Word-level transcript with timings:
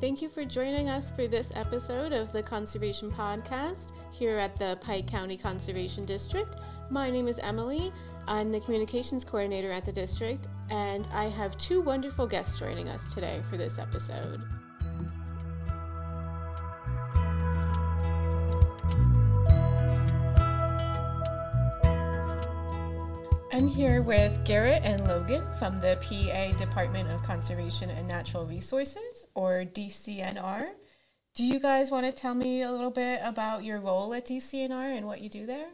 thank 0.00 0.22
you 0.22 0.30
for 0.30 0.46
joining 0.46 0.88
us 0.88 1.10
for 1.10 1.28
this 1.28 1.52
episode 1.54 2.12
of 2.12 2.32
the 2.32 2.42
Conservation 2.42 3.10
Podcast 3.10 3.92
here 4.10 4.38
at 4.38 4.56
the 4.56 4.78
Pike 4.80 5.06
County 5.06 5.36
Conservation 5.36 6.06
District. 6.06 6.56
My 6.88 7.10
name 7.10 7.28
is 7.28 7.38
Emily. 7.38 7.92
I'm 8.26 8.50
the 8.50 8.60
communications 8.60 9.24
coordinator 9.24 9.70
at 9.70 9.84
the 9.84 9.92
district, 9.92 10.48
and 10.70 11.06
I 11.12 11.24
have 11.24 11.56
two 11.58 11.82
wonderful 11.82 12.26
guests 12.26 12.58
joining 12.58 12.88
us 12.88 13.12
today 13.12 13.42
for 13.50 13.58
this 13.58 13.78
episode. 13.78 14.40
I'm 23.60 23.68
here 23.68 24.00
with 24.00 24.42
Garrett 24.46 24.80
and 24.84 25.06
Logan 25.06 25.44
from 25.58 25.82
the 25.82 25.98
PA 26.00 26.56
Department 26.56 27.12
of 27.12 27.22
Conservation 27.22 27.90
and 27.90 28.08
Natural 28.08 28.46
Resources, 28.46 29.26
or 29.34 29.66
DCNR. 29.66 30.70
Do 31.34 31.44
you 31.44 31.60
guys 31.60 31.90
want 31.90 32.06
to 32.06 32.12
tell 32.12 32.32
me 32.32 32.62
a 32.62 32.72
little 32.72 32.90
bit 32.90 33.20
about 33.22 33.62
your 33.62 33.78
role 33.78 34.14
at 34.14 34.24
DCNR 34.24 34.96
and 34.96 35.06
what 35.06 35.20
you 35.20 35.28
do 35.28 35.44
there? 35.44 35.66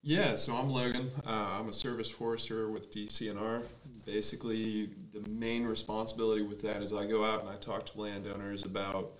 Yeah, 0.00 0.34
so 0.36 0.56
I'm 0.56 0.70
Logan. 0.70 1.10
Uh, 1.26 1.58
I'm 1.60 1.68
a 1.68 1.72
service 1.74 2.08
forester 2.08 2.70
with 2.70 2.90
DCNR. 2.90 3.62
Basically, 4.06 4.88
the 5.12 5.20
main 5.28 5.66
responsibility 5.66 6.40
with 6.40 6.62
that 6.62 6.82
is 6.82 6.94
I 6.94 7.04
go 7.04 7.26
out 7.26 7.42
and 7.42 7.50
I 7.50 7.56
talk 7.56 7.84
to 7.92 8.00
landowners 8.00 8.64
about 8.64 9.12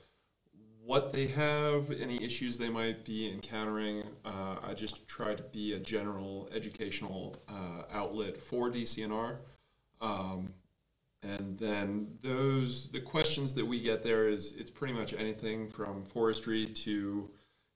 what 0.84 1.12
they 1.12 1.26
have, 1.26 1.90
any 1.90 2.22
issues 2.22 2.58
they 2.58 2.68
might 2.68 3.04
be 3.04 3.30
encountering. 3.30 4.02
Uh, 4.24 4.56
I 4.62 4.74
just 4.74 5.06
try 5.06 5.34
to 5.34 5.42
be 5.42 5.74
a 5.74 5.78
general 5.78 6.48
educational 6.54 7.36
uh, 7.48 7.82
outlet 7.92 8.40
for 8.40 8.70
DCNR. 8.70 9.36
Um, 10.00 10.54
and 11.22 11.58
then 11.58 12.08
those 12.22 12.88
the 12.90 13.00
questions 13.00 13.52
that 13.54 13.66
we 13.66 13.80
get 13.80 14.02
there 14.02 14.28
is 14.28 14.54
it's 14.54 14.70
pretty 14.70 14.94
much 14.94 15.12
anything 15.12 15.68
from 15.68 16.00
forestry 16.00 16.66
to 16.66 17.30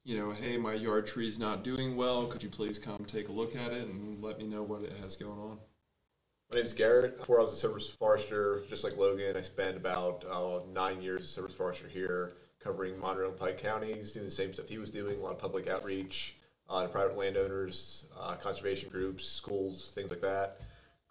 you 0.04 0.18
know, 0.18 0.32
hey, 0.32 0.58
my 0.58 0.74
yard 0.74 1.06
tree 1.06 1.26
is 1.26 1.38
not 1.38 1.64
doing 1.64 1.96
well. 1.96 2.26
Could 2.26 2.42
you 2.42 2.50
please 2.50 2.78
come 2.78 3.04
take 3.06 3.30
a 3.30 3.32
look 3.32 3.56
at 3.56 3.72
it 3.72 3.88
and 3.88 4.22
let 4.22 4.38
me 4.38 4.46
know 4.46 4.62
what 4.62 4.82
it 4.82 4.92
has 5.00 5.16
going 5.16 5.38
on? 5.38 5.58
My 6.50 6.56
name 6.56 6.66
is 6.66 6.74
Garrett. 6.74 7.18
Before 7.18 7.38
I 7.38 7.42
was 7.42 7.54
a 7.54 7.56
service 7.56 7.88
forester, 7.88 8.62
just 8.68 8.84
like 8.84 8.98
Logan, 8.98 9.34
I 9.34 9.40
spent 9.40 9.78
about 9.78 10.24
uh, 10.30 10.60
nine 10.70 11.00
years 11.00 11.22
as 11.22 11.30
a 11.30 11.32
service 11.32 11.54
forester 11.54 11.88
here, 11.88 12.34
covering 12.64 12.98
Monroe 12.98 13.28
and 13.28 13.38
Pike 13.38 13.58
counties, 13.58 14.14
doing 14.14 14.24
the 14.24 14.32
same 14.32 14.54
stuff 14.54 14.68
he 14.68 14.78
was 14.78 14.90
doing, 14.90 15.18
a 15.18 15.22
lot 15.22 15.32
of 15.32 15.38
public 15.38 15.68
outreach 15.68 16.36
uh, 16.70 16.82
to 16.82 16.88
private 16.88 17.16
landowners, 17.16 18.06
uh, 18.18 18.34
conservation 18.36 18.88
groups, 18.88 19.26
schools, 19.26 19.92
things 19.94 20.10
like 20.10 20.22
that. 20.22 20.60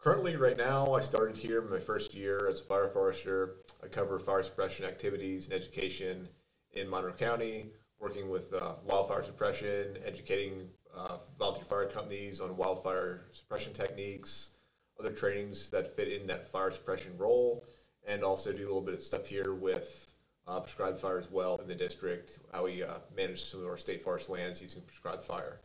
Currently, 0.01 0.35
right 0.35 0.57
now, 0.57 0.93
I 0.93 0.99
started 0.99 1.37
here 1.37 1.61
my 1.61 1.79
first 1.79 2.13
year 2.13 2.47
as 2.49 2.59
a 2.59 2.63
fire 2.63 2.89
forester. 2.89 3.57
I 3.81 3.87
cover 3.87 4.19
fire 4.19 4.43
suppression 4.43 4.85
activities 4.85 5.45
and 5.45 5.53
education 5.53 6.27
in 6.73 6.89
Monroe 6.89 7.13
County, 7.13 7.67
working 7.99 8.29
with 8.29 8.53
uh, 8.53 8.73
wildfire 8.83 9.23
suppression, 9.23 9.97
educating 10.05 10.67
uh, 10.97 11.17
volunteer 11.37 11.65
fire 11.65 11.85
companies 11.85 12.41
on 12.41 12.57
wildfire 12.57 13.21
suppression 13.31 13.73
techniques, 13.73 14.51
other 14.99 15.11
trainings 15.11 15.69
that 15.69 15.95
fit 15.95 16.09
in 16.09 16.27
that 16.27 16.51
fire 16.51 16.71
suppression 16.71 17.15
role, 17.17 17.63
and 18.05 18.23
also 18.23 18.51
do 18.51 18.63
a 18.63 18.67
little 18.67 18.81
bit 18.81 18.95
of 18.95 19.01
stuff 19.01 19.25
here 19.27 19.53
with 19.53 20.12
uh, 20.47 20.59
prescribed 20.59 20.97
fire 20.97 21.19
as 21.19 21.31
well 21.31 21.57
in 21.57 21.67
the 21.67 21.75
district, 21.75 22.39
how 22.51 22.65
we 22.65 22.83
uh, 22.83 22.95
manage 23.15 23.45
some 23.45 23.61
of 23.61 23.67
our 23.67 23.77
state 23.77 24.01
forest 24.01 24.29
lands 24.29 24.61
using 24.61 24.81
prescribed 24.83 25.23
fire. 25.23 25.59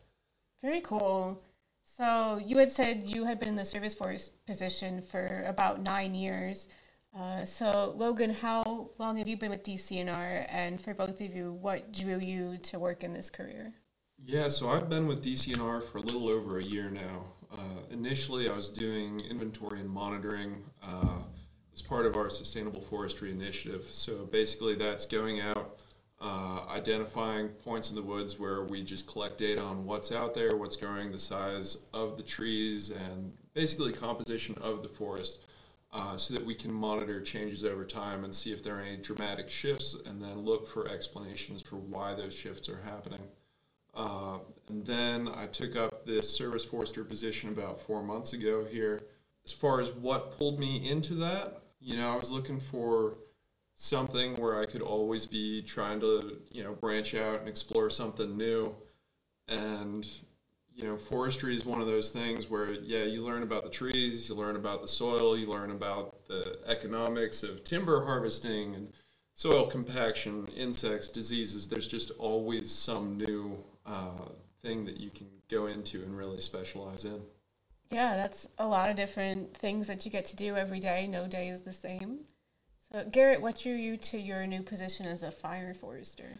Very 0.62 0.80
cool. 0.80 1.42
So 1.96 2.40
you 2.44 2.58
had 2.58 2.70
said 2.70 3.02
you 3.04 3.24
had 3.24 3.40
been 3.40 3.48
in 3.48 3.56
the 3.56 3.64
service 3.64 3.94
force 3.94 4.28
position 4.46 5.02
for 5.02 5.44
about 5.46 5.82
nine 5.82 6.14
years. 6.14 6.68
Uh, 7.16 7.44
so, 7.44 7.94
Logan, 7.96 8.30
how 8.32 8.90
long 8.98 9.16
have 9.16 9.26
you 9.26 9.36
been 9.36 9.50
with 9.50 9.64
DCNR? 9.64 10.46
And 10.48 10.80
for 10.80 10.94
both 10.94 11.20
of 11.20 11.34
you, 11.34 11.52
what 11.52 11.92
drew 11.92 12.20
you 12.22 12.58
to 12.58 12.78
work 12.78 13.02
in 13.02 13.12
this 13.12 13.30
career? 13.30 13.72
Yeah, 14.24 14.48
so 14.48 14.68
I've 14.68 14.88
been 14.88 15.06
with 15.06 15.24
DCNR 15.24 15.82
for 15.82 15.98
a 15.98 16.00
little 16.00 16.28
over 16.28 16.58
a 16.58 16.62
year 16.62 16.90
now. 16.90 17.24
Uh, 17.50 17.80
initially, 17.90 18.48
I 18.48 18.54
was 18.54 18.68
doing 18.68 19.20
inventory 19.20 19.80
and 19.80 19.88
monitoring 19.88 20.64
uh, 20.82 21.22
as 21.78 21.82
part 21.82 22.06
of 22.06 22.16
our 22.16 22.28
sustainable 22.28 22.80
forestry 22.80 23.30
initiative. 23.30 23.86
So 23.92 24.24
basically, 24.24 24.74
that's 24.74 25.06
going 25.06 25.40
out, 25.40 25.78
uh, 26.20 26.64
identifying 26.68 27.50
points 27.50 27.90
in 27.90 27.94
the 27.94 28.02
woods 28.02 28.36
where 28.36 28.64
we 28.64 28.82
just 28.82 29.06
collect 29.06 29.38
data 29.38 29.60
on 29.60 29.84
what's 29.84 30.10
out 30.10 30.34
there, 30.34 30.56
what's 30.56 30.74
growing, 30.74 31.12
the 31.12 31.20
size 31.20 31.84
of 31.94 32.16
the 32.16 32.24
trees, 32.24 32.90
and 32.90 33.32
basically 33.54 33.92
composition 33.92 34.56
of 34.60 34.82
the 34.82 34.88
forest 34.88 35.44
uh, 35.92 36.16
so 36.16 36.34
that 36.34 36.44
we 36.44 36.52
can 36.52 36.72
monitor 36.72 37.20
changes 37.20 37.64
over 37.64 37.84
time 37.84 38.24
and 38.24 38.34
see 38.34 38.52
if 38.52 38.60
there 38.60 38.76
are 38.78 38.82
any 38.82 38.96
dramatic 38.96 39.48
shifts 39.48 39.96
and 40.04 40.20
then 40.20 40.40
look 40.40 40.66
for 40.66 40.88
explanations 40.88 41.62
for 41.62 41.76
why 41.76 42.12
those 42.12 42.34
shifts 42.34 42.68
are 42.68 42.80
happening. 42.84 43.22
Uh, 43.94 44.38
and 44.68 44.84
then 44.84 45.28
I 45.32 45.46
took 45.46 45.76
up 45.76 46.04
this 46.04 46.28
service 46.28 46.64
forester 46.64 47.04
position 47.04 47.50
about 47.50 47.80
four 47.80 48.02
months 48.02 48.32
ago 48.32 48.64
here. 48.64 49.02
As 49.44 49.52
far 49.52 49.80
as 49.80 49.92
what 49.92 50.36
pulled 50.36 50.58
me 50.58 50.90
into 50.90 51.14
that, 51.14 51.62
you 51.80 51.96
know, 51.96 52.12
I 52.12 52.16
was 52.16 52.30
looking 52.30 52.60
for 52.60 53.18
something 53.74 54.34
where 54.36 54.60
I 54.60 54.66
could 54.66 54.82
always 54.82 55.26
be 55.26 55.62
trying 55.62 56.00
to, 56.00 56.38
you 56.50 56.64
know, 56.64 56.74
branch 56.74 57.14
out 57.14 57.40
and 57.40 57.48
explore 57.48 57.90
something 57.90 58.36
new. 58.36 58.74
And 59.46 60.06
you 60.78 60.84
know, 60.84 60.96
forestry 60.96 61.56
is 61.56 61.66
one 61.66 61.80
of 61.80 61.88
those 61.88 62.10
things 62.10 62.48
where, 62.48 62.70
yeah, 62.70 63.02
you 63.02 63.24
learn 63.24 63.42
about 63.42 63.64
the 63.64 63.70
trees, 63.70 64.28
you 64.28 64.36
learn 64.36 64.54
about 64.54 64.80
the 64.80 64.86
soil, 64.86 65.36
you 65.36 65.48
learn 65.48 65.72
about 65.72 66.24
the 66.26 66.60
economics 66.68 67.42
of 67.42 67.64
timber 67.64 68.04
harvesting 68.04 68.76
and 68.76 68.92
soil 69.34 69.66
compaction, 69.66 70.46
insects, 70.56 71.08
diseases. 71.08 71.68
There's 71.68 71.88
just 71.88 72.12
always 72.12 72.70
some 72.70 73.16
new 73.16 73.58
uh, 73.86 74.28
thing 74.62 74.84
that 74.84 74.98
you 74.98 75.10
can 75.10 75.26
go 75.50 75.66
into 75.66 76.00
and 76.04 76.16
really 76.16 76.40
specialize 76.40 77.04
in. 77.04 77.20
Yeah, 77.90 78.16
that's 78.16 78.46
a 78.58 78.66
lot 78.66 78.90
of 78.90 78.96
different 78.96 79.56
things 79.56 79.86
that 79.86 80.04
you 80.04 80.10
get 80.10 80.26
to 80.26 80.36
do 80.36 80.56
every 80.56 80.80
day. 80.80 81.06
No 81.06 81.26
day 81.26 81.48
is 81.48 81.62
the 81.62 81.72
same. 81.72 82.20
So, 82.92 83.04
Garrett, 83.10 83.40
what 83.40 83.58
drew 83.58 83.74
you 83.74 83.96
to 83.96 84.18
your 84.18 84.46
new 84.46 84.62
position 84.62 85.06
as 85.06 85.22
a 85.22 85.30
fire 85.30 85.74
forester? 85.74 86.38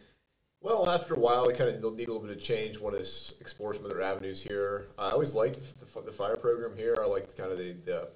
Well, 0.61 0.89
after 0.89 1.13
a 1.13 1.19
while, 1.19 1.47
we 1.47 1.53
kind 1.53 1.69
of 1.69 1.75
need 1.95 2.07
a 2.07 2.11
little 2.11 2.27
bit 2.27 2.35
of 2.35 2.43
change. 2.43 2.79
Want 2.79 2.95
to 2.95 3.35
explore 3.39 3.73
some 3.73 3.85
other 3.85 4.01
avenues 4.01 4.41
here. 4.41 4.87
I 4.97 5.09
always 5.09 5.33
liked 5.33 5.59
the, 5.79 6.01
the 6.01 6.11
fire 6.11 6.35
program 6.35 6.75
here. 6.75 6.97
I 7.01 7.05
liked 7.05 7.35
kind 7.37 7.51
of 7.51 7.57
the, 7.57 7.75
the 7.85 8.09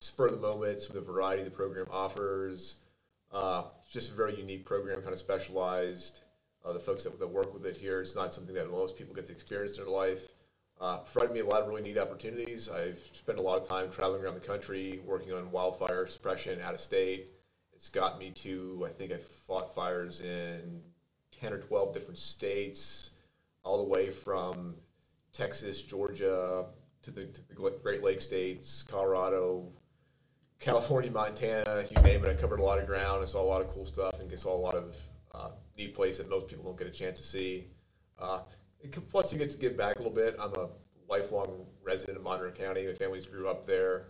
spur 0.00 0.26
of 0.26 0.40
the 0.40 0.40
moment, 0.40 0.80
some 0.80 0.96
of 0.96 1.06
the 1.06 1.12
variety 1.12 1.42
the 1.42 1.50
program 1.50 1.86
offers. 1.90 2.76
Uh, 3.32 3.64
it's 3.82 3.92
just 3.92 4.10
a 4.10 4.14
very 4.14 4.36
unique 4.36 4.64
program, 4.64 5.00
kind 5.00 5.12
of 5.12 5.18
specialized. 5.18 6.20
Uh, 6.64 6.72
the 6.72 6.80
folks 6.80 7.04
that, 7.04 7.18
that 7.18 7.28
work 7.28 7.54
with 7.54 7.64
it 7.64 7.76
here, 7.76 8.00
it's 8.00 8.14
not 8.14 8.34
something 8.34 8.54
that 8.54 8.70
most 8.70 8.98
people 8.98 9.14
get 9.14 9.26
to 9.26 9.32
experience 9.32 9.78
in 9.78 9.84
their 9.84 9.92
life. 9.92 10.28
Uh, 10.80 10.96
provided 11.12 11.34
me 11.34 11.40
a 11.40 11.44
lot 11.44 11.60
of 11.60 11.68
really 11.68 11.82
neat 11.82 11.98
opportunities. 11.98 12.70
I've 12.70 12.98
spent 13.12 13.38
a 13.38 13.42
lot 13.42 13.60
of 13.60 13.68
time 13.68 13.90
traveling 13.90 14.22
around 14.22 14.34
the 14.34 14.40
country, 14.40 15.00
working 15.04 15.32
on 15.32 15.50
wildfire 15.50 16.06
suppression 16.06 16.58
out 16.62 16.72
of 16.72 16.80
state. 16.80 17.28
It's 17.74 17.90
got 17.90 18.18
me 18.18 18.30
to, 18.36 18.86
I 18.88 18.90
think 18.90 19.12
I 19.12 19.18
fought 19.18 19.74
fires 19.74 20.22
in 20.22 20.80
10 21.38 21.52
or 21.52 21.58
12 21.58 21.92
different 21.92 22.18
states, 22.18 23.10
all 23.62 23.76
the 23.76 23.90
way 23.90 24.10
from 24.10 24.74
Texas, 25.34 25.82
Georgia, 25.82 26.64
to 27.02 27.10
the, 27.10 27.24
to 27.26 27.48
the 27.48 27.54
Great 27.82 28.02
Lakes 28.02 28.24
states, 28.24 28.82
Colorado, 28.82 29.68
California, 30.60 31.10
Montana, 31.10 31.84
you 31.90 32.02
name 32.02 32.24
it. 32.24 32.28
I 32.28 32.34
covered 32.34 32.60
a 32.60 32.62
lot 32.62 32.78
of 32.78 32.86
ground. 32.86 33.22
I 33.22 33.26
saw 33.26 33.42
a 33.42 33.44
lot 33.44 33.60
of 33.60 33.68
cool 33.68 33.84
stuff 33.84 34.18
and 34.18 34.38
saw 34.38 34.54
a 34.54 34.56
lot 34.56 34.74
of 34.74 34.96
uh, 35.34 35.50
neat 35.76 35.94
places 35.94 36.18
that 36.18 36.30
most 36.30 36.48
people 36.48 36.64
don't 36.64 36.78
get 36.78 36.86
a 36.86 36.90
chance 36.90 37.18
to 37.18 37.26
see. 37.26 37.66
Uh, 38.18 38.40
plus, 39.10 39.32
you 39.32 39.38
get 39.38 39.50
to 39.50 39.58
give 39.58 39.76
back 39.76 39.96
a 39.96 39.98
little 39.98 40.12
bit. 40.12 40.36
I'm 40.40 40.54
a 40.54 40.68
lifelong 41.08 41.66
resident 41.82 42.16
of 42.16 42.22
Monroe 42.22 42.50
County. 42.52 42.86
My 42.86 42.94
family's 42.94 43.26
grew 43.26 43.48
up 43.48 43.66
there 43.66 44.08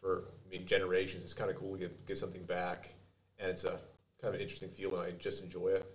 for 0.00 0.24
I 0.46 0.50
mean 0.50 0.66
generations. 0.66 1.24
It's 1.24 1.34
kind 1.34 1.50
of 1.50 1.56
cool 1.56 1.76
to 1.76 1.90
get, 2.06 2.18
something 2.18 2.44
back, 2.44 2.94
and 3.38 3.50
it's 3.50 3.64
a 3.64 3.80
kind 4.20 4.32
of 4.32 4.34
an 4.34 4.40
interesting 4.40 4.68
feeling. 4.68 5.00
I 5.00 5.10
just 5.12 5.42
enjoy 5.42 5.68
it. 5.68 5.86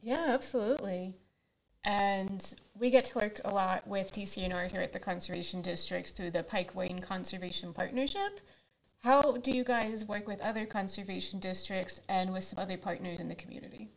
Yeah, 0.00 0.26
absolutely. 0.28 1.14
And 1.84 2.54
we 2.78 2.90
get 2.90 3.04
to 3.06 3.18
work 3.18 3.40
a 3.44 3.52
lot 3.52 3.86
with 3.86 4.12
DCNR 4.12 4.70
here 4.70 4.80
at 4.80 4.92
the 4.92 4.98
Conservation 4.98 5.60
Districts 5.60 6.12
through 6.12 6.30
the 6.30 6.42
Pike 6.42 6.74
Wayne 6.74 7.00
Conservation 7.00 7.72
Partnership. 7.74 8.40
How 9.04 9.32
do 9.32 9.50
you 9.50 9.64
guys 9.64 10.06
work 10.06 10.26
with 10.26 10.40
other 10.40 10.64
conservation 10.64 11.38
districts 11.38 12.00
and 12.08 12.32
with 12.32 12.44
some 12.44 12.58
other 12.58 12.78
partners 12.78 13.20
in 13.20 13.28
the 13.28 13.34
community? 13.34 13.90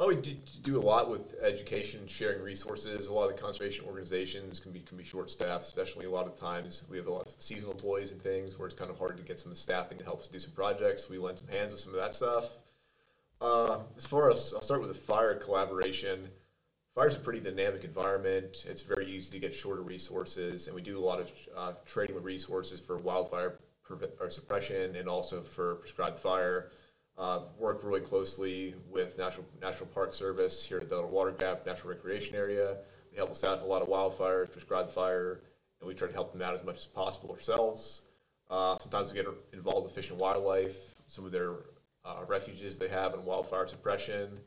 Well, 0.00 0.08
we 0.08 0.16
do 0.62 0.78
a 0.78 0.80
lot 0.80 1.10
with 1.10 1.34
education, 1.42 2.06
sharing 2.06 2.42
resources. 2.42 3.08
A 3.08 3.12
lot 3.12 3.28
of 3.28 3.36
the 3.36 3.42
conservation 3.42 3.84
organizations 3.84 4.58
can 4.58 4.72
be 4.72 4.80
can 4.80 4.96
be 4.96 5.04
short 5.04 5.30
staffed, 5.30 5.64
especially 5.64 6.06
a 6.06 6.10
lot 6.10 6.24
of 6.24 6.40
times 6.40 6.84
we 6.88 6.96
have 6.96 7.06
a 7.06 7.12
lot 7.12 7.26
of 7.26 7.34
seasonal 7.38 7.72
employees 7.72 8.10
and 8.10 8.22
things 8.22 8.58
where 8.58 8.66
it's 8.66 8.74
kind 8.74 8.90
of 8.90 8.96
hard 8.96 9.18
to 9.18 9.22
get 9.22 9.38
some 9.38 9.54
staffing 9.54 9.98
to 9.98 10.04
help 10.04 10.20
us 10.20 10.28
do 10.28 10.38
some 10.38 10.52
projects. 10.52 11.10
We 11.10 11.18
lend 11.18 11.38
some 11.38 11.48
hands 11.48 11.72
with 11.72 11.82
some 11.82 11.92
of 11.92 12.00
that 12.00 12.14
stuff. 12.14 12.48
Uh, 13.42 13.80
as 13.98 14.06
far 14.06 14.30
as 14.30 14.54
I'll 14.54 14.62
start 14.62 14.80
with 14.80 14.88
the 14.88 14.98
fire 14.98 15.34
collaboration. 15.34 16.30
Fire 16.94 17.08
is 17.08 17.16
a 17.16 17.18
pretty 17.18 17.40
dynamic 17.40 17.84
environment. 17.84 18.64
It's 18.66 18.80
very 18.80 19.06
easy 19.06 19.30
to 19.32 19.38
get 19.38 19.54
shorter 19.54 19.82
resources, 19.82 20.66
and 20.66 20.74
we 20.74 20.80
do 20.80 20.98
a 20.98 21.04
lot 21.04 21.20
of 21.20 21.30
uh, 21.54 21.72
trading 21.84 22.14
with 22.14 22.24
resources 22.24 22.80
for 22.80 22.96
wildfire 22.96 23.58
or 24.18 24.30
suppression 24.30 24.96
and 24.96 25.10
also 25.10 25.42
for 25.42 25.74
prescribed 25.74 26.18
fire. 26.18 26.70
Uh, 27.20 27.40
work 27.58 27.82
really 27.84 28.00
closely 28.00 28.74
with 28.90 29.18
National 29.18 29.44
National 29.60 29.84
Park 29.88 30.14
Service 30.14 30.64
here 30.64 30.78
at 30.78 30.88
the 30.88 31.02
Water 31.02 31.32
Gap 31.32 31.66
National 31.66 31.90
Recreation 31.90 32.34
Area. 32.34 32.78
They 33.10 33.18
help 33.18 33.30
us 33.30 33.44
out 33.44 33.58
with 33.58 33.64
a 33.64 33.66
lot 33.66 33.82
of 33.82 33.88
wildfires, 33.88 34.50
prescribed 34.50 34.90
fire, 34.90 35.42
and 35.80 35.86
we 35.86 35.92
try 35.92 36.08
to 36.08 36.14
help 36.14 36.32
them 36.32 36.40
out 36.40 36.54
as 36.54 36.64
much 36.64 36.76
as 36.76 36.86
possible 36.86 37.30
ourselves. 37.30 38.02
Uh, 38.48 38.78
sometimes 38.78 39.10
we 39.10 39.16
get 39.16 39.26
involved 39.52 39.84
with 39.84 39.94
fish 39.94 40.08
and 40.08 40.18
wildlife, 40.18 40.94
some 41.08 41.26
of 41.26 41.30
their 41.30 41.56
uh, 42.06 42.22
refuges 42.26 42.78
they 42.78 42.88
have 42.88 43.12
in 43.12 43.22
wildfire 43.26 43.66
suppression, 43.66 44.40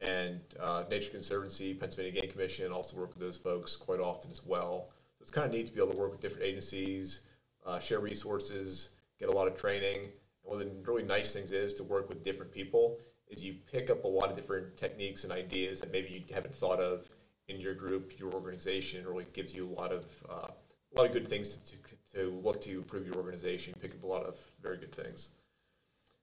and 0.00 0.38
uh, 0.60 0.84
Nature 0.88 1.10
Conservancy, 1.10 1.74
Pennsylvania 1.74 2.20
Game 2.20 2.30
Commission 2.30 2.70
also 2.70 2.96
work 2.96 3.08
with 3.08 3.18
those 3.18 3.38
folks 3.38 3.76
quite 3.76 3.98
often 3.98 4.30
as 4.30 4.46
well. 4.46 4.90
So 5.18 5.22
it's 5.22 5.32
kind 5.32 5.48
of 5.48 5.52
neat 5.52 5.66
to 5.66 5.72
be 5.72 5.82
able 5.82 5.94
to 5.94 6.00
work 6.00 6.12
with 6.12 6.20
different 6.20 6.44
agencies, 6.44 7.22
uh, 7.66 7.80
share 7.80 7.98
resources, 7.98 8.90
get 9.18 9.28
a 9.28 9.32
lot 9.32 9.48
of 9.48 9.58
training. 9.58 10.10
One 10.42 10.60
of 10.60 10.66
the 10.66 10.90
really 10.90 11.02
nice 11.02 11.32
things 11.32 11.52
is 11.52 11.74
to 11.74 11.84
work 11.84 12.08
with 12.08 12.24
different 12.24 12.52
people 12.52 12.98
is 13.28 13.44
you 13.44 13.54
pick 13.70 13.90
up 13.90 14.04
a 14.04 14.08
lot 14.08 14.30
of 14.30 14.36
different 14.36 14.76
techniques 14.76 15.24
and 15.24 15.32
ideas 15.32 15.80
that 15.80 15.92
maybe 15.92 16.08
you 16.08 16.34
haven't 16.34 16.54
thought 16.54 16.80
of 16.80 17.08
in 17.48 17.60
your 17.60 17.74
group, 17.74 18.18
your 18.18 18.32
organization. 18.32 19.06
Really 19.06 19.26
gives 19.32 19.54
you 19.54 19.68
a 19.68 19.74
lot 19.74 19.92
of 19.92 20.06
uh, 20.28 20.48
a 20.92 20.98
lot 20.98 21.06
of 21.06 21.12
good 21.12 21.28
things 21.28 21.56
to, 21.56 21.76
to, 21.76 21.86
to 22.14 22.40
look 22.42 22.60
to 22.62 22.78
improve 22.78 23.06
your 23.06 23.16
organization. 23.16 23.74
Pick 23.80 23.92
up 23.92 24.02
a 24.02 24.06
lot 24.06 24.24
of 24.24 24.36
very 24.60 24.76
good 24.76 24.94
things. 24.94 25.30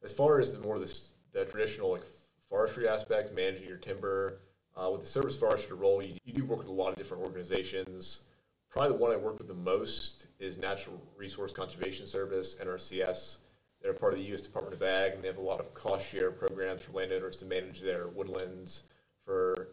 As 0.03 0.11
far 0.11 0.39
as 0.39 0.53
the 0.53 0.59
more 0.59 0.77
the, 0.77 1.01
the 1.31 1.45
traditional 1.45 1.91
like 1.91 2.03
forestry 2.49 2.87
aspect, 2.87 3.33
managing 3.33 3.67
your 3.67 3.77
timber, 3.77 4.39
uh, 4.75 4.89
with 4.91 5.01
the 5.01 5.07
service 5.07 5.37
forester 5.37 5.75
role, 5.75 6.01
you, 6.01 6.15
you 6.23 6.33
do 6.33 6.45
work 6.45 6.59
with 6.59 6.67
a 6.67 6.71
lot 6.71 6.89
of 6.89 6.95
different 6.95 7.23
organizations. 7.23 8.25
Probably 8.69 8.95
the 8.95 9.01
one 9.01 9.11
I 9.11 9.15
work 9.15 9.39
with 9.39 9.47
the 9.47 9.53
most 9.53 10.27
is 10.39 10.57
Natural 10.57 11.01
Resource 11.17 11.51
Conservation 11.51 12.05
Service, 12.05 12.57
NRCS. 12.61 13.37
They're 13.81 13.93
part 13.93 14.13
of 14.13 14.19
the 14.19 14.25
U.S. 14.25 14.41
Department 14.41 14.75
of 14.75 14.81
Ag, 14.83 15.13
and 15.13 15.23
they 15.23 15.27
have 15.27 15.37
a 15.37 15.41
lot 15.41 15.59
of 15.59 15.73
cost 15.73 16.07
share 16.09 16.31
programs 16.31 16.83
for 16.83 16.93
landowners 16.93 17.37
to 17.37 17.45
manage 17.45 17.81
their 17.81 18.07
woodlands, 18.07 18.83
for 19.23 19.69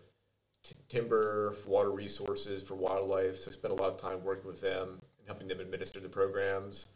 t- 0.62 0.74
timber, 0.88 1.52
for 1.62 1.68
water 1.70 1.90
resources, 1.90 2.62
for 2.62 2.74
wildlife. 2.74 3.40
So 3.40 3.50
I 3.50 3.54
spend 3.54 3.72
a 3.72 3.82
lot 3.82 3.90
of 3.92 4.00
time 4.00 4.22
working 4.22 4.46
with 4.46 4.60
them 4.60 4.88
and 5.18 5.26
helping 5.26 5.48
them 5.48 5.60
administer 5.60 6.00
the 6.00 6.08
programs. 6.08 6.88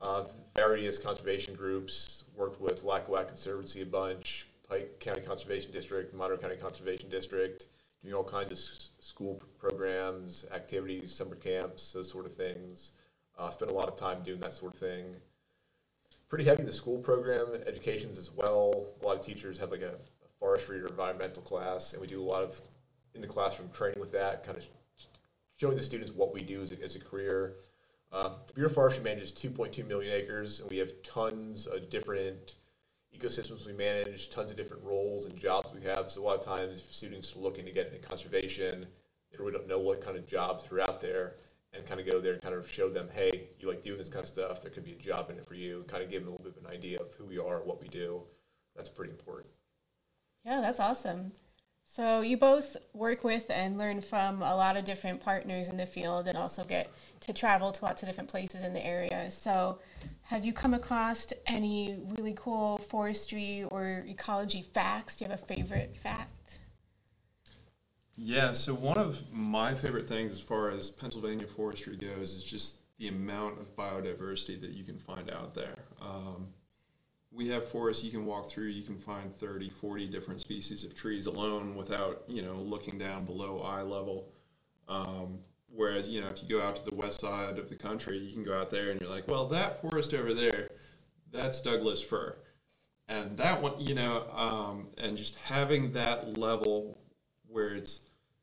Uh, 0.00 0.24
various 0.54 0.98
conservation 0.98 1.54
groups 1.54 2.24
worked 2.36 2.60
with 2.60 2.84
Lackawanna 2.84 3.26
Conservancy 3.26 3.82
a 3.82 3.86
bunch, 3.86 4.46
Pike 4.68 5.00
County 5.00 5.22
Conservation 5.22 5.72
District, 5.72 6.14
Monroe 6.14 6.36
County 6.36 6.56
Conservation 6.56 7.08
District, 7.08 7.66
doing 8.02 8.14
all 8.14 8.24
kinds 8.24 8.46
of 8.46 8.52
s- 8.52 8.88
school 9.00 9.40
programs, 9.58 10.46
activities, 10.52 11.12
summer 11.12 11.36
camps, 11.36 11.92
those 11.92 12.10
sort 12.10 12.26
of 12.26 12.34
things. 12.34 12.92
Uh, 13.38 13.50
spent 13.50 13.70
a 13.70 13.74
lot 13.74 13.88
of 13.88 13.96
time 13.98 14.22
doing 14.22 14.40
that 14.40 14.52
sort 14.52 14.74
of 14.74 14.78
thing. 14.78 15.16
Pretty 16.28 16.44
heavy 16.44 16.60
in 16.60 16.66
the 16.66 16.72
school 16.72 16.98
program, 16.98 17.46
educations 17.66 18.18
as 18.18 18.30
well. 18.30 18.86
A 19.02 19.06
lot 19.06 19.18
of 19.18 19.24
teachers 19.24 19.58
have 19.58 19.70
like 19.70 19.82
a, 19.82 19.94
a 19.94 20.28
forestry 20.38 20.80
or 20.80 20.86
environmental 20.86 21.42
class, 21.42 21.92
and 21.92 22.00
we 22.00 22.08
do 22.08 22.20
a 22.20 22.24
lot 22.24 22.42
of 22.42 22.60
in 23.14 23.20
the 23.20 23.26
classroom 23.26 23.70
training 23.72 24.00
with 24.00 24.12
that, 24.12 24.44
kind 24.44 24.58
of 24.58 24.66
showing 25.56 25.76
the 25.76 25.82
students 25.82 26.12
what 26.12 26.32
we 26.34 26.42
do 26.42 26.62
as 26.62 26.72
a, 26.72 26.82
as 26.82 26.96
a 26.96 27.00
career. 27.00 27.56
Uh, 28.12 28.30
Bureau 28.54 28.68
of 28.68 28.74
Forestry 28.74 29.02
manages 29.02 29.32
2.2 29.32 29.86
million 29.86 30.12
acres, 30.12 30.60
and 30.60 30.70
we 30.70 30.78
have 30.78 30.90
tons 31.02 31.66
of 31.66 31.90
different 31.90 32.56
ecosystems 33.16 33.66
we 33.66 33.72
manage, 33.72 34.30
tons 34.30 34.50
of 34.50 34.56
different 34.56 34.82
roles 34.82 35.26
and 35.26 35.38
jobs 35.38 35.72
we 35.72 35.82
have. 35.82 36.10
So 36.10 36.22
a 36.22 36.24
lot 36.24 36.38
of 36.38 36.44
times, 36.44 36.82
students 36.90 37.34
are 37.34 37.40
looking 37.40 37.64
to 37.64 37.72
get 37.72 37.86
into 37.86 37.98
conservation, 37.98 38.86
they 39.30 39.38
really 39.38 39.52
don't 39.52 39.68
know 39.68 39.78
what 39.78 40.00
kind 40.00 40.16
of 40.16 40.26
jobs 40.26 40.64
are 40.70 40.80
out 40.80 41.00
there, 41.00 41.34
and 41.76 41.86
kind 41.86 42.00
of 42.00 42.06
go 42.06 42.20
there 42.20 42.34
and 42.34 42.42
kind 42.42 42.54
of 42.54 42.70
show 42.70 42.88
them, 42.88 43.08
hey, 43.12 43.48
you 43.58 43.68
like 43.68 43.82
doing 43.82 43.98
this 43.98 44.08
kind 44.08 44.22
of 44.22 44.28
stuff. 44.28 44.62
There 44.62 44.70
could 44.70 44.84
be 44.84 44.92
a 44.92 44.96
job 44.96 45.30
in 45.30 45.38
it 45.38 45.46
for 45.46 45.54
you, 45.54 45.84
kind 45.88 46.02
of 46.02 46.10
give 46.10 46.22
them 46.22 46.28
a 46.28 46.30
little 46.32 46.44
bit 46.44 46.56
of 46.56 46.64
an 46.64 46.70
idea 46.70 46.98
of 47.00 47.12
who 47.14 47.24
we 47.24 47.38
are, 47.38 47.60
what 47.62 47.80
we 47.80 47.88
do. 47.88 48.22
That's 48.76 48.88
pretty 48.88 49.12
important. 49.12 49.48
Yeah, 50.44 50.60
that's 50.60 50.80
awesome. 50.80 51.32
So 51.86 52.22
you 52.22 52.36
both 52.36 52.76
work 52.92 53.22
with 53.22 53.50
and 53.50 53.78
learn 53.78 54.00
from 54.00 54.42
a 54.42 54.56
lot 54.56 54.76
of 54.76 54.84
different 54.84 55.20
partners 55.20 55.68
in 55.68 55.76
the 55.76 55.86
field 55.86 56.26
and 56.26 56.36
also 56.36 56.64
get 56.64 56.90
to 57.20 57.32
travel 57.32 57.70
to 57.70 57.84
lots 57.84 58.02
of 58.02 58.08
different 58.08 58.30
places 58.30 58.64
in 58.64 58.72
the 58.72 58.84
area. 58.84 59.30
So 59.30 59.78
have 60.22 60.44
you 60.44 60.52
come 60.52 60.74
across 60.74 61.32
any 61.46 61.96
really 62.18 62.34
cool 62.36 62.78
forestry 62.78 63.64
or 63.70 64.04
ecology 64.08 64.62
facts? 64.62 65.16
Do 65.16 65.24
you 65.24 65.30
have 65.30 65.40
a 65.40 65.46
favorite 65.46 65.96
fact? 65.96 66.60
Yeah, 68.16 68.52
so 68.52 68.74
one 68.74 68.98
of 68.98 69.32
my 69.32 69.74
favorite 69.74 70.08
things 70.08 70.32
as 70.32 70.40
far 70.40 70.70
as 70.70 70.88
Pennsylvania 70.88 71.46
forestry 71.46 71.96
goes 71.96 72.34
is 72.34 72.44
just 72.44 72.78
the 72.98 73.08
amount 73.08 73.60
of 73.60 73.74
biodiversity 73.74 74.60
that 74.60 74.70
you 74.70 74.84
can 74.84 74.98
find 74.98 75.30
out 75.30 75.54
there. 75.54 75.84
Um, 76.00 76.48
we 77.34 77.48
have 77.48 77.68
forests 77.68 78.04
you 78.04 78.10
can 78.10 78.24
walk 78.24 78.48
through 78.48 78.66
you 78.66 78.82
can 78.82 78.96
find 78.96 79.32
30 79.32 79.68
40 79.68 80.06
different 80.06 80.40
species 80.40 80.84
of 80.84 80.94
trees 80.94 81.26
alone 81.26 81.74
without 81.74 82.22
you 82.28 82.42
know 82.42 82.54
looking 82.54 82.96
down 82.96 83.24
below 83.24 83.60
eye 83.60 83.82
level 83.82 84.28
um, 84.88 85.40
whereas 85.68 86.08
you 86.08 86.20
know 86.20 86.28
if 86.28 86.42
you 86.42 86.48
go 86.48 86.62
out 86.62 86.76
to 86.76 86.84
the 86.84 86.94
west 86.94 87.20
side 87.20 87.58
of 87.58 87.68
the 87.68 87.74
country 87.74 88.16
you 88.18 88.32
can 88.32 88.42
go 88.42 88.56
out 88.56 88.70
there 88.70 88.90
and 88.90 89.00
you're 89.00 89.10
like 89.10 89.26
well 89.28 89.46
that 89.46 89.80
forest 89.80 90.14
over 90.14 90.32
there 90.32 90.70
that's 91.32 91.60
douglas 91.60 92.00
fir 92.00 92.36
and 93.08 93.36
that 93.36 93.60
one 93.60 93.78
you 93.80 93.94
know 93.94 94.24
um, 94.32 94.86
and 94.98 95.16
just 95.16 95.36
having 95.36 95.90
that 95.92 96.38
level 96.38 96.98
where 97.54 97.74
it's 97.74 98.00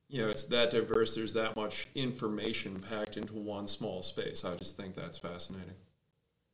you 0.08 0.22
know 0.22 0.30
it's 0.30 0.44
that 0.44 0.72
diverse 0.72 1.14
there's 1.16 1.34
that 1.34 1.56
much 1.56 1.88
information 1.96 2.80
packed 2.90 3.18
into 3.18 3.34
one 3.34 3.68
small 3.68 4.02
space 4.02 4.44
i 4.44 4.56
just 4.56 4.76
think 4.76 4.96
that's 4.96 5.18
fascinating 5.18 5.76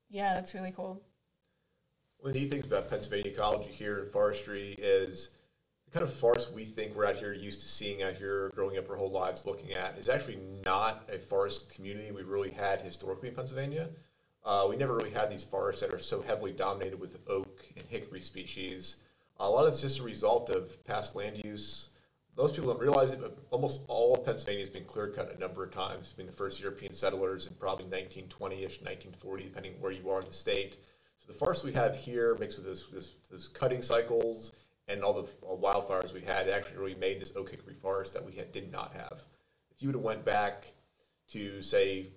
Yeah, 0.09 0.33
that's 0.36 0.54
really 0.54 0.71
cool. 0.71 1.01
One 2.19 2.30
of 2.30 2.33
the 2.33 2.39
neat 2.39 2.50
things 2.50 2.65
about 2.65 2.89
Pennsylvania 2.89 3.31
ecology 3.31 3.69
here 3.71 4.00
in 4.00 4.09
forestry 4.09 4.74
is 4.77 5.30
the 5.86 5.92
kind 5.92 6.04
of 6.04 6.13
forest 6.13 6.54
we 6.54 6.65
think 6.65 6.95
we're 6.95 7.06
out 7.06 7.18
here 7.18 7.33
used 7.33 7.62
to 7.62 7.68
seeing 7.68 8.04
out 8.04 8.15
here 8.15 8.51
growing 8.56 8.77
up 8.77 8.89
our 8.89 8.95
whole 8.95 9.12
lives 9.12 9.45
looking 9.45 9.74
at 9.74 9.98
is 9.98 10.09
actually 10.09 10.39
not 10.65 11.07
a 11.12 11.18
forest 11.18 11.69
community 11.69 12.12
we 12.12 12.24
really 12.24 12.50
had 12.50 12.81
historically 12.81 13.30
in 13.30 13.36
Pennsylvania. 13.36 13.89
Uh, 14.44 14.65
we 14.69 14.77
never 14.77 14.95
really 14.95 15.12
had 15.12 15.30
these 15.30 15.44
forests 15.44 15.81
that 15.81 15.94
are 15.94 16.00
so 16.00 16.21
heavily 16.21 16.51
dominated 16.51 17.00
with 17.00 17.19
oak 17.27 17.65
and 17.75 17.86
hickory 17.88 18.21
species. 18.21 18.98
A 19.39 19.50
lot 19.50 19.63
of 19.63 19.69
it's 19.69 19.81
just 19.81 20.00
a 20.00 20.04
result 20.04 20.50
of 20.50 20.83
past 20.86 21.15
land 21.15 21.44
use. 21.44 21.89
Most 22.37 22.53
people 22.53 22.71
don't 22.71 22.79
realize 22.79 23.11
it, 23.11 23.19
but 23.19 23.35
almost 23.49 23.81
all 23.87 24.13
of 24.13 24.23
Pennsylvania 24.23 24.61
has 24.61 24.69
been 24.69 24.85
clear 24.85 25.07
cut 25.07 25.35
a 25.35 25.39
number 25.39 25.63
of 25.63 25.71
times. 25.71 26.09
Between 26.09 26.27
the 26.27 26.33
first 26.33 26.59
European 26.59 26.93
settlers 26.93 27.47
in 27.47 27.56
probably 27.56 27.85
1920-ish, 27.85 28.81
1940, 28.81 29.44
depending 29.44 29.73
where 29.79 29.91
you 29.91 30.07
are 30.11 30.19
in 30.19 30.27
the 30.27 30.33
state. 30.33 30.77
So 31.17 31.33
the 31.33 31.37
forests 31.37 31.63
we 31.63 31.73
have 31.73 31.95
here, 31.95 32.37
mixed 32.39 32.59
with 32.59 32.67
those, 32.67 33.47
cutting 33.47 33.81
cycles 33.81 34.51
and 34.87 35.03
all 35.03 35.13
the 35.13 35.23
uh, 35.23 35.56
wildfires 35.56 36.13
we 36.13 36.21
had, 36.21 36.47
actually 36.47 36.77
really 36.77 36.95
made 36.95 37.19
this 37.19 37.33
oak 37.35 37.49
hickory 37.49 37.73
forest 37.73 38.13
that 38.13 38.23
we 38.23 38.33
had, 38.33 38.51
did 38.51 38.71
not 38.71 38.94
have. 38.94 39.23
If 39.71 39.81
you 39.81 39.87
would 39.87 39.95
have 39.95 40.03
went 40.03 40.23
back 40.23 40.67
to 41.31 41.63
say 41.63 42.11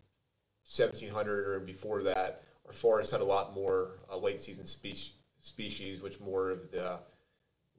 1700 0.66 1.48
or 1.48 1.60
before 1.60 2.02
that, 2.02 2.42
our 2.66 2.74
forests 2.74 3.10
had 3.10 3.22
a 3.22 3.24
lot 3.24 3.54
more 3.54 4.00
uh, 4.12 4.18
late 4.18 4.38
season 4.38 4.66
species, 4.66 6.02
which 6.02 6.20
more 6.20 6.50
of 6.50 6.70
the 6.70 6.98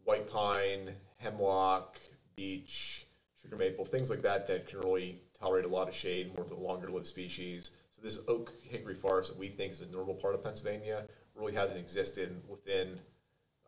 white 0.06 0.28
pine, 0.28 0.96
hemlock, 1.18 2.00
beech, 2.42 3.06
sugar 3.42 3.56
maple, 3.56 3.86
things 3.86 4.10
like 4.10 4.24
that 4.24 4.48
that 4.48 4.68
can 4.68 4.80
really 4.80 5.22
tolerate 5.40 5.66
a 5.66 5.68
lot 5.68 5.88
of 5.88 5.94
shade, 5.94 6.34
more 6.36 6.44
of 6.44 6.50
the 6.50 6.56
longer 6.56 6.90
lived 6.90 7.06
species. 7.06 7.70
So 7.92 8.02
this 8.02 8.18
oak 8.28 8.52
hickory 8.64 8.96
forest 8.96 9.30
that 9.30 9.38
we 9.38 9.48
think 9.48 9.74
is 9.74 9.82
a 9.82 9.86
normal 9.86 10.16
part 10.16 10.34
of 10.34 10.44
Pennsylvania 10.44 11.06
really 11.36 11.54
hasn't 11.54 11.80
existed 11.80 12.42
within 12.48 13.00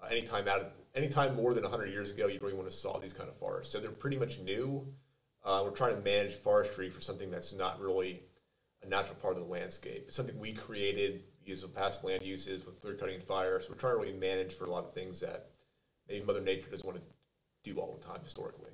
uh, 0.01 0.07
any 0.09 0.23
time 0.23 0.47
out 0.47 0.59
of 0.61 0.67
any 0.95 1.07
time 1.07 1.35
more 1.35 1.53
than 1.53 1.63
100 1.63 1.87
years 1.91 2.09
ago. 2.09 2.27
You 2.27 2.39
really 2.41 2.55
want 2.55 2.69
to 2.69 2.75
saw 2.75 2.99
these 2.99 3.13
kind 3.13 3.29
of 3.29 3.37
forests. 3.37 3.71
So 3.71 3.79
they're 3.79 3.91
pretty 3.91 4.17
much 4.17 4.39
new. 4.39 4.87
Uh, 5.43 5.61
we're 5.63 5.71
trying 5.71 5.95
to 5.95 6.01
manage 6.01 6.33
forestry 6.33 6.89
for 6.89 7.01
something 7.01 7.29
that's 7.29 7.53
not 7.53 7.79
really 7.79 8.23
a 8.81 8.87
natural 8.87 9.15
part 9.15 9.37
of 9.37 9.43
the 9.43 9.51
landscape. 9.51 10.05
It's 10.07 10.15
something 10.15 10.39
we 10.39 10.53
created 10.53 11.23
of 11.63 11.75
past 11.75 12.05
land 12.05 12.23
uses 12.23 12.65
with 12.65 12.79
clear 12.79 12.95
cutting 12.95 13.15
and 13.15 13.23
fire. 13.23 13.59
So 13.59 13.67
we're 13.69 13.75
trying 13.75 13.95
to 13.95 13.99
really 13.99 14.17
manage 14.17 14.53
for 14.53 14.65
a 14.65 14.71
lot 14.71 14.85
of 14.85 14.93
things 14.93 15.19
that 15.19 15.49
maybe 16.07 16.25
Mother 16.25 16.41
Nature 16.41 16.69
doesn't 16.69 16.85
want 16.85 16.97
to 16.97 17.03
do 17.63 17.79
all 17.79 17.97
the 17.99 18.05
time 18.05 18.19
historically. 18.23 18.71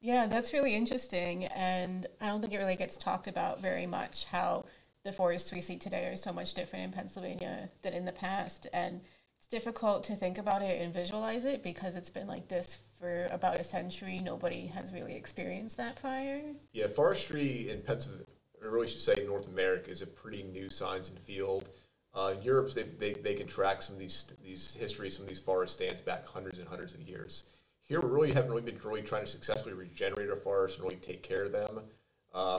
Yeah, 0.00 0.26
that's 0.26 0.52
really 0.52 0.74
interesting. 0.74 1.44
And 1.46 2.06
I 2.20 2.26
don't 2.26 2.40
think 2.40 2.52
it 2.52 2.58
really 2.58 2.76
gets 2.76 2.96
talked 2.96 3.26
about 3.26 3.60
very 3.60 3.86
much 3.86 4.26
how 4.26 4.64
the 5.04 5.12
forests 5.12 5.52
we 5.52 5.60
see 5.60 5.76
today 5.76 6.06
are 6.06 6.16
so 6.16 6.32
much 6.32 6.54
different 6.54 6.84
in 6.84 6.92
Pennsylvania 6.92 7.70
than 7.82 7.92
in 7.92 8.04
the 8.04 8.12
past. 8.12 8.66
And 8.72 9.00
it's 9.38 9.48
difficult 9.48 10.04
to 10.04 10.16
think 10.16 10.38
about 10.38 10.62
it 10.62 10.80
and 10.80 10.92
visualize 10.92 11.44
it 11.44 11.62
because 11.62 11.96
it's 11.96 12.10
been 12.10 12.26
like 12.26 12.48
this 12.48 12.78
for 12.98 13.26
about 13.30 13.60
a 13.60 13.64
century. 13.64 14.20
Nobody 14.20 14.66
has 14.66 14.92
really 14.92 15.14
experienced 15.14 15.76
that 15.76 15.96
prior. 15.96 16.42
Yeah, 16.72 16.86
forestry 16.88 17.70
in 17.70 17.82
Pennsylvania, 17.82 18.26
or 18.62 18.70
really 18.70 18.88
should 18.88 19.00
say 19.00 19.24
North 19.26 19.48
America, 19.48 19.90
is 19.90 20.02
a 20.02 20.06
pretty 20.06 20.42
new 20.44 20.68
science 20.70 21.08
and 21.08 21.18
field. 21.18 21.68
Uh, 22.14 22.34
Europe, 22.42 22.72
they, 22.74 22.82
they, 22.82 23.12
they 23.12 23.34
can 23.34 23.46
track 23.46 23.82
some 23.82 23.94
of 23.94 24.00
these 24.00 24.26
these 24.42 24.74
histories, 24.74 25.16
some 25.16 25.24
of 25.24 25.28
these 25.28 25.40
forest 25.40 25.74
stands 25.74 26.00
back 26.00 26.26
hundreds 26.26 26.58
and 26.58 26.66
hundreds 26.66 26.94
of 26.94 27.00
years. 27.02 27.44
Here, 27.88 28.02
we 28.02 28.08
really 28.08 28.32
haven't 28.32 28.50
really 28.50 28.62
been 28.62 28.78
really 28.84 29.00
trying 29.00 29.24
to 29.24 29.30
successfully 29.30 29.74
regenerate 29.74 30.28
our 30.28 30.36
forests 30.36 30.76
and 30.76 30.84
really 30.84 31.00
take 31.00 31.22
care 31.22 31.44
of 31.44 31.52
them 31.52 31.80
uh, 32.34 32.58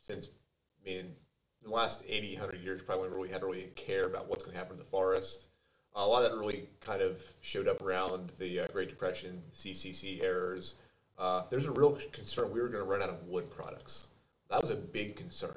since, 0.00 0.28
I 0.80 0.88
mean, 0.88 1.06
the 1.64 1.70
last 1.70 2.04
80, 2.06 2.36
100 2.36 2.62
years, 2.62 2.82
probably 2.82 3.08
we 3.08 3.16
really 3.16 3.28
had 3.28 3.40
to 3.40 3.46
really 3.46 3.72
care 3.74 4.04
about 4.04 4.28
what's 4.28 4.44
going 4.44 4.52
to 4.54 4.58
happen 4.58 4.76
to 4.76 4.82
the 4.84 4.88
forest. 4.88 5.48
a 5.96 6.06
lot 6.06 6.22
of 6.22 6.30
that 6.30 6.38
really 6.38 6.68
kind 6.80 7.02
of 7.02 7.20
showed 7.40 7.66
up 7.66 7.82
around 7.82 8.30
the 8.38 8.60
uh, 8.60 8.66
Great 8.72 8.88
Depression, 8.88 9.42
CCC 9.52 10.22
errors. 10.22 10.74
Uh, 11.18 11.42
there's 11.50 11.64
a 11.64 11.72
real 11.72 11.98
concern 12.12 12.52
we 12.52 12.60
were 12.60 12.68
going 12.68 12.84
to 12.84 12.88
run 12.88 13.02
out 13.02 13.10
of 13.10 13.26
wood 13.26 13.50
products. 13.50 14.06
That 14.48 14.60
was 14.60 14.70
a 14.70 14.76
big 14.76 15.16
concern. 15.16 15.56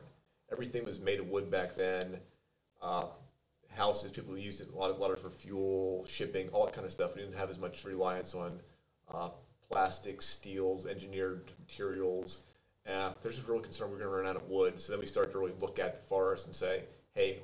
Everything 0.51 0.83
was 0.83 0.99
made 0.99 1.19
of 1.19 1.29
wood 1.29 1.51
back 1.51 1.75
then. 1.75 2.17
Uh, 2.81 3.05
houses, 3.69 4.09
people 4.09 4.35
used 4.35 4.61
it 4.61 4.69
a 4.73 4.75
lot, 4.75 4.89
a 4.89 4.93
lot 4.95 5.17
for 5.19 5.29
fuel, 5.29 6.03
shipping, 6.09 6.49
all 6.49 6.65
that 6.65 6.73
kind 6.73 6.85
of 6.85 6.91
stuff. 6.91 7.13
We 7.15 7.21
didn't 7.21 7.37
have 7.37 7.51
as 7.51 7.59
much 7.59 7.85
reliance 7.85 8.33
on 8.33 8.59
uh, 9.13 9.29
plastics, 9.69 10.25
steels, 10.25 10.85
engineered 10.85 11.51
materials. 11.59 12.41
Uh, 12.89 13.13
there's 13.21 13.39
a 13.39 13.41
real 13.43 13.59
concern 13.59 13.89
we're 13.89 13.97
going 13.97 14.09
to 14.09 14.15
run 14.15 14.27
out 14.27 14.35
of 14.35 14.49
wood. 14.49 14.79
So 14.79 14.91
then 14.91 14.99
we 14.99 15.07
start 15.07 15.31
to 15.31 15.37
really 15.37 15.53
look 15.59 15.79
at 15.79 15.95
the 15.95 16.01
forest 16.01 16.47
and 16.47 16.55
say, 16.55 16.83
hey, 17.13 17.39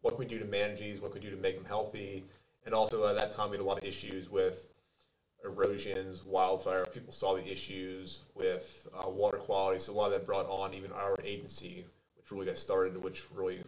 what 0.00 0.10
can 0.12 0.18
we 0.18 0.26
do 0.26 0.38
to 0.38 0.44
manage 0.44 0.80
these? 0.80 1.00
What 1.00 1.12
can 1.12 1.20
we 1.20 1.28
do 1.28 1.34
to 1.34 1.40
make 1.40 1.54
them 1.54 1.64
healthy? 1.64 2.24
And 2.66 2.74
also 2.74 3.06
at 3.06 3.14
that 3.14 3.32
time, 3.32 3.50
we 3.50 3.56
had 3.56 3.62
a 3.62 3.66
lot 3.66 3.78
of 3.78 3.84
issues 3.84 4.30
with 4.30 4.66
erosions, 5.44 6.24
wildfire. 6.24 6.84
People 6.86 7.12
saw 7.12 7.34
the 7.34 7.50
issues 7.50 8.20
with 8.34 8.88
uh, 8.94 9.08
water 9.08 9.38
quality. 9.38 9.78
So 9.78 9.92
a 9.92 9.94
lot 9.94 10.06
of 10.06 10.12
that 10.12 10.26
brought 10.26 10.48
on 10.48 10.74
even 10.74 10.92
our 10.92 11.16
agency, 11.24 11.84
which 12.16 12.30
really 12.30 12.46
got 12.46 12.58
started, 12.58 12.96
which 13.02 13.24
really 13.32 13.62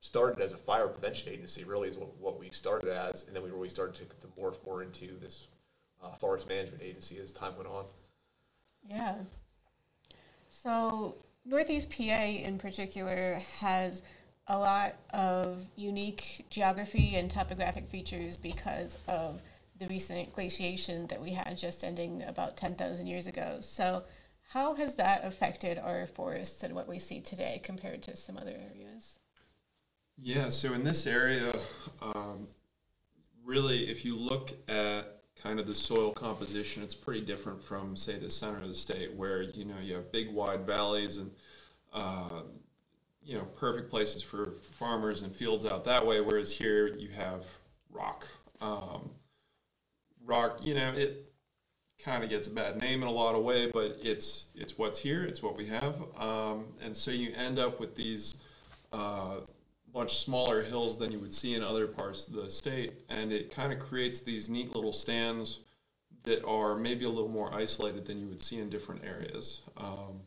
started 0.00 0.42
as 0.42 0.52
a 0.52 0.56
fire 0.56 0.88
prevention 0.88 1.32
agency, 1.32 1.64
really 1.64 1.88
is 1.88 1.96
what, 1.96 2.16
what 2.18 2.38
we 2.38 2.50
started 2.50 2.90
as. 2.90 3.26
And 3.26 3.36
then 3.36 3.42
we 3.42 3.50
really 3.50 3.68
started 3.68 3.94
to, 3.96 4.04
to 4.26 4.26
morph 4.38 4.64
more 4.66 4.82
into 4.82 5.18
this 5.18 5.46
uh, 6.02 6.14
forest 6.14 6.48
management 6.48 6.82
agency 6.82 7.18
as 7.18 7.32
time 7.32 7.56
went 7.56 7.68
on. 7.68 7.84
Yeah. 8.88 9.16
So 10.48 11.16
Northeast 11.44 11.90
PA 11.90 12.22
in 12.22 12.58
particular 12.58 13.40
has 13.58 14.02
a 14.46 14.58
lot 14.58 14.96
of 15.10 15.62
unique 15.76 16.46
geography 16.50 17.14
and 17.16 17.30
topographic 17.30 17.86
features 17.86 18.36
because 18.36 18.98
of 19.06 19.40
the 19.78 19.86
recent 19.86 20.32
glaciation 20.34 21.06
that 21.06 21.20
we 21.20 21.30
had 21.30 21.56
just 21.56 21.84
ending 21.84 22.22
about 22.22 22.56
10,000 22.56 23.06
years 23.06 23.26
ago. 23.26 23.58
So, 23.60 24.04
how 24.52 24.74
has 24.74 24.96
that 24.96 25.24
affected 25.24 25.78
our 25.78 26.06
forests 26.08 26.64
and 26.64 26.74
what 26.74 26.88
we 26.88 26.98
see 26.98 27.20
today 27.20 27.60
compared 27.62 28.02
to 28.02 28.16
some 28.16 28.36
other 28.36 28.50
areas? 28.50 29.18
Yeah, 30.18 30.48
so 30.48 30.74
in 30.74 30.82
this 30.82 31.06
area, 31.06 31.52
um, 32.02 32.48
really, 33.44 33.88
if 33.88 34.04
you 34.04 34.16
look 34.16 34.50
at 34.68 35.19
kind 35.42 35.58
of 35.58 35.66
the 35.66 35.74
soil 35.74 36.12
composition, 36.12 36.82
it's 36.82 36.94
pretty 36.94 37.20
different 37.20 37.62
from, 37.62 37.96
say, 37.96 38.18
the 38.18 38.30
center 38.30 38.58
of 38.58 38.68
the 38.68 38.74
state, 38.74 39.14
where 39.14 39.42
you 39.42 39.64
know 39.64 39.74
you 39.82 39.94
have 39.94 40.12
big, 40.12 40.32
wide 40.32 40.66
valleys 40.66 41.16
and 41.16 41.30
uh, 41.92 42.42
you 43.24 43.36
know 43.36 43.44
perfect 43.56 43.90
places 43.90 44.22
for 44.22 44.52
farmers 44.60 45.22
and 45.22 45.34
fields 45.34 45.66
out 45.66 45.84
that 45.84 46.04
way. 46.04 46.20
Whereas 46.20 46.52
here 46.52 46.88
you 46.88 47.08
have 47.08 47.44
rock. 47.90 48.26
Um, 48.60 49.10
rock, 50.24 50.60
you 50.62 50.74
know, 50.74 50.92
it 50.92 51.32
kind 51.98 52.22
of 52.22 52.30
gets 52.30 52.46
a 52.46 52.50
bad 52.50 52.78
name 52.78 53.02
in 53.02 53.08
a 53.08 53.12
lot 53.12 53.34
of 53.34 53.42
way, 53.42 53.70
but 53.70 53.98
it's 54.02 54.48
it's 54.54 54.78
what's 54.78 54.98
here. 54.98 55.24
It's 55.24 55.42
what 55.42 55.56
we 55.56 55.66
have, 55.66 55.96
um, 56.18 56.66
and 56.82 56.96
so 56.96 57.10
you 57.10 57.32
end 57.36 57.58
up 57.58 57.80
with 57.80 57.96
these. 57.96 58.36
Uh, 58.92 59.40
much 59.94 60.18
smaller 60.18 60.62
hills 60.62 60.98
than 60.98 61.10
you 61.10 61.18
would 61.18 61.34
see 61.34 61.54
in 61.54 61.62
other 61.62 61.86
parts 61.86 62.28
of 62.28 62.34
the 62.34 62.50
state, 62.50 62.92
and 63.08 63.32
it 63.32 63.54
kind 63.54 63.72
of 63.72 63.78
creates 63.78 64.20
these 64.20 64.48
neat 64.48 64.74
little 64.74 64.92
stands 64.92 65.60
that 66.22 66.44
are 66.44 66.76
maybe 66.76 67.04
a 67.04 67.08
little 67.08 67.30
more 67.30 67.52
isolated 67.54 68.04
than 68.04 68.18
you 68.18 68.26
would 68.26 68.42
see 68.42 68.58
in 68.58 68.68
different 68.68 69.02
areas. 69.04 69.62
Um, 69.76 70.20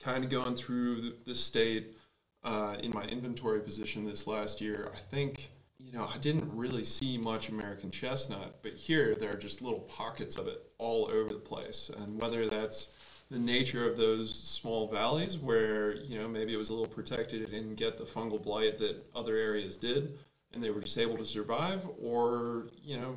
kind 0.00 0.24
of 0.24 0.30
going 0.30 0.54
through 0.54 1.00
the, 1.00 1.16
the 1.24 1.34
state, 1.34 1.96
uh, 2.44 2.76
in 2.80 2.92
my 2.94 3.02
inventory 3.04 3.60
position 3.60 4.04
this 4.04 4.26
last 4.26 4.60
year, 4.60 4.90
I 4.94 4.98
think 4.98 5.50
you 5.78 5.92
know 5.92 6.08
I 6.12 6.18
didn't 6.18 6.48
really 6.54 6.84
see 6.84 7.18
much 7.18 7.48
American 7.48 7.90
chestnut, 7.90 8.58
but 8.62 8.74
here 8.74 9.16
there 9.16 9.32
are 9.32 9.36
just 9.36 9.62
little 9.62 9.80
pockets 9.80 10.36
of 10.36 10.46
it 10.46 10.62
all 10.78 11.06
over 11.06 11.32
the 11.32 11.40
place, 11.40 11.90
and 11.98 12.20
whether 12.20 12.46
that's 12.46 12.88
the 13.30 13.38
nature 13.38 13.88
of 13.88 13.96
those 13.96 14.32
small 14.34 14.88
valleys 14.88 15.36
where 15.36 15.96
you 15.96 16.18
know 16.18 16.28
maybe 16.28 16.54
it 16.54 16.56
was 16.56 16.70
a 16.70 16.72
little 16.72 16.86
protected 16.86 17.42
it 17.42 17.50
didn't 17.50 17.74
get 17.74 17.98
the 17.98 18.04
fungal 18.04 18.42
blight 18.42 18.78
that 18.78 19.04
other 19.14 19.36
areas 19.36 19.76
did 19.76 20.18
and 20.52 20.62
they 20.62 20.70
were 20.70 20.80
just 20.80 20.98
able 20.98 21.16
to 21.16 21.24
survive 21.24 21.88
or 22.00 22.68
you 22.82 22.96
know 22.96 23.16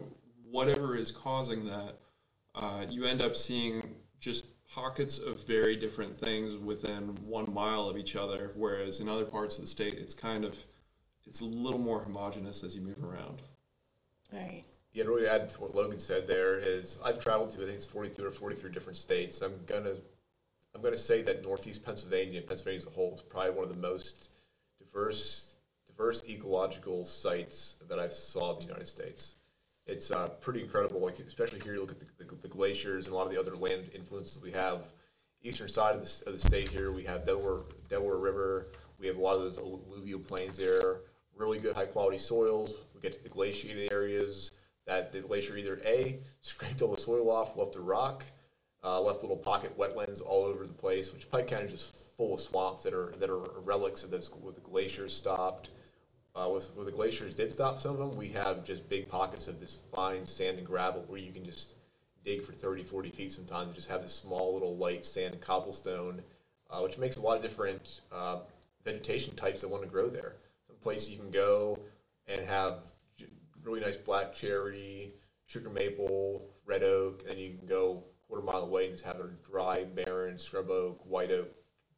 whatever 0.50 0.96
is 0.96 1.12
causing 1.12 1.66
that 1.66 2.00
uh, 2.56 2.86
you 2.90 3.06
end 3.06 3.22
up 3.22 3.36
seeing 3.36 3.96
just 4.20 4.48
pockets 4.70 5.18
of 5.18 5.46
very 5.46 5.76
different 5.76 6.20
things 6.20 6.56
within 6.56 7.18
one 7.26 7.52
mile 7.54 7.88
of 7.88 7.98
each 7.98 8.16
other, 8.16 8.52
whereas 8.56 9.00
in 9.00 9.10
other 9.10 9.26
parts 9.26 9.58
of 9.58 9.64
the 9.64 9.68
state, 9.68 9.96
it's 9.96 10.14
kind 10.14 10.46
of 10.46 10.58
it's 11.26 11.42
a 11.42 11.46
little 11.46 11.80
more 11.80 12.02
homogenous 12.02 12.64
as 12.64 12.76
you 12.76 12.82
move 12.82 13.04
around. 13.04 13.42
Right. 14.32 14.64
Yeah, 14.94 15.04
to 15.04 15.10
really 15.10 15.28
add 15.28 15.50
to 15.50 15.62
what 15.62 15.76
Logan 15.76 16.00
said 16.00 16.28
there 16.28 16.58
is 16.58 16.98
I've 17.04 17.20
traveled 17.20 17.52
to 17.52 17.62
I 17.62 17.66
think 17.66 17.78
it's 17.78 17.86
42 17.86 18.26
or 18.26 18.32
43 18.32 18.72
different 18.72 18.98
states. 18.98 19.42
I'm 19.42 19.54
gonna 19.68 19.96
I'm 20.76 20.82
gonna 20.82 20.98
say 20.98 21.22
that 21.24 21.44
Northeast 21.44 21.86
Pennsylvania, 21.86 22.42
Pennsylvania 22.42 22.80
as 22.80 22.88
a 22.88 22.92
whole, 22.92 23.14
is 23.16 23.22
probably 23.22 23.52
one 23.52 23.64
of 23.64 23.70
the 23.70 23.82
most 23.82 24.30
diverse 24.80 25.56
diverse 25.88 26.28
ecological 26.28 27.06
sites 27.06 27.76
that 27.88 28.00
I've 28.00 28.14
saw 28.14 28.54
in 28.54 28.60
the 28.60 28.66
United 28.66 28.88
States 28.88 29.36
it's 29.90 30.12
uh, 30.12 30.28
pretty 30.42 30.62
incredible. 30.62 31.02
Like 31.02 31.20
especially 31.20 31.60
here, 31.62 31.74
you 31.74 31.82
look 31.82 31.92
at 31.92 32.00
the, 32.00 32.06
the, 32.24 32.36
the, 32.42 32.48
glaciers 32.48 33.06
and 33.06 33.14
a 33.14 33.18
lot 33.18 33.26
of 33.26 33.34
the 33.34 33.40
other 33.40 33.56
land 33.56 33.90
influences 33.94 34.42
we 34.42 34.52
have. 34.52 34.86
Eastern 35.42 35.70
side 35.70 35.96
of 35.96 36.04
the, 36.04 36.28
of 36.28 36.34
the 36.34 36.40
state 36.40 36.70
here, 36.70 36.92
we 36.92 37.04
have 37.04 37.26
Delaware 37.26 37.62
Delaware 37.90 38.18
River. 38.18 38.68
We 39.00 39.08
have 39.08 39.18
a 39.18 39.22
lot 39.22 39.36
of 39.36 39.42
those 39.42 39.58
alluvial 39.58 40.20
plains 40.20 40.58
there. 40.58 40.98
Really 41.36 41.60
good 41.60 41.76
high 41.76 41.86
quality 41.86 42.18
soils. 42.18 42.76
We 42.94 43.02
get 43.02 43.14
to 43.14 43.24
the 43.24 43.30
glaciated 43.30 43.92
areas 43.92 44.52
that 44.90 45.12
the 45.12 45.20
glacier 45.20 45.56
either 45.56 45.80
a 45.86 46.18
scraped 46.42 46.82
all 46.82 46.96
the 46.96 47.00
soil 47.00 47.30
off, 47.30 47.56
left 47.56 47.76
a 47.76 47.80
rock, 47.80 48.26
uh, 48.84 49.00
left 49.00 49.22
little 49.22 49.38
pocket 49.38 49.78
wetlands 49.78 50.22
all 50.26 50.46
over 50.46 50.66
the 50.66 50.74
place. 50.74 51.14
Which 51.14 51.30
Pike 51.30 51.48
County 51.48 51.66
is 51.66 51.72
just 51.72 51.96
full 52.18 52.34
of 52.34 52.40
swamps 52.40 52.84
that 52.84 52.94
are 52.94 53.14
that 53.20 53.30
are 53.30 53.60
relics 53.62 54.04
of 54.04 54.10
this 54.10 54.30
where 54.42 54.52
the 54.52 54.62
glaciers 54.62 55.14
stopped 55.14 55.70
uh, 56.36 56.50
with, 56.50 56.76
where 56.76 56.86
the 56.86 56.92
glaciers 56.92 57.36
did 57.36 57.52
stop 57.52 57.80
some 57.80 57.92
of 57.92 57.98
them, 58.00 58.18
we 58.18 58.30
have 58.30 58.64
just 58.64 58.90
big 58.90 59.08
pockets 59.08 59.48
of 59.48 59.60
this 59.60 59.80
fine 59.94 60.26
sand 60.26 60.58
and 60.58 60.66
gravel 60.66 61.04
where 61.08 61.20
you 61.20 61.32
can 61.32 61.46
just 61.46 61.76
dig 62.26 62.44
for 62.44 62.52
30, 62.52 62.84
40 62.84 63.12
feet 63.12 63.32
sometimes 63.32 63.68
and 63.68 63.76
just 63.76 63.90
have 63.90 64.02
this 64.02 64.14
small 64.14 64.54
little 64.54 64.76
light 64.76 65.06
sand 65.06 65.34
and 65.34 65.42
cobblestone, 65.42 66.22
uh, 66.72 66.80
which 66.80 66.98
makes 66.98 67.18
a 67.18 67.22
lot 67.22 67.38
of 67.38 67.44
different 67.44 68.02
uh, 68.12 68.40
vegetation 68.84 69.36
types 69.36 69.62
that 69.62 69.70
want 69.70 69.84
to 69.84 69.90
grow 69.90 70.10
there. 70.10 70.34
Some 70.68 70.78
places 70.78 71.12
you 71.12 71.20
can 71.20 71.32
go 71.32 71.78
and 72.28 72.42
have 72.48 72.80
really 73.70 73.82
nice 73.82 73.98
black 73.98 74.34
cherry, 74.34 75.14
sugar 75.46 75.70
maple, 75.70 76.46
red 76.66 76.84
oak, 76.84 77.24
and 77.30 77.40
you 77.40 77.56
can 77.58 77.68
go 77.68 78.04
quarter 78.28 78.44
mile 78.44 78.64
away 78.64 78.86
and 78.86 78.94
just 78.94 79.06
have 79.06 79.20
a 79.20 79.30
dry, 79.50 79.84
barren 79.84 80.40
scrub 80.40 80.70
oak, 80.70 81.00
white 81.06 81.32
oak, 81.32 81.50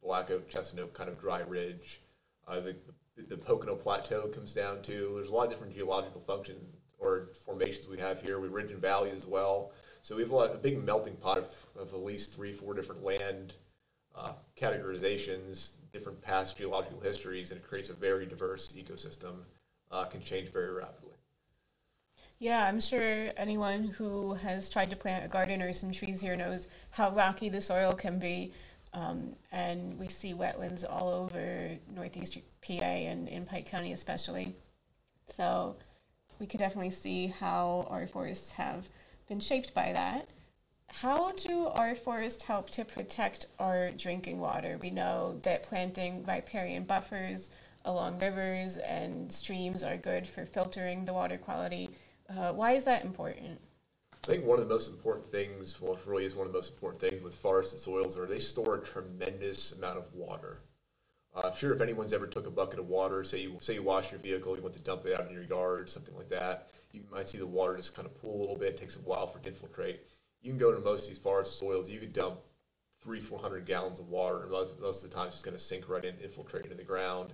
black 0.02 0.30
oak, 0.30 0.48
chestnut 0.48 0.84
oak 0.84 0.94
kind 0.94 1.08
of 1.08 1.18
dry 1.20 1.40
ridge. 1.40 2.00
Uh, 2.46 2.60
the, 2.60 2.76
the 3.16 3.22
the 3.28 3.36
Pocono 3.36 3.74
Plateau 3.74 4.28
comes 4.28 4.54
down 4.54 4.82
to. 4.82 5.12
There's 5.14 5.28
a 5.28 5.34
lot 5.34 5.44
of 5.44 5.50
different 5.50 5.74
geological 5.74 6.22
functions 6.26 6.76
or 6.98 7.28
formations 7.44 7.88
we 7.88 7.98
have 7.98 8.22
here. 8.22 8.40
We 8.40 8.48
ridge 8.48 8.70
and 8.70 8.80
valley 8.80 9.10
as 9.10 9.26
well. 9.26 9.72
So 10.00 10.16
we 10.16 10.22
have 10.22 10.30
a, 10.32 10.36
lot, 10.36 10.54
a 10.54 10.58
big 10.58 10.82
melting 10.82 11.16
pot 11.16 11.38
of, 11.38 11.54
of, 11.78 11.92
at 11.92 12.02
least 12.02 12.34
three, 12.34 12.52
four 12.52 12.74
different 12.74 13.04
land 13.04 13.54
uh, 14.16 14.32
categorizations, 14.56 15.72
different 15.92 16.20
past 16.22 16.56
geological 16.56 17.00
histories, 17.00 17.50
and 17.50 17.60
it 17.60 17.66
creates 17.66 17.90
a 17.90 17.94
very 17.94 18.26
diverse 18.26 18.72
ecosystem. 18.72 19.34
Uh, 19.90 20.04
can 20.06 20.22
change 20.22 20.48
very 20.50 20.72
rapidly. 20.72 21.11
Yeah, 22.42 22.66
I'm 22.66 22.80
sure 22.80 23.28
anyone 23.36 23.84
who 23.84 24.34
has 24.34 24.68
tried 24.68 24.90
to 24.90 24.96
plant 24.96 25.24
a 25.24 25.28
garden 25.28 25.62
or 25.62 25.72
some 25.72 25.92
trees 25.92 26.20
here 26.20 26.34
knows 26.34 26.66
how 26.90 27.12
rocky 27.12 27.48
the 27.48 27.60
soil 27.60 27.92
can 27.92 28.18
be. 28.18 28.52
Um, 28.92 29.36
and 29.52 29.96
we 29.96 30.08
see 30.08 30.34
wetlands 30.34 30.84
all 30.84 31.10
over 31.10 31.78
northeast 31.94 32.36
PA 32.66 32.72
and 32.82 33.28
in 33.28 33.46
Pike 33.46 33.66
County 33.66 33.92
especially. 33.92 34.56
So 35.28 35.76
we 36.40 36.48
could 36.48 36.58
definitely 36.58 36.90
see 36.90 37.28
how 37.28 37.86
our 37.88 38.08
forests 38.08 38.50
have 38.50 38.88
been 39.28 39.38
shaped 39.38 39.72
by 39.72 39.92
that. 39.92 40.26
How 40.88 41.30
do 41.30 41.66
our 41.66 41.94
forests 41.94 42.42
help 42.42 42.70
to 42.70 42.84
protect 42.84 43.46
our 43.60 43.92
drinking 43.92 44.40
water? 44.40 44.78
We 44.82 44.90
know 44.90 45.38
that 45.44 45.62
planting 45.62 46.24
riparian 46.26 46.86
buffers 46.86 47.50
along 47.84 48.18
rivers 48.18 48.78
and 48.78 49.30
streams 49.30 49.84
are 49.84 49.96
good 49.96 50.26
for 50.26 50.44
filtering 50.44 51.04
the 51.04 51.12
water 51.12 51.38
quality. 51.38 51.90
Uh, 52.36 52.52
why 52.52 52.72
is 52.72 52.84
that 52.84 53.04
important? 53.04 53.60
I 54.24 54.26
think 54.26 54.44
one 54.44 54.58
of 54.58 54.68
the 54.68 54.72
most 54.72 54.88
important 54.88 55.30
things, 55.30 55.80
well, 55.80 55.98
really 56.06 56.24
is 56.24 56.36
one 56.36 56.46
of 56.46 56.52
the 56.52 56.58
most 56.58 56.72
important 56.72 57.00
things 57.00 57.22
with 57.22 57.34
forests 57.34 57.72
and 57.72 57.80
soils, 57.80 58.16
are 58.16 58.26
they 58.26 58.38
store 58.38 58.76
a 58.76 58.80
tremendous 58.80 59.72
amount 59.72 59.98
of 59.98 60.12
water. 60.14 60.60
Uh, 61.34 61.50
sure, 61.52 61.72
if 61.72 61.80
anyone's 61.80 62.12
ever 62.12 62.26
took 62.26 62.46
a 62.46 62.50
bucket 62.50 62.78
of 62.78 62.88
water, 62.88 63.24
say 63.24 63.40
you 63.40 63.56
say 63.60 63.74
you 63.74 63.82
wash 63.82 64.12
your 64.12 64.20
vehicle, 64.20 64.54
you 64.54 64.62
want 64.62 64.74
to 64.74 64.82
dump 64.82 65.06
it 65.06 65.18
out 65.18 65.26
in 65.26 65.32
your 65.32 65.42
yard, 65.42 65.88
something 65.88 66.14
like 66.14 66.28
that, 66.28 66.68
you 66.92 67.02
might 67.10 67.28
see 67.28 67.38
the 67.38 67.46
water 67.46 67.76
just 67.76 67.94
kind 67.94 68.06
of 68.06 68.20
pool 68.20 68.38
a 68.38 68.42
little 68.42 68.56
bit. 68.56 68.74
It 68.74 68.76
takes 68.76 68.96
a 68.96 69.00
while 69.00 69.26
for 69.26 69.38
it 69.38 69.44
to 69.44 69.48
infiltrate. 69.48 70.00
You 70.42 70.50
can 70.50 70.58
go 70.58 70.72
to 70.72 70.78
most 70.78 71.04
of 71.04 71.08
these 71.08 71.18
forest 71.18 71.58
soils, 71.58 71.88
you 71.88 71.98
could 71.98 72.12
dump 72.12 72.38
three, 73.02 73.20
four 73.20 73.38
hundred 73.38 73.66
gallons 73.66 73.98
of 73.98 74.08
water, 74.08 74.42
and 74.42 74.50
most, 74.50 74.80
most 74.80 75.02
of 75.02 75.10
the 75.10 75.16
time 75.16 75.26
it's 75.26 75.36
just 75.36 75.44
going 75.44 75.56
to 75.56 75.62
sink 75.62 75.88
right 75.88 76.04
in, 76.04 76.14
infiltrate 76.22 76.64
into 76.64 76.76
the 76.76 76.84
ground. 76.84 77.32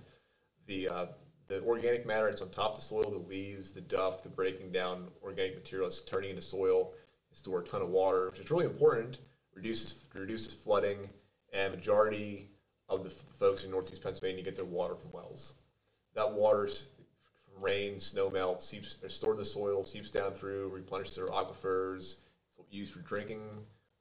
The 0.65 0.87
uh, 0.87 1.05
the 1.49 1.61
organic 1.63 2.05
matter 2.05 2.29
that's 2.29 2.41
on 2.41 2.49
top 2.49 2.75
of 2.75 2.75
the 2.77 2.85
soil, 2.85 3.09
the 3.11 3.27
leaves, 3.27 3.71
the 3.71 3.81
duff, 3.81 4.23
the 4.23 4.29
breaking 4.29 4.71
down 4.71 5.07
organic 5.23 5.55
material 5.55 5.89
that's 5.89 6.01
turning 6.01 6.29
into 6.29 6.41
soil, 6.41 6.93
store 7.33 7.59
a 7.59 7.63
ton 7.63 7.81
of 7.81 7.89
water, 7.89 8.29
which 8.29 8.39
is 8.39 8.49
really 8.49 8.65
important. 8.65 9.19
Reduces 9.53 10.05
reduces 10.13 10.53
flooding, 10.53 11.09
and 11.51 11.73
majority 11.73 12.49
of 12.87 13.03
the 13.03 13.09
folks 13.09 13.65
in 13.65 13.71
Northeast 13.71 14.01
Pennsylvania 14.01 14.43
get 14.43 14.55
their 14.55 14.63
water 14.63 14.95
from 14.95 15.11
wells. 15.11 15.55
That 16.15 16.31
water's 16.31 16.85
from 17.51 17.61
rain, 17.61 17.99
snow 17.99 18.29
melt, 18.29 18.61
seeps, 18.61 18.97
or 19.03 19.09
stored 19.09 19.35
in 19.35 19.39
the 19.39 19.45
soil, 19.45 19.83
seeps 19.83 20.11
down 20.11 20.33
through, 20.33 20.69
replenishes 20.69 21.15
their 21.15 21.27
aquifers, 21.27 22.17
it's 22.59 22.73
used 22.73 22.93
for 22.93 22.99
drinking. 22.99 23.41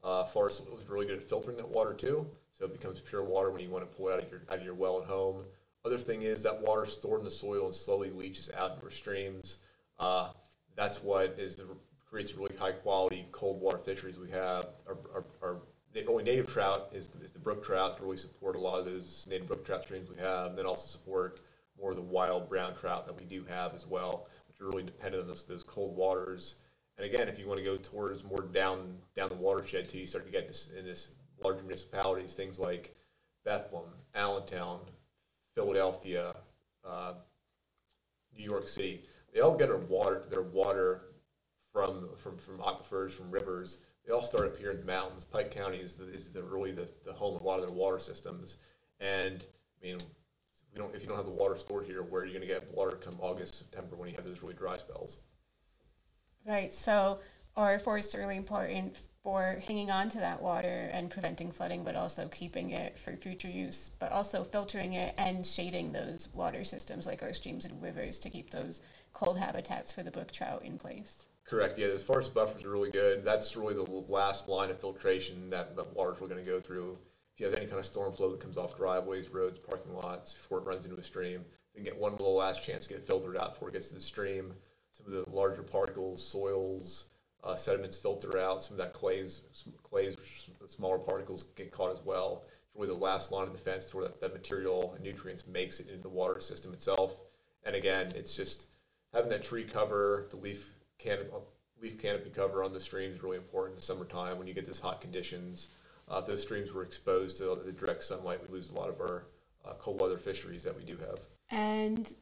Uh, 0.05 0.25
forest 0.25 0.61
is 0.61 0.89
really 0.89 1.07
good 1.07 1.17
at 1.17 1.23
filtering 1.23 1.57
that 1.57 1.69
water 1.69 1.95
too, 1.95 2.27
so 2.57 2.67
it 2.67 2.73
becomes 2.73 3.01
pure 3.01 3.25
water 3.25 3.51
when 3.51 3.63
you 3.63 3.71
want 3.71 3.91
to 3.91 3.97
pull 3.97 4.09
it 4.09 4.13
out 4.13 4.23
of 4.23 4.31
your 4.31 4.43
out 4.51 4.59
of 4.59 4.65
your 4.65 4.75
well 4.75 5.01
at 5.01 5.09
home. 5.09 5.45
Other 5.85 5.99
thing 5.99 6.23
is 6.23 6.43
that 6.43 6.61
water 6.61 6.87
stored 6.87 7.21
in 7.21 7.25
the 7.25 7.31
soil 7.31 7.67
and 7.67 7.75
slowly 7.75 8.11
leaches 8.11 8.51
out 8.57 8.73
into 8.73 8.85
our 8.85 8.91
streams. 8.91 9.59
Uh, 9.99 10.31
that's 10.77 11.03
what 11.03 11.37
is 11.39 11.57
the 11.57 11.67
creates 12.09 12.35
really 12.35 12.57
high 12.57 12.73
quality 12.73 13.27
cold 13.33 13.61
water 13.61 13.79
fisheries 13.79 14.19
we 14.19 14.31
have. 14.31 14.75
Our, 14.87 14.97
our, 15.15 15.25
our 15.43 15.57
only 16.09 16.25
native 16.25 16.47
trout 16.47 16.91
is, 16.93 17.11
is 17.23 17.33
the 17.33 17.39
brook 17.39 17.65
trout 17.65 17.97
to 17.97 18.03
really 18.05 18.17
support 18.17 18.57
a 18.57 18.59
lot 18.59 18.79
of 18.79 18.85
those 18.85 19.27
native 19.29 19.49
brook 19.49 19.65
trout 19.67 19.83
streams 19.83 20.09
we 20.09 20.17
have, 20.19 20.51
and 20.51 20.59
then 20.59 20.67
also 20.67 20.87
support 20.87 21.41
more 21.79 21.91
of 21.91 21.97
the 21.97 22.03
wild 22.03 22.49
brown 22.49 22.75
trout 22.77 23.07
that 23.07 23.19
we 23.19 23.25
do 23.25 23.45
have 23.49 23.75
as 23.75 23.87
well, 23.87 24.29
which 24.47 24.61
are 24.61 24.67
really 24.67 24.83
dependent 24.83 25.23
on 25.23 25.29
those, 25.29 25.45
those 25.45 25.65
cold 25.65 25.97
waters. 25.97 26.57
And 26.97 27.07
again, 27.07 27.29
if 27.29 27.39
you 27.39 27.47
want 27.47 27.59
to 27.59 27.65
go 27.65 27.77
towards 27.77 28.25
more 28.25 28.43
down 28.43 28.97
down 29.17 29.29
the 29.29 29.37
watershed 29.37 29.89
too, 29.89 29.99
you 29.99 30.07
start 30.07 30.27
to 30.27 30.33
get 30.33 30.49
this 30.49 30.71
in 30.77 30.85
this 30.85 31.09
larger 31.43 31.63
municipalities, 31.63 32.35
things 32.35 32.59
like 32.59 32.97
Bethlehem, 33.45 33.93
Allentown, 34.15 34.81
Philadelphia, 35.59 36.37
uh, 36.89 37.15
New 38.37 38.45
York 38.45 38.69
City. 38.69 39.03
They 39.35 39.41
all 39.41 39.57
get 39.57 39.69
their 39.69 39.79
water 39.79 40.23
their 40.31 40.43
water 40.43 41.03
from 41.73 42.11
from 42.17 42.37
from 42.39 42.59
aquifers, 42.59 43.11
from 43.11 43.31
rivers. 43.31 43.79
They 44.07 44.13
all 44.13 44.23
start 44.23 44.47
up 44.47 44.57
here 44.57 44.71
in 44.71 44.79
the 44.79 44.87
mountains. 44.87 45.25
Pike 45.25 45.51
County 45.51 45.79
is, 45.79 45.97
the, 45.97 46.11
is 46.11 46.31
the, 46.31 46.43
really 46.43 46.71
the, 46.71 46.89
the 47.05 47.13
home 47.13 47.37
of 47.37 47.43
a 47.43 47.45
lot 47.45 47.61
of 47.61 47.67
their 47.67 47.77
water 47.77 47.99
systems. 47.99 48.57
And 49.01 49.45
I 49.83 49.87
mean, 49.87 49.97
if 49.97 51.03
you 51.03 51.09
don't 51.09 51.17
have 51.17 51.27
the 51.27 51.31
water 51.31 51.57
stored 51.59 51.85
here, 51.85 52.03
where 52.03 52.23
are 52.23 52.25
you 52.25 52.33
going 52.33 52.41
to 52.41 52.47
get 52.47 52.75
water 52.75 52.97
come 52.97 53.17
August, 53.21 53.59
September 53.59 53.97
when 53.97 54.09
you 54.09 54.15
have 54.17 54.27
those 54.27 54.41
really 54.41 54.55
dry 54.55 54.79
spells? 54.79 55.19
Right. 56.47 56.73
So 56.73 57.19
our 57.55 57.79
forests 57.79 58.15
are 58.15 58.21
really 58.21 58.37
important 58.39 58.97
for 59.29 59.61
hanging 59.67 59.91
on 59.91 60.09
to 60.09 60.17
that 60.17 60.41
water 60.41 60.89
and 60.91 61.11
preventing 61.11 61.53
flooding, 61.53 61.85
but 61.85 61.95
also 61.95 62.27
keeping 62.29 62.71
it 62.71 62.97
for 62.97 63.15
future 63.15 63.51
use, 63.51 63.91
but 63.99 64.11
also 64.11 64.43
filtering 64.43 64.95
it 64.95 65.15
and 65.19 65.45
shading 65.45 65.93
those 65.93 66.31
water 66.33 66.65
systems 66.65 67.07
like 67.07 67.23
our 67.23 67.35
streams 67.35 67.67
and 67.67 67.83
rivers 67.83 68.19
to 68.19 68.31
keep 68.31 68.49
those 68.49 68.81
cold 69.13 69.37
habitats 69.37 69.93
for 69.93 70.03
the 70.03 70.11
brook 70.11 70.33
trout 70.33 70.63
in 70.65 70.79
place. 70.79 71.27
Correct. 71.45 71.79
Yeah, 71.79 71.89
the 71.89 71.99
forest 71.99 72.33
buffers 72.33 72.65
are 72.65 72.71
really 72.71 72.91
good. 72.91 73.23
That's 73.23 73.55
really 73.55 73.75
the 73.75 73.83
last 73.83 74.49
line 74.49 74.71
of 74.71 74.81
filtration 74.81 75.51
that, 75.51 75.77
the 75.77 75.85
water's 75.93 76.19
we're 76.23 76.29
going 76.29 76.43
to 76.43 76.51
go 76.51 76.59
through. 76.59 76.97
If 77.35 77.41
you 77.41 77.45
have 77.45 77.55
any 77.55 77.67
kind 77.67 77.79
of 77.79 77.85
storm 77.85 78.15
flow 78.15 78.31
that 78.31 78.41
comes 78.41 78.57
off 78.57 78.79
driveways, 78.79 79.29
roads, 79.29 79.59
parking 79.59 79.95
lots, 79.95 80.33
before 80.33 80.61
it 80.61 80.65
runs 80.65 80.87
into 80.87 80.99
a 80.99 81.05
stream, 81.05 81.45
then 81.75 81.85
get 81.85 81.99
one 81.99 82.13
little 82.13 82.35
last 82.35 82.65
chance 82.65 82.87
to 82.87 82.95
get 82.95 83.07
filtered 83.07 83.37
out 83.37 83.53
before 83.53 83.69
it 83.69 83.73
gets 83.73 83.89
to 83.89 83.95
the 83.95 84.01
stream. 84.01 84.55
Some 84.91 85.05
of 85.05 85.13
the 85.13 85.31
larger 85.31 85.63
particles, 85.63 86.27
soils, 86.27 87.11
uh, 87.45 87.57
sediments 87.57 87.99
filter 87.99 88.39
out. 88.39 88.63
Some 88.63 88.75
of 88.75 88.79
that 88.79 88.93
clays, 88.93 89.43
clays, 89.83 90.17
smaller 90.67 90.99
particles 90.99 91.45
get 91.57 91.71
caught 91.71 91.93
as 91.93 92.01
well. 92.05 92.45
It's 92.45 92.75
really 92.75 92.89
the 92.89 92.95
last 92.95 93.33
line 93.33 93.47
of 93.47 93.53
defense 93.53 93.85
to 93.87 93.97
where 93.97 94.07
that, 94.07 94.21
that 94.21 94.33
material 94.33 94.93
and 94.95 95.05
nutrients 95.05 95.47
makes 95.47 95.81
it 95.81 95.89
into 95.89 96.03
the 96.03 96.09
water 96.09 96.41
system 96.41 96.73
itself. 96.73 97.21
And 97.65 97.75
again, 97.75 98.13
it's 98.15 98.35
just 98.35 98.67
having 99.13 99.31
that 99.31 99.45
tree 99.45 99.65
cover, 99.65 100.27
the 100.31 100.37
leaf 100.37 100.75
canopy, 100.99 101.31
leaf 101.81 102.01
canopy 102.01 102.31
cover 102.31 102.65
on 102.65 102.73
the 102.73 102.81
streams 102.81 103.17
is 103.17 103.23
really 103.23 103.37
important 103.37 103.75
in 103.75 103.77
the 103.77 103.83
summertime 103.83 104.39
when 104.39 104.47
you 104.47 104.55
get 104.55 104.67
those 104.67 104.81
hot 104.81 105.01
conditions. 105.01 105.69
Uh, 106.11 106.19
if 106.19 106.27
those 106.27 106.43
streams 106.43 106.73
were 106.73 106.83
exposed 106.83 107.37
to 107.39 107.59
the 107.65 107.73
direct 107.73 108.03
sunlight, 108.03 108.41
we 108.43 108.55
lose 108.55 108.71
a 108.71 108.75
lot 108.75 108.89
of 108.89 109.01
our 109.01 109.27
uh, 109.65 109.75
cold 109.79 110.01
weather 110.01 110.19
fisheries 110.19 110.65
that 110.65 110.77
we 110.77 110.83
do 110.83 110.97
have. 110.97 111.21
And 111.51 112.13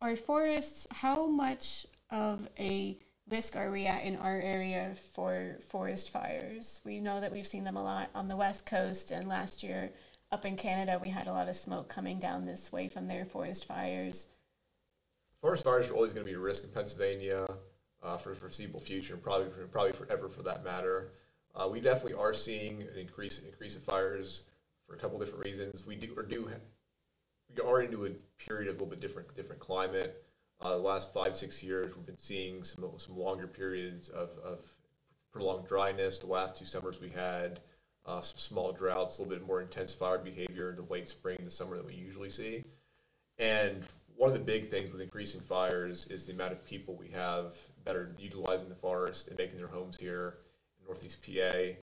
our 0.00 0.16
forests, 0.16 0.86
how 0.90 1.26
much 1.26 1.86
of 2.10 2.48
a 2.58 2.98
risk 3.30 3.56
are 3.56 3.70
we 3.70 3.86
at 3.86 4.04
in 4.04 4.16
our 4.16 4.40
area 4.40 4.94
for 5.12 5.56
forest 5.68 6.10
fires? 6.10 6.80
We 6.84 7.00
know 7.00 7.20
that 7.20 7.32
we've 7.32 7.46
seen 7.46 7.64
them 7.64 7.76
a 7.76 7.82
lot 7.82 8.10
on 8.14 8.28
the 8.28 8.36
west 8.36 8.66
coast, 8.66 9.10
and 9.10 9.28
last 9.28 9.62
year 9.62 9.90
up 10.30 10.44
in 10.44 10.56
Canada, 10.56 11.00
we 11.02 11.10
had 11.10 11.26
a 11.26 11.32
lot 11.32 11.48
of 11.48 11.56
smoke 11.56 11.88
coming 11.88 12.18
down 12.18 12.42
this 12.42 12.70
way 12.70 12.88
from 12.88 13.06
their 13.06 13.24
forest 13.24 13.64
fires. 13.64 14.26
Forest 15.40 15.64
fires 15.64 15.88
are 15.88 15.94
always 15.94 16.12
going 16.12 16.26
to 16.26 16.30
be 16.30 16.36
a 16.36 16.40
risk 16.40 16.64
in 16.64 16.70
Pennsylvania 16.70 17.46
uh, 18.02 18.16
for 18.16 18.30
the 18.30 18.36
foreseeable 18.36 18.80
future, 18.80 19.14
and 19.14 19.22
probably 19.22 19.48
probably 19.70 19.92
forever 19.92 20.28
for 20.28 20.42
that 20.42 20.64
matter. 20.64 21.12
Uh, 21.54 21.68
we 21.68 21.80
definitely 21.80 22.14
are 22.14 22.34
seeing 22.34 22.82
an 22.82 22.98
increase 22.98 23.40
increase 23.40 23.76
of 23.76 23.82
fires 23.82 24.42
for 24.86 24.94
a 24.94 24.98
couple 24.98 25.18
different 25.18 25.44
reasons. 25.44 25.86
We 25.86 25.96
do 25.96 26.12
or 26.16 26.22
do 26.22 26.50
we 27.54 27.62
are 27.62 27.82
into 27.82 28.06
a 28.06 28.10
period 28.42 28.68
of 28.68 28.76
a 28.76 28.78
little 28.78 28.88
bit 28.88 29.00
different 29.00 29.34
different 29.36 29.60
climate. 29.60 30.24
Uh, 30.60 30.70
the 30.70 30.82
last 30.82 31.12
five 31.14 31.36
six 31.36 31.62
years, 31.62 31.94
we've 31.94 32.06
been 32.06 32.18
seeing 32.18 32.64
some 32.64 32.84
some 32.96 33.16
longer 33.16 33.46
periods 33.46 34.08
of, 34.08 34.30
of 34.44 34.58
prolonged 35.32 35.68
dryness. 35.68 36.18
The 36.18 36.26
last 36.26 36.56
two 36.56 36.64
summers 36.64 37.00
we 37.00 37.10
had 37.10 37.60
uh, 38.06 38.20
some 38.20 38.38
small 38.38 38.72
droughts, 38.72 39.18
a 39.18 39.22
little 39.22 39.38
bit 39.38 39.46
more 39.46 39.60
intense 39.60 39.94
fire 39.94 40.18
behavior 40.18 40.70
in 40.70 40.76
the 40.76 40.92
late 40.92 41.08
spring, 41.08 41.38
the 41.44 41.50
summer 41.50 41.76
that 41.76 41.86
we 41.86 41.94
usually 41.94 42.30
see, 42.30 42.64
and 43.38 43.84
one 44.16 44.28
of 44.28 44.34
the 44.34 44.44
big 44.44 44.68
things 44.68 44.90
with 44.90 45.00
increasing 45.00 45.40
fires 45.40 46.08
is 46.08 46.26
the 46.26 46.32
amount 46.32 46.50
of 46.50 46.64
people 46.64 46.96
we 46.96 47.08
have 47.08 47.56
that 47.84 47.94
are 47.94 48.12
utilizing 48.18 48.68
the 48.68 48.74
forest 48.74 49.28
and 49.28 49.38
making 49.38 49.58
their 49.58 49.68
homes 49.68 49.96
here 49.96 50.38
in 50.80 50.86
Northeast 50.86 51.22
PA. 51.22 51.78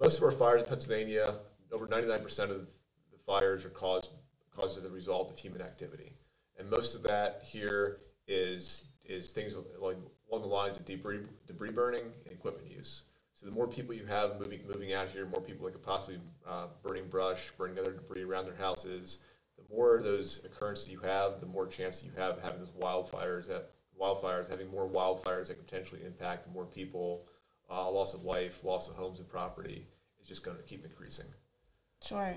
Most 0.00 0.18
of 0.18 0.24
our 0.24 0.30
fires 0.30 0.62
in 0.62 0.68
Pennsylvania, 0.68 1.34
over 1.72 1.88
99% 1.88 2.24
of 2.50 2.68
the 3.10 3.18
fires 3.26 3.64
are 3.64 3.70
caused 3.70 4.10
caused 4.54 4.78
as 4.78 4.84
a 4.84 4.90
result 4.90 5.30
of 5.30 5.38
human 5.38 5.60
activity, 5.60 6.12
and 6.60 6.70
most 6.70 6.94
of 6.94 7.02
that 7.02 7.42
here 7.44 8.00
is 8.28 8.84
is 9.04 9.32
things 9.32 9.54
like 9.80 9.96
along 10.30 10.42
the 10.42 10.48
lines 10.48 10.76
of 10.76 10.84
debris 10.84 11.20
debris 11.46 11.70
burning 11.70 12.04
and 12.24 12.32
equipment 12.32 12.70
use. 12.70 13.04
So 13.34 13.46
the 13.46 13.52
more 13.52 13.66
people 13.66 13.94
you 13.94 14.04
have 14.04 14.38
moving 14.38 14.60
moving 14.68 14.92
out 14.92 15.08
here, 15.08 15.26
more 15.26 15.40
people 15.40 15.64
that 15.66 15.72
could 15.72 15.82
possibly 15.82 16.20
uh, 16.46 16.66
burning 16.82 17.08
brush, 17.08 17.50
burning 17.56 17.78
other 17.78 17.92
debris 17.92 18.22
around 18.22 18.44
their 18.44 18.54
houses, 18.54 19.20
the 19.56 19.74
more 19.74 20.00
those 20.02 20.44
occurrences 20.44 20.90
you 20.90 21.00
have, 21.00 21.40
the 21.40 21.46
more 21.46 21.66
chance 21.66 22.04
you 22.04 22.10
have 22.16 22.36
of 22.36 22.42
having 22.42 22.60
those 22.60 22.72
wildfires 22.72 23.48
that 23.48 23.70
wildfires, 23.98 24.48
having 24.48 24.70
more 24.70 24.88
wildfires 24.88 25.48
that 25.48 25.54
could 25.54 25.66
potentially 25.66 26.02
impact 26.04 26.46
more 26.52 26.66
people, 26.66 27.26
uh, 27.70 27.90
loss 27.90 28.14
of 28.14 28.22
life, 28.22 28.62
loss 28.64 28.88
of 28.88 28.94
homes 28.94 29.18
and 29.18 29.28
property 29.28 29.86
is 30.20 30.28
just 30.28 30.44
going 30.44 30.56
to 30.56 30.62
keep 30.62 30.84
increasing. 30.84 31.26
Sure. 32.02 32.34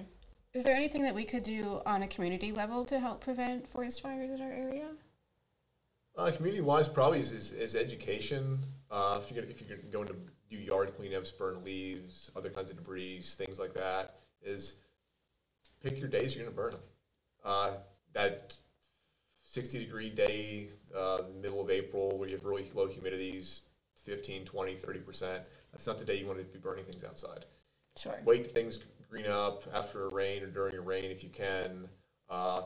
Is 0.53 0.63
there 0.63 0.75
anything 0.75 1.01
that 1.01 1.15
we 1.15 1.25
could 1.25 1.43
do 1.43 1.81
on 1.85 2.03
a 2.03 2.07
community 2.07 2.51
level 2.51 2.85
to 2.85 2.99
help 2.99 3.21
prevent 3.21 3.67
forest 3.67 4.01
fires 4.01 4.29
in 4.29 4.39
our 4.39 4.51
area? 4.51 4.87
Uh, 6.15 6.29
community-wise, 6.29 6.87
probably 6.87 7.19
is, 7.19 7.31
is, 7.31 7.53
is 7.53 7.75
education. 7.75 8.59
Uh, 8.91 9.19
if 9.19 9.35
you're 9.35 9.43
if 9.45 9.67
you're 9.67 9.79
going 9.91 10.07
to 10.07 10.15
do 10.51 10.57
yard 10.57 10.93
cleanups, 10.95 11.35
burn 11.35 11.63
leaves, 11.63 12.29
other 12.35 12.51
kinds 12.51 12.69
of 12.69 12.77
debris, 12.77 13.21
things 13.23 13.57
like 13.57 13.73
that, 13.73 14.19
is 14.43 14.75
pick 15.81 15.97
your 15.99 16.07
days 16.07 16.35
you're 16.35 16.45
going 16.45 16.55
to 16.55 16.61
burn 16.61 16.71
them. 16.71 16.81
Uh, 17.43 17.71
that 18.13 18.55
60 19.49 19.79
degree 19.79 20.11
day, 20.11 20.69
uh, 20.95 21.21
middle 21.41 21.61
of 21.61 21.71
April, 21.71 22.15
where 22.19 22.29
you 22.29 22.35
have 22.35 22.45
really 22.45 22.69
low 22.75 22.87
humidities, 22.87 23.61
15, 24.05 24.45
20, 24.45 24.75
30%, 24.75 25.39
that's 25.71 25.87
not 25.87 25.97
the 25.97 26.05
day 26.05 26.19
you 26.19 26.27
want 26.27 26.37
to 26.37 26.45
be 26.45 26.59
burning 26.59 26.85
things 26.85 27.03
outside. 27.03 27.45
Sure. 27.97 28.19
Wait 28.23 28.51
things 28.51 28.79
green 29.13 29.27
up 29.27 29.63
after 29.75 30.05
a 30.05 30.09
rain 30.09 30.41
or 30.41 30.47
during 30.47 30.75
a 30.75 30.81
rain 30.81 31.05
if 31.11 31.23
you 31.23 31.29
can. 31.29 31.87
Uh, 32.29 32.61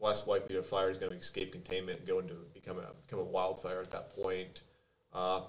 less 0.00 0.28
likely 0.28 0.56
a 0.56 0.62
fire 0.62 0.90
is 0.90 0.98
going 0.98 1.10
to 1.10 1.18
escape 1.18 1.50
containment 1.50 1.98
and 1.98 2.06
go 2.06 2.20
into 2.20 2.34
become 2.54 2.78
a 2.78 2.86
become 3.04 3.18
a 3.18 3.24
wildfire 3.24 3.80
at 3.80 3.90
that 3.90 4.14
point. 4.14 4.62
Uh, 5.12 5.42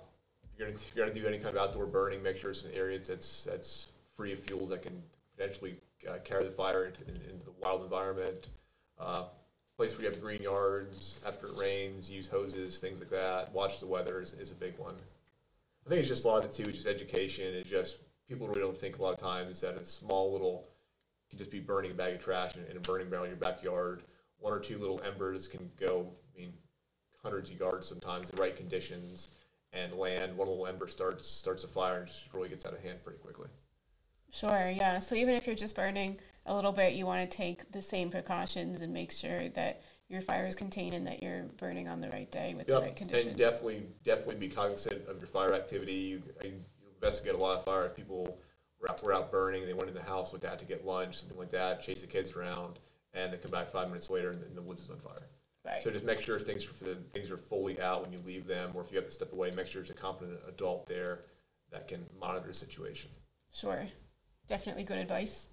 you're 0.57 0.67
going 0.67 0.77
to 0.77 0.85
you're 0.95 1.05
to 1.05 1.13
do 1.13 1.27
any 1.27 1.37
kind 1.37 1.55
of 1.55 1.61
outdoor 1.61 1.85
burning. 1.85 2.23
Make 2.23 2.37
sure 2.37 2.49
it's 2.49 2.63
in 2.63 2.71
areas 2.71 3.07
that's 3.07 3.43
that's 3.43 3.91
free 4.17 4.33
of 4.33 4.39
fuels 4.39 4.69
that 4.69 4.81
can 4.81 5.03
potentially 5.37 5.75
uh, 6.09 6.17
carry 6.23 6.43
the 6.43 6.51
fire 6.51 6.85
into, 6.85 7.03
into, 7.07 7.45
the 7.45 7.53
wild 7.61 7.83
environment. 7.83 8.49
Uh, 8.99 9.25
place 9.77 9.95
where 9.95 10.05
you 10.05 10.11
have 10.11 10.21
green 10.21 10.41
yards 10.41 11.19
after 11.27 11.47
it 11.47 11.59
rains, 11.59 12.09
use 12.09 12.27
hoses, 12.27 12.79
things 12.79 12.99
like 12.99 13.09
that. 13.09 13.51
Watch 13.53 13.79
the 13.79 13.87
weather 13.87 14.21
is, 14.21 14.33
is 14.33 14.51
a 14.51 14.55
big 14.55 14.77
one. 14.77 14.95
I 15.85 15.89
think 15.89 15.99
it's 15.99 16.07
just 16.07 16.25
a 16.25 16.27
lot 16.27 16.43
of 16.43 16.45
it 16.45 16.53
too, 16.53 16.63
which 16.63 16.77
is 16.77 16.87
education. 16.87 17.53
It's 17.53 17.69
just 17.69 17.97
people 18.27 18.47
really 18.47 18.61
don't 18.61 18.77
think 18.77 18.97
a 18.97 19.01
lot 19.01 19.13
of 19.13 19.19
times 19.19 19.61
that 19.61 19.75
a 19.75 19.85
small 19.85 20.31
little 20.31 20.67
can 21.29 21.37
just 21.37 21.51
be 21.51 21.59
burning 21.59 21.91
a 21.91 21.93
bag 21.93 22.15
of 22.15 22.21
trash 22.21 22.55
in, 22.55 22.63
in 22.69 22.77
a 22.77 22.79
burning 22.79 23.09
barrel 23.09 23.25
in 23.25 23.31
your 23.31 23.37
backyard. 23.37 24.03
One 24.39 24.53
or 24.53 24.59
two 24.59 24.77
little 24.77 25.01
embers 25.05 25.47
can 25.47 25.69
go, 25.79 26.07
I 26.35 26.39
mean, 26.39 26.53
hundreds 27.21 27.49
of 27.49 27.59
yards 27.59 27.87
sometimes 27.87 28.29
in 28.29 28.35
the 28.35 28.41
right 28.41 28.55
conditions 28.55 29.29
and 29.71 29.93
land. 29.93 30.35
One 30.37 30.47
little 30.47 30.67
ember 30.67 30.87
starts 30.87 31.27
starts 31.27 31.63
a 31.63 31.67
fire 31.67 31.99
and 31.99 32.07
just 32.07 32.25
really 32.33 32.49
gets 32.49 32.65
out 32.65 32.73
of 32.73 32.81
hand 32.81 33.03
pretty 33.03 33.19
quickly. 33.19 33.49
Sure, 34.31 34.71
yeah. 34.75 34.99
So 34.99 35.15
even 35.15 35.35
if 35.35 35.45
you're 35.45 35.55
just 35.55 35.75
burning 35.75 36.19
a 36.45 36.55
little 36.55 36.71
bit, 36.71 36.93
you 36.93 37.05
want 37.05 37.29
to 37.29 37.37
take 37.37 37.71
the 37.71 37.81
same 37.81 38.09
precautions 38.09 38.81
and 38.81 38.93
make 38.93 39.11
sure 39.11 39.49
that 39.49 39.83
your 40.09 40.21
fire 40.21 40.45
is 40.45 40.55
contained 40.55 40.93
and 40.93 41.07
that 41.07 41.23
you're 41.23 41.43
burning 41.57 41.87
on 41.87 42.01
the 42.01 42.09
right 42.09 42.29
day 42.31 42.53
with 42.55 42.67
the 42.67 42.79
right 42.79 42.95
conditions. 42.95 43.27
and 43.27 43.37
definitely, 43.37 43.83
definitely 44.03 44.35
be 44.35 44.49
cognizant 44.49 45.07
of 45.07 45.17
your 45.17 45.27
fire 45.27 45.53
activity. 45.53 45.93
You, 45.93 46.23
I, 46.43 46.47
you 46.47 46.53
investigate 47.03 47.35
a 47.35 47.37
lot 47.37 47.57
of 47.57 47.63
fires. 47.63 47.91
People 47.93 48.37
were 48.79 48.89
out, 48.89 49.03
were 49.03 49.13
out 49.13 49.31
burning. 49.31 49.65
They 49.65 49.73
went 49.73 49.89
in 49.89 49.95
the 49.95 50.01
house 50.01 50.31
with 50.31 50.41
dad 50.41 50.59
to 50.59 50.65
get 50.65 50.85
lunch, 50.85 51.19
something 51.19 51.37
like 51.37 51.51
that. 51.51 51.81
Chase 51.81 52.01
the 52.01 52.07
kids 52.07 52.31
around, 52.31 52.79
and 53.13 53.31
they 53.33 53.37
come 53.37 53.51
back 53.51 53.67
five 53.67 53.87
minutes 53.89 54.09
later, 54.09 54.31
and 54.31 54.41
the, 54.41 54.45
and 54.45 54.55
the 54.55 54.61
woods 54.61 54.83
is 54.83 54.89
on 54.89 54.97
fire. 54.97 55.27
right. 55.65 55.83
So 55.83 55.91
just 55.91 56.05
make 56.05 56.21
sure 56.21 56.39
things 56.39 56.65
are 56.65 56.95
things 57.13 57.29
are 57.29 57.37
fully 57.37 57.81
out 57.81 58.01
when 58.01 58.13
you 58.13 58.19
leave 58.25 58.47
them, 58.47 58.71
or 58.73 58.81
if 58.81 58.91
you 58.91 58.97
have 58.97 59.07
to 59.07 59.13
step 59.13 59.33
away, 59.33 59.51
make 59.55 59.67
sure 59.67 59.81
there's 59.81 59.89
a 59.89 59.93
competent 59.93 60.39
adult 60.47 60.87
there 60.87 61.19
that 61.71 61.87
can 61.87 62.05
monitor 62.19 62.47
the 62.47 62.53
situation. 62.53 63.09
Sure. 63.53 63.85
Definitely 64.47 64.83
good 64.83 64.97
advice. 64.97 65.47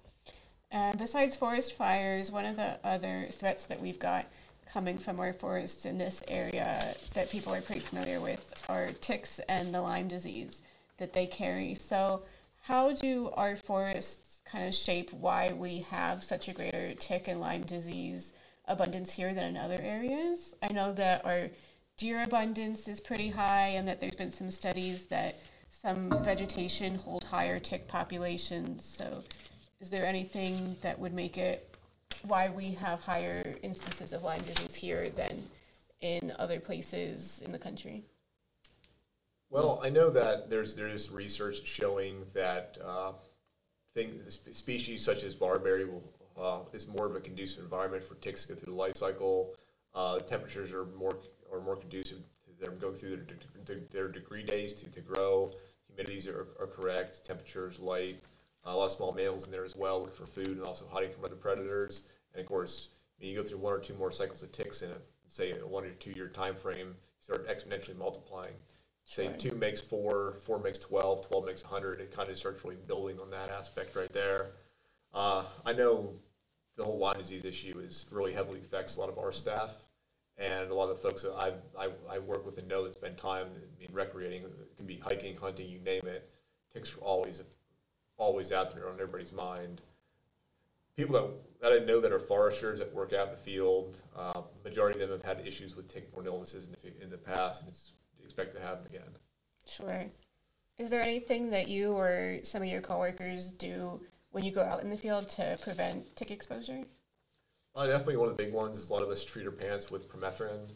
And 0.71 0.97
besides 0.97 1.35
forest 1.35 1.73
fires, 1.73 2.31
one 2.31 2.45
of 2.45 2.55
the 2.55 2.77
other 2.83 3.27
threats 3.29 3.65
that 3.65 3.81
we've 3.81 3.99
got 3.99 4.25
coming 4.71 4.97
from 4.97 5.19
our 5.19 5.33
forests 5.33 5.85
in 5.85 5.97
this 5.97 6.23
area 6.29 6.95
that 7.13 7.29
people 7.29 7.53
are 7.53 7.59
pretty 7.59 7.81
familiar 7.81 8.21
with 8.21 8.53
are 8.69 8.91
ticks 9.01 9.39
and 9.49 9.73
the 9.73 9.81
Lyme 9.81 10.07
disease 10.07 10.61
that 11.01 11.13
they 11.13 11.25
carry. 11.25 11.73
So, 11.73 12.21
how 12.61 12.91
do 12.93 13.31
our 13.33 13.55
forests 13.55 14.39
kind 14.45 14.67
of 14.67 14.75
shape 14.75 15.11
why 15.11 15.51
we 15.51 15.79
have 15.89 16.23
such 16.23 16.47
a 16.47 16.53
greater 16.53 16.93
tick 16.93 17.27
and 17.27 17.41
Lyme 17.41 17.63
disease 17.63 18.33
abundance 18.67 19.11
here 19.11 19.33
than 19.33 19.43
in 19.45 19.57
other 19.57 19.79
areas? 19.81 20.55
I 20.61 20.71
know 20.71 20.93
that 20.93 21.25
our 21.25 21.49
deer 21.97 22.21
abundance 22.21 22.87
is 22.87 23.01
pretty 23.01 23.29
high 23.29 23.69
and 23.69 23.87
that 23.87 23.99
there's 23.99 24.15
been 24.15 24.31
some 24.31 24.51
studies 24.51 25.07
that 25.07 25.37
some 25.71 26.11
vegetation 26.23 26.95
hold 26.95 27.23
higher 27.23 27.59
tick 27.59 27.87
populations. 27.87 28.85
So, 28.85 29.23
is 29.79 29.89
there 29.89 30.05
anything 30.05 30.75
that 30.83 30.99
would 30.99 31.13
make 31.13 31.39
it 31.39 31.75
why 32.27 32.51
we 32.51 32.73
have 32.73 32.99
higher 32.99 33.55
instances 33.63 34.13
of 34.13 34.23
Lyme 34.23 34.41
disease 34.41 34.75
here 34.75 35.09
than 35.09 35.41
in 36.01 36.31
other 36.37 36.59
places 36.59 37.41
in 37.43 37.51
the 37.51 37.57
country? 37.57 38.03
Well, 39.51 39.81
I 39.83 39.89
know 39.89 40.09
that 40.11 40.49
there's 40.49 40.75
there 40.75 40.87
is 40.87 41.11
research 41.11 41.67
showing 41.67 42.23
that 42.33 42.77
uh, 42.81 43.11
things 43.93 44.39
species 44.53 45.03
such 45.03 45.23
as 45.23 45.35
barberry 45.35 45.83
will, 45.83 46.03
uh, 46.39 46.59
is 46.71 46.87
more 46.87 47.05
of 47.05 47.17
a 47.17 47.19
conducive 47.19 47.61
environment 47.61 48.01
for 48.01 48.15
ticks 48.15 48.45
to 48.45 48.53
go 48.53 48.59
through 48.59 48.71
the 48.71 48.79
life 48.79 48.95
cycle. 48.95 49.53
Uh, 49.93 50.19
temperatures 50.19 50.71
are 50.71 50.85
more 50.97 51.17
are 51.51 51.59
more 51.59 51.75
conducive 51.75 52.19
to 52.45 52.65
them 52.65 52.79
going 52.79 52.95
through 52.95 53.19
their, 53.65 53.79
their 53.91 54.07
degree 54.07 54.41
days 54.41 54.73
to, 54.73 54.89
to 54.89 55.01
grow. 55.01 55.51
Humidities 55.91 56.29
are, 56.29 56.47
are 56.57 56.67
correct. 56.67 57.25
Temperatures 57.25 57.77
light. 57.77 58.21
a 58.63 58.73
lot 58.73 58.85
of 58.85 58.91
small 58.91 59.11
mammals 59.11 59.47
in 59.47 59.51
there 59.51 59.65
as 59.65 59.75
well, 59.75 59.99
looking 59.99 60.15
for 60.15 60.25
food 60.25 60.55
and 60.55 60.63
also 60.63 60.85
hiding 60.89 61.11
from 61.11 61.25
other 61.25 61.35
predators. 61.35 62.03
And 62.33 62.39
of 62.39 62.47
course, 62.47 62.87
when 63.19 63.27
you 63.27 63.35
go 63.35 63.43
through 63.43 63.57
one 63.57 63.73
or 63.73 63.79
two 63.79 63.95
more 63.95 64.13
cycles 64.13 64.43
of 64.43 64.53
ticks 64.53 64.81
in 64.81 64.91
a 64.91 64.97
say 65.27 65.51
a 65.51 65.67
one 65.67 65.83
or 65.83 65.89
two 65.89 66.11
year 66.11 66.29
time 66.29 66.55
frame, 66.55 66.87
you 66.87 66.95
start 67.19 67.49
exponentially 67.49 67.97
multiplying 67.97 68.53
say 69.11 69.25
Sure. 69.25 69.33
two 69.37 69.55
makes 69.55 69.81
four, 69.81 70.37
four 70.43 70.57
makes 70.59 70.79
12, 70.79 71.27
12 71.27 71.45
makes 71.45 71.63
100. 71.63 71.99
It 71.99 72.15
kind 72.15 72.29
of 72.29 72.37
starts 72.37 72.63
really 72.63 72.77
building 72.87 73.19
on 73.19 73.29
that 73.31 73.49
aspect 73.49 73.93
right 73.93 74.11
there. 74.13 74.51
Uh, 75.13 75.43
I 75.65 75.73
know 75.73 76.13
the 76.77 76.85
whole 76.85 76.97
Lyme 76.97 77.17
disease 77.17 77.43
issue 77.43 77.79
is 77.79 78.05
really 78.09 78.31
heavily 78.31 78.59
affects 78.59 78.95
a 78.95 79.01
lot 79.01 79.09
of 79.09 79.17
our 79.17 79.33
staff 79.33 79.75
and 80.37 80.71
a 80.71 80.73
lot 80.73 80.89
of 80.89 81.01
the 81.01 81.09
folks 81.09 81.23
that 81.23 81.33
I, 81.33 81.51
I, 81.77 81.89
I 82.09 82.19
work 82.19 82.45
with 82.45 82.57
and 82.57 82.69
know 82.69 82.85
that 82.85 82.93
spend 82.93 83.17
time 83.17 83.47
I 83.47 83.79
mean, 83.81 83.89
recreating. 83.91 84.43
It 84.43 84.77
can 84.77 84.85
be 84.85 84.95
hiking, 84.97 85.35
hunting, 85.35 85.69
you 85.69 85.79
name 85.79 86.07
it. 86.07 86.29
Ticks 86.71 86.95
are 86.95 87.01
always, 87.01 87.41
always 88.15 88.53
out 88.53 88.73
there 88.73 88.87
on 88.87 88.93
everybody's 88.93 89.33
mind. 89.33 89.81
People 90.95 91.15
that, 91.15 91.29
that 91.61 91.81
I 91.81 91.85
know 91.85 91.99
that 91.99 92.13
are 92.13 92.19
foresters 92.19 92.79
that 92.79 92.93
work 92.93 93.11
out 93.11 93.27
in 93.27 93.33
the 93.33 93.41
field, 93.41 93.97
uh, 94.17 94.41
majority 94.63 95.01
of 95.01 95.09
them 95.09 95.19
have 95.21 95.37
had 95.37 95.45
issues 95.45 95.75
with 95.75 95.89
tick-borne 95.89 96.27
illnesses 96.27 96.69
in 96.69 96.75
the, 96.81 97.03
in 97.03 97.09
the 97.09 97.17
past, 97.17 97.61
and 97.61 97.69
it's 97.69 97.91
expect 98.31 98.55
to 98.55 98.61
happen 98.61 98.85
again. 98.87 99.09
Sure. 99.67 100.05
Is 100.77 100.89
there 100.89 101.01
anything 101.01 101.49
that 101.51 101.67
you 101.67 101.91
or 101.91 102.39
some 102.43 102.61
of 102.61 102.67
your 102.69 102.81
coworkers 102.81 103.51
do 103.51 103.99
when 104.31 104.45
you 104.45 104.51
go 104.51 104.61
out 104.61 104.81
in 104.81 104.89
the 104.89 104.97
field 104.97 105.27
to 105.29 105.57
prevent 105.61 106.15
tick 106.15 106.31
exposure? 106.31 106.83
Uh, 107.75 107.87
definitely 107.87 108.17
one 108.17 108.29
of 108.29 108.37
the 108.37 108.43
big 108.43 108.53
ones 108.53 108.77
is 108.77 108.89
a 108.89 108.93
lot 108.93 109.03
of 109.03 109.09
us 109.09 109.23
treat 109.23 109.45
our 109.45 109.51
pants 109.51 109.91
with 109.91 110.09
permethrin. 110.09 110.69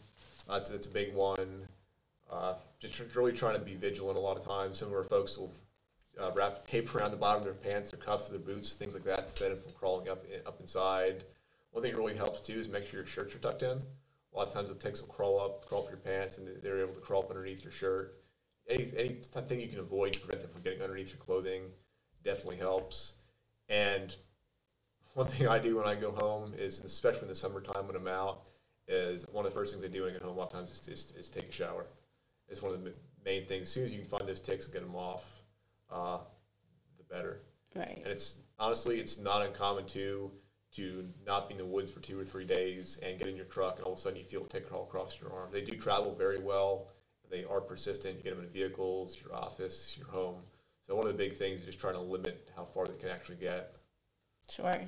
Uh, 0.48 0.54
it's, 0.54 0.70
it's 0.70 0.86
a 0.86 0.90
big 0.90 1.14
one. 1.14 1.66
Uh, 2.30 2.54
just 2.78 3.00
really 3.14 3.32
trying 3.32 3.58
to 3.58 3.64
be 3.64 3.74
vigilant 3.74 4.18
a 4.18 4.20
lot 4.20 4.36
of 4.36 4.44
times. 4.44 4.78
Some 4.78 4.88
of 4.88 4.94
our 4.94 5.04
folks 5.04 5.38
will 5.38 5.52
uh, 6.20 6.30
wrap 6.34 6.66
tape 6.66 6.94
around 6.94 7.10
the 7.10 7.16
bottom 7.16 7.38
of 7.40 7.44
their 7.44 7.54
pants, 7.54 7.90
their 7.90 8.00
cuffs, 8.00 8.28
their 8.28 8.38
boots, 8.38 8.74
things 8.74 8.94
like 8.94 9.04
that 9.04 9.34
to 9.34 9.42
prevent 9.42 9.62
them 9.62 9.70
from 9.70 9.78
crawling 9.78 10.08
up 10.08 10.24
up 10.46 10.60
inside. 10.60 11.24
One 11.72 11.82
thing 11.82 11.92
that 11.92 11.98
really 11.98 12.16
helps 12.16 12.40
too 12.40 12.54
is 12.54 12.68
make 12.68 12.86
sure 12.86 13.00
your 13.00 13.06
shirts 13.06 13.34
are 13.34 13.38
tucked 13.38 13.62
in. 13.62 13.82
A 14.36 14.38
lot 14.38 14.48
of 14.48 14.54
times 14.54 14.68
the 14.68 14.74
ticks 14.74 15.00
will 15.00 15.08
crawl 15.08 15.40
up, 15.40 15.66
crawl 15.66 15.84
up 15.84 15.88
your 15.88 15.96
pants, 15.96 16.36
and 16.36 16.46
they're 16.62 16.82
able 16.82 16.92
to 16.92 17.00
crawl 17.00 17.22
up 17.22 17.30
underneath 17.30 17.64
your 17.64 17.72
shirt. 17.72 18.20
Any 18.68 18.90
anything 18.98 19.60
you 19.60 19.68
can 19.68 19.78
avoid 19.78 20.12
to 20.12 20.20
prevent 20.20 20.42
them 20.42 20.50
from 20.50 20.60
getting 20.60 20.82
underneath 20.82 21.08
your 21.08 21.18
clothing 21.18 21.62
definitely 22.22 22.58
helps. 22.58 23.14
And 23.70 24.14
one 25.14 25.26
thing 25.32 25.48
I 25.48 25.58
do 25.58 25.76
when 25.76 25.86
I 25.86 25.94
go 25.94 26.10
home 26.10 26.52
is, 26.58 26.84
especially 26.84 27.22
in 27.22 27.28
the 27.28 27.34
summertime 27.34 27.86
when 27.86 27.96
I'm 27.96 28.08
out, 28.08 28.42
is 28.88 29.26
one 29.32 29.46
of 29.46 29.52
the 29.52 29.58
first 29.58 29.72
things 29.72 29.82
I 29.82 29.88
do 29.88 30.02
when 30.02 30.10
I 30.10 30.12
get 30.12 30.22
home 30.22 30.36
a 30.36 30.38
lot 30.38 30.48
of 30.48 30.52
times 30.52 30.70
is, 30.70 30.88
is, 30.88 31.14
is 31.16 31.28
take 31.30 31.48
a 31.48 31.52
shower. 31.52 31.86
It's 32.50 32.60
one 32.60 32.74
of 32.74 32.84
the 32.84 32.92
main 33.24 33.46
things. 33.46 33.68
As 33.68 33.72
soon 33.72 33.84
as 33.84 33.92
you 33.92 34.00
can 34.00 34.08
find 34.08 34.28
those 34.28 34.40
ticks 34.40 34.66
and 34.66 34.74
get 34.74 34.82
them 34.82 34.94
off, 34.94 35.24
uh, 35.90 36.18
the 36.98 37.04
better. 37.04 37.40
Right. 37.74 38.02
And 38.04 38.12
it's 38.12 38.36
honestly, 38.58 39.00
it's 39.00 39.18
not 39.18 39.40
uncommon 39.40 39.86
to 39.86 40.30
to 40.76 41.06
not 41.26 41.48
be 41.48 41.54
in 41.54 41.58
the 41.58 41.64
woods 41.64 41.90
for 41.90 42.00
two 42.00 42.18
or 42.18 42.24
three 42.24 42.44
days 42.44 42.98
and 43.02 43.18
get 43.18 43.28
in 43.28 43.36
your 43.36 43.46
truck 43.46 43.76
and 43.76 43.86
all 43.86 43.92
of 43.92 43.98
a 43.98 44.02
sudden 44.02 44.18
you 44.18 44.24
feel 44.24 44.44
a 44.44 44.48
tick 44.48 44.68
crawl 44.68 44.84
across 44.84 45.18
your 45.20 45.32
arm. 45.32 45.48
They 45.52 45.62
do 45.62 45.76
travel 45.76 46.14
very 46.14 46.38
well. 46.38 46.88
They 47.30 47.44
are 47.44 47.60
persistent. 47.60 48.18
You 48.18 48.22
get 48.22 48.36
them 48.36 48.44
in 48.44 48.50
vehicles, 48.50 49.18
your 49.22 49.34
office, 49.34 49.96
your 49.98 50.08
home. 50.08 50.36
So 50.86 50.94
one 50.94 51.06
of 51.06 51.12
the 51.12 51.18
big 51.18 51.36
things 51.36 51.60
is 51.60 51.66
just 51.66 51.80
trying 51.80 51.94
to 51.94 52.00
limit 52.00 52.48
how 52.54 52.64
far 52.64 52.86
they 52.86 52.94
can 52.94 53.08
actually 53.08 53.36
get. 53.36 53.74
Sure. 54.48 54.80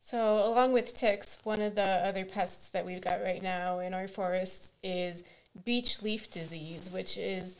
So, 0.00 0.46
along 0.46 0.72
with 0.72 0.94
ticks, 0.94 1.38
one 1.42 1.60
of 1.60 1.74
the 1.74 1.82
other 1.82 2.24
pests 2.24 2.70
that 2.70 2.86
we've 2.86 3.00
got 3.00 3.22
right 3.22 3.42
now 3.42 3.80
in 3.80 3.92
our 3.92 4.08
forests 4.08 4.70
is 4.82 5.24
beech 5.64 6.02
leaf 6.02 6.30
disease, 6.30 6.90
which 6.90 7.18
is 7.18 7.56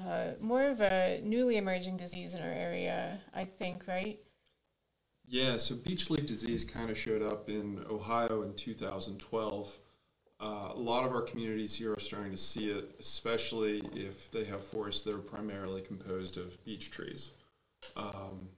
uh, 0.00 0.32
more 0.40 0.64
of 0.64 0.80
a 0.80 1.20
newly 1.22 1.58
emerging 1.58 1.96
disease 1.96 2.34
in 2.34 2.42
our 2.42 2.48
area, 2.48 3.20
I 3.34 3.44
think, 3.44 3.84
right? 3.86 4.18
Yeah, 5.26 5.56
so 5.56 5.76
beech 5.76 6.10
leaf 6.10 6.26
disease 6.26 6.64
kind 6.64 6.90
of 6.90 6.98
showed 6.98 7.22
up 7.22 7.48
in 7.48 7.84
Ohio 7.90 8.42
in 8.42 8.54
2012. 8.54 9.78
Uh, 10.40 10.68
a 10.74 10.78
lot 10.78 11.06
of 11.06 11.12
our 11.12 11.22
communities 11.22 11.74
here 11.74 11.92
are 11.92 12.00
starting 12.00 12.32
to 12.32 12.38
see 12.38 12.68
it, 12.68 12.96
especially 12.98 13.80
if 13.94 14.30
they 14.30 14.44
have 14.44 14.64
forests 14.64 15.02
that 15.02 15.14
are 15.14 15.18
primarily 15.18 15.80
composed 15.80 16.36
of 16.36 16.62
beech 16.64 16.90
trees. 16.90 17.30
Um, 17.96 18.48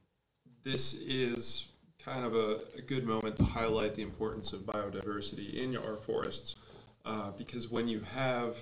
this 0.62 0.94
is 0.94 1.68
kind 2.03 2.24
of 2.24 2.35
a, 2.35 2.61
a, 2.77 2.83
good 2.83 3.07
moment 3.07 3.37
to 3.37 3.44
highlight 3.44 3.94
the 3.94 4.03
importance 4.03 4.53
of 4.53 4.61
biodiversity 4.61 5.55
in 5.55 5.77
our 5.77 5.96
forests 5.96 6.57
uh, 7.05 7.31
because 7.31 7.70
when 7.70 7.88
you 7.88 8.00
have 8.00 8.57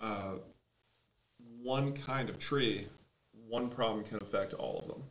uh, 0.00 0.34
one 1.62 1.92
kind 1.92 2.28
of 2.28 2.38
tree, 2.38 2.86
one 3.48 3.68
problem 3.68 4.04
can 4.04 4.18
affect 4.20 4.52
all 4.54 4.80
of 4.80 4.88
them. 4.88 5.02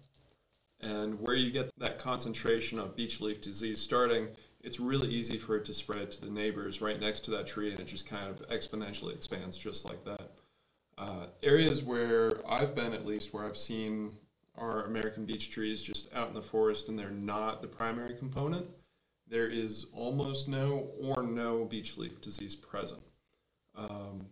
And 0.81 1.19
where 1.19 1.35
you 1.35 1.51
get 1.51 1.71
that 1.79 1.99
concentration 1.99 2.79
of 2.79 2.95
beech 2.95 3.21
leaf 3.21 3.41
disease 3.41 3.81
starting, 3.81 4.27
it's 4.61 4.79
really 4.79 5.09
easy 5.09 5.38
for 5.38 5.55
it 5.55 5.65
to 5.65 5.73
spread 5.73 6.11
to 6.11 6.21
the 6.21 6.29
neighbors 6.29 6.81
right 6.81 6.99
next 6.99 7.21
to 7.25 7.31
that 7.31 7.47
tree, 7.47 7.71
and 7.71 7.79
it 7.79 7.88
just 7.88 8.07
kind 8.07 8.29
of 8.29 8.47
exponentially 8.49 9.13
expands 9.13 9.57
just 9.57 9.85
like 9.85 10.03
that. 10.05 10.31
Uh, 10.97 11.25
areas 11.43 11.83
where 11.83 12.39
I've 12.49 12.75
been, 12.75 12.93
at 12.93 13.05
least, 13.05 13.33
where 13.33 13.45
I've 13.45 13.57
seen 13.57 14.11
our 14.57 14.85
American 14.85 15.25
beech 15.25 15.49
trees 15.49 15.81
just 15.81 16.13
out 16.13 16.29
in 16.29 16.33
the 16.33 16.41
forest 16.41 16.88
and 16.88 16.97
they're 16.97 17.09
not 17.09 17.61
the 17.61 17.67
primary 17.67 18.13
component, 18.13 18.67
there 19.27 19.49
is 19.49 19.88
almost 19.93 20.47
no 20.47 20.89
or 21.01 21.23
no 21.23 21.65
beech 21.65 21.97
leaf 21.97 22.21
disease 22.21 22.55
present. 22.55 23.01
Um, 23.75 24.27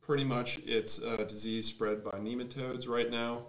pretty 0.00 0.24
much 0.24 0.58
it's 0.64 0.98
a 1.02 1.24
disease 1.24 1.66
spread 1.66 2.02
by 2.02 2.12
nematodes 2.12 2.88
right 2.88 3.10
now. 3.10 3.42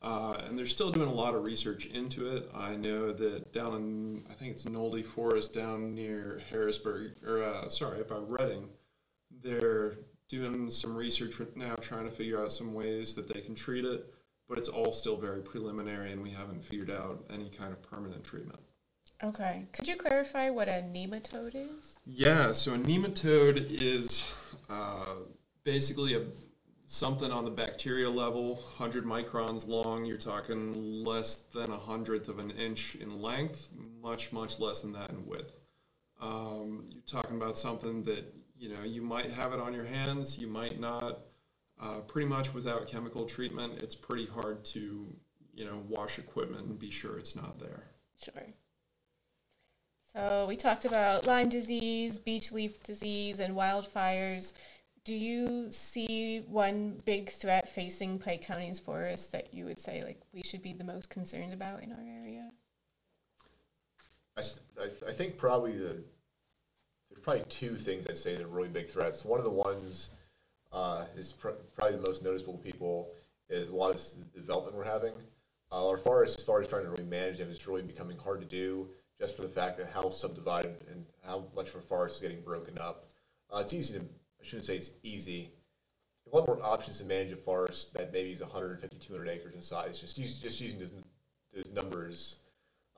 Uh, 0.00 0.40
and 0.46 0.56
they're 0.56 0.66
still 0.66 0.92
doing 0.92 1.08
a 1.08 1.12
lot 1.12 1.34
of 1.34 1.44
research 1.44 1.86
into 1.86 2.36
it. 2.36 2.48
I 2.54 2.76
know 2.76 3.12
that 3.12 3.52
down 3.52 3.74
in, 3.74 4.24
I 4.30 4.34
think 4.34 4.52
it's 4.52 4.64
Nolde 4.64 5.04
Forest 5.04 5.54
down 5.54 5.94
near 5.94 6.40
Harrisburg, 6.50 7.16
or 7.26 7.42
uh, 7.42 7.68
sorry, 7.68 8.02
by 8.04 8.18
Reading, 8.18 8.68
they're 9.42 9.94
doing 10.28 10.70
some 10.70 10.94
research 10.94 11.34
now 11.56 11.74
trying 11.76 12.04
to 12.04 12.10
figure 12.10 12.40
out 12.40 12.52
some 12.52 12.74
ways 12.74 13.14
that 13.14 13.32
they 13.32 13.40
can 13.40 13.54
treat 13.54 13.84
it, 13.84 14.14
but 14.48 14.56
it's 14.58 14.68
all 14.68 14.92
still 14.92 15.16
very 15.16 15.42
preliminary 15.42 16.12
and 16.12 16.22
we 16.22 16.30
haven't 16.30 16.62
figured 16.62 16.90
out 16.90 17.24
any 17.30 17.48
kind 17.48 17.72
of 17.72 17.82
permanent 17.82 18.22
treatment. 18.22 18.60
Okay. 19.24 19.66
Could 19.72 19.88
you 19.88 19.96
clarify 19.96 20.50
what 20.50 20.68
a 20.68 20.84
nematode 20.92 21.54
is? 21.54 21.98
Yeah, 22.06 22.52
so 22.52 22.74
a 22.74 22.78
nematode 22.78 23.68
is 23.82 24.24
uh, 24.70 25.16
basically 25.64 26.14
a 26.14 26.22
something 26.88 27.30
on 27.30 27.44
the 27.44 27.50
bacteria 27.50 28.08
level, 28.08 28.54
100 28.54 29.04
microns 29.04 29.68
long, 29.68 30.06
you're 30.06 30.16
talking 30.16 31.04
less 31.04 31.36
than 31.36 31.70
a 31.70 31.76
hundredth 31.76 32.28
of 32.28 32.38
an 32.38 32.50
inch 32.50 32.96
in 32.96 33.20
length, 33.20 33.70
much, 34.02 34.32
much 34.32 34.58
less 34.58 34.80
than 34.80 34.92
that 34.92 35.10
in 35.10 35.26
width. 35.26 35.54
Um, 36.18 36.86
you're 36.88 37.02
talking 37.02 37.36
about 37.36 37.58
something 37.58 38.02
that 38.04 38.34
you 38.58 38.70
know 38.70 38.82
you 38.82 39.02
might 39.02 39.30
have 39.30 39.52
it 39.52 39.60
on 39.60 39.72
your 39.72 39.84
hands, 39.84 40.38
you 40.38 40.48
might 40.48 40.80
not. 40.80 41.20
Uh, 41.80 42.00
pretty 42.00 42.26
much 42.26 42.52
without 42.54 42.88
chemical 42.88 43.24
treatment, 43.24 43.74
it's 43.80 43.94
pretty 43.94 44.26
hard 44.26 44.64
to 44.64 45.06
you 45.54 45.64
know 45.64 45.84
wash 45.88 46.18
equipment 46.18 46.66
and 46.66 46.76
be 46.78 46.90
sure 46.90 47.18
it's 47.18 47.36
not 47.36 47.60
there. 47.60 47.84
Sure. 48.20 48.42
So 50.12 50.46
we 50.48 50.56
talked 50.56 50.86
about 50.86 51.26
Lyme 51.26 51.50
disease, 51.50 52.18
beech 52.18 52.50
leaf 52.50 52.82
disease, 52.82 53.38
and 53.38 53.54
wildfires. 53.54 54.52
Do 55.08 55.14
you 55.14 55.68
see 55.70 56.42
one 56.46 57.00
big 57.06 57.30
threat 57.30 57.66
facing 57.66 58.18
Pike 58.18 58.42
County's 58.42 58.78
forests 58.78 59.28
that 59.28 59.54
you 59.54 59.64
would 59.64 59.78
say 59.78 60.02
like 60.02 60.20
we 60.34 60.42
should 60.42 60.60
be 60.60 60.74
the 60.74 60.84
most 60.84 61.08
concerned 61.08 61.54
about 61.54 61.82
in 61.82 61.92
our 61.92 62.04
area? 62.06 62.50
I, 64.36 64.42
I, 64.78 65.08
I 65.08 65.12
think 65.14 65.38
probably 65.38 65.78
the 65.78 66.04
there's 67.08 67.22
probably 67.22 67.44
two 67.48 67.76
things 67.76 68.06
I'd 68.06 68.18
say 68.18 68.36
that 68.36 68.44
are 68.44 68.48
really 68.48 68.68
big 68.68 68.86
threats. 68.86 69.24
One 69.24 69.38
of 69.38 69.46
the 69.46 69.50
ones 69.50 70.10
uh, 70.72 71.06
is 71.16 71.32
pr- 71.32 71.56
probably 71.74 71.96
the 71.96 72.06
most 72.06 72.22
noticeable 72.22 72.58
people 72.58 73.08
is 73.48 73.70
a 73.70 73.74
lot 73.74 73.94
of 73.94 74.02
development 74.34 74.76
we're 74.76 74.84
having. 74.84 75.14
Uh, 75.72 75.88
our 75.88 75.96
forests, 75.96 76.36
as 76.36 76.44
far 76.44 76.60
as 76.60 76.68
trying 76.68 76.84
to 76.84 76.90
really 76.90 77.04
manage 77.04 77.38
them, 77.38 77.50
is 77.50 77.66
really 77.66 77.80
becoming 77.80 78.18
hard 78.18 78.42
to 78.42 78.46
do 78.46 78.86
just 79.18 79.34
for 79.34 79.40
the 79.40 79.48
fact 79.48 79.78
that 79.78 79.88
how 79.90 80.10
subdivided 80.10 80.76
and 80.90 81.06
how 81.26 81.46
much 81.56 81.70
of 81.70 81.76
our 81.76 81.80
forest 81.80 82.16
is 82.16 82.20
getting 82.20 82.42
broken 82.42 82.76
up. 82.76 83.06
Uh, 83.50 83.60
it's 83.60 83.72
easy 83.72 83.98
to, 83.98 84.04
shouldn't 84.48 84.66
say 84.66 84.76
it's 84.76 84.90
easy. 85.02 85.52
A 86.30 86.36
lot 86.36 86.46
more 86.46 86.62
options 86.62 86.98
to 86.98 87.04
manage 87.04 87.32
a 87.32 87.36
forest 87.36 87.94
that 87.94 88.12
maybe 88.12 88.32
is 88.32 88.40
150, 88.40 88.98
200 88.98 89.28
acres 89.28 89.54
in 89.54 89.62
size. 89.62 89.98
Just 89.98 90.18
use, 90.18 90.38
just 90.38 90.60
using 90.60 90.80
those, 90.80 90.92
those 91.54 91.72
numbers 91.72 92.36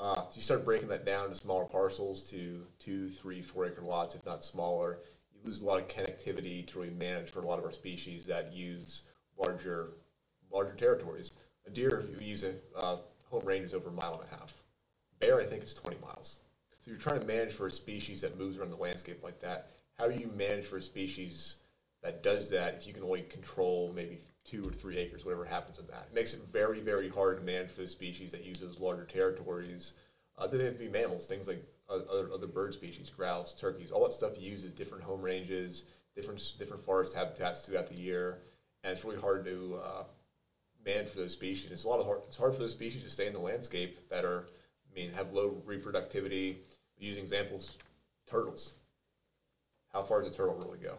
uh, 0.01 0.23
you 0.35 0.41
start 0.41 0.65
breaking 0.65 0.89
that 0.89 1.05
down 1.05 1.29
to 1.29 1.35
smaller 1.35 1.67
parcels 1.67 2.23
to 2.31 2.67
two, 2.79 3.11
three, 3.11 3.43
four 3.43 3.67
acre 3.67 3.83
lots, 3.83 4.15
if 4.15 4.25
not 4.25 4.43
smaller. 4.43 5.01
You 5.35 5.41
lose 5.45 5.61
a 5.61 5.67
lot 5.67 5.79
of 5.79 5.89
connectivity 5.89 6.67
to 6.69 6.79
really 6.79 6.91
manage 6.95 7.31
for 7.31 7.41
a 7.41 7.47
lot 7.47 7.59
of 7.59 7.67
our 7.67 7.73
species 7.73 8.25
that 8.25 8.51
use 8.55 9.03
larger, 9.37 9.91
larger 10.51 10.73
territories. 10.73 11.33
A 11.67 11.71
deer, 11.71 12.07
you 12.19 12.27
use 12.27 12.45
a 12.45 12.55
uh, 12.75 12.97
home 13.31 13.45
range 13.45 13.67
is 13.67 13.75
over 13.75 13.91
a 13.91 13.93
mile 13.93 14.15
and 14.15 14.33
a 14.33 14.41
half. 14.41 14.63
Bear, 15.21 15.39
I 15.39 15.45
think, 15.45 15.63
is 15.63 15.75
20 15.75 15.99
miles. 16.01 16.39
So 16.83 16.91
you're 16.91 16.99
trying 16.99 17.21
to 17.21 17.27
manage 17.27 17.53
for 17.53 17.67
a 17.67 17.71
species 17.71 18.23
that 18.23 18.39
moves 18.39 18.57
around 18.57 18.71
the 18.71 18.77
landscape 18.77 19.23
like 19.23 19.39
that. 19.41 19.73
How 20.01 20.09
do 20.09 20.19
you 20.19 20.31
manage 20.35 20.65
for 20.65 20.79
a 20.79 20.83
species 20.83 21.57
that 22.03 22.23
does 22.23 22.49
that 22.49 22.75
if 22.75 22.87
you 22.87 22.95
can 22.95 23.03
only 23.03 23.21
control 23.21 23.93
maybe 23.95 24.19
two 24.51 24.67
or 24.67 24.73
three 24.73 24.97
acres, 24.97 25.27
whatever 25.27 25.45
happens 25.45 25.79
in 25.79 25.87
that. 25.89 26.09
It 26.11 26.15
makes 26.15 26.33
it 26.33 26.41
very, 26.51 26.81
very 26.81 27.11
hard 27.11 27.37
to 27.37 27.45
manage 27.45 27.71
for 27.71 27.83
the 27.83 27.89
species 27.89 28.33
that 28.33 28.43
use 28.43 28.57
those 28.59 28.81
larger 28.81 29.05
territories. 29.05 29.93
Uh, 30.39 30.47
they 30.47 30.65
have 30.65 30.73
to 30.73 30.79
be 30.79 30.89
mammals, 30.89 31.27
things 31.27 31.47
like 31.47 31.63
other, 31.91 32.33
other 32.33 32.47
bird 32.47 32.73
species, 32.73 33.11
grouse, 33.11 33.53
turkeys, 33.53 33.91
all 33.91 34.03
that 34.05 34.15
stuff 34.15 34.41
uses 34.41 34.73
different 34.73 35.05
home 35.05 35.21
ranges, 35.21 35.85
different 36.15 36.55
different 36.59 36.83
forest 36.83 37.13
habitats 37.13 37.61
throughout 37.61 37.87
the 37.87 38.01
year, 38.01 38.39
and 38.83 38.93
it's 38.93 39.05
really 39.05 39.21
hard 39.21 39.45
to 39.45 39.79
uh, 39.85 40.05
manage 40.87 41.11
for 41.11 41.19
those 41.19 41.35
species. 41.35 41.71
It's 41.71 41.85
a 41.85 41.89
lot 41.89 42.01
of 42.01 42.07
hard. 42.07 42.21
It's 42.27 42.39
hard 42.39 42.55
for 42.55 42.61
those 42.61 42.73
species 42.73 43.05
to 43.05 43.11
stay 43.11 43.27
in 43.27 43.35
the 43.35 43.39
landscape 43.39 44.09
that 44.09 44.25
are, 44.25 44.47
I 44.91 44.95
mean, 44.99 45.13
have 45.13 45.35
low 45.35 45.63
reproductivity. 45.67 46.57
Using 46.97 47.23
examples, 47.23 47.77
turtles. 48.27 48.75
How 49.93 50.03
far 50.03 50.23
does 50.23 50.33
a 50.33 50.37
turtle 50.37 50.55
really 50.55 50.79
go? 50.79 50.97